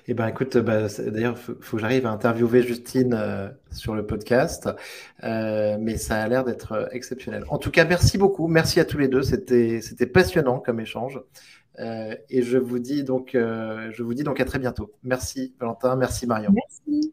Et 0.07 0.13
eh 0.13 0.15
ben 0.15 0.27
écoute, 0.29 0.57
bah, 0.57 0.87
d'ailleurs, 1.09 1.37
il 1.37 1.55
faut, 1.61 1.77
que 1.77 1.79
j'arrive 1.79 2.07
à 2.07 2.11
interviewer 2.11 2.63
Justine 2.63 3.13
euh, 3.13 3.49
sur 3.71 3.95
le 3.95 4.07
podcast, 4.07 4.69
mais 5.23 5.97
ça 5.99 6.23
a 6.23 6.29
l'air 6.29 6.45
d'être 6.45 6.89
exceptionnel. 6.93 7.45
En 7.49 7.59
tout 7.59 7.71
cas, 7.71 7.85
merci 7.85 8.17
beaucoup, 8.17 8.47
merci 8.47 8.81
à 8.81 8.85
tous 8.85 8.99
les 8.99 9.09
deux, 9.09 9.23
c'était 9.23 9.81
c'était 9.83 10.07
passionnant 10.07 10.59
comme 10.59 10.81
échange. 10.81 11.21
et 11.79 12.43
je 12.43 12.57
vous 12.57 12.79
dis 12.79 13.03
donc, 13.03 13.33
je 13.35 14.03
vous 14.03 14.15
dis 14.15 14.23
donc 14.23 14.41
à 14.41 14.45
très 14.47 14.61
bientôt. 14.61 14.93
Merci 15.03 15.55
Valentin, 15.61 15.97
merci 15.97 16.27
Marion. 16.27 16.55
Merci. 16.55 17.13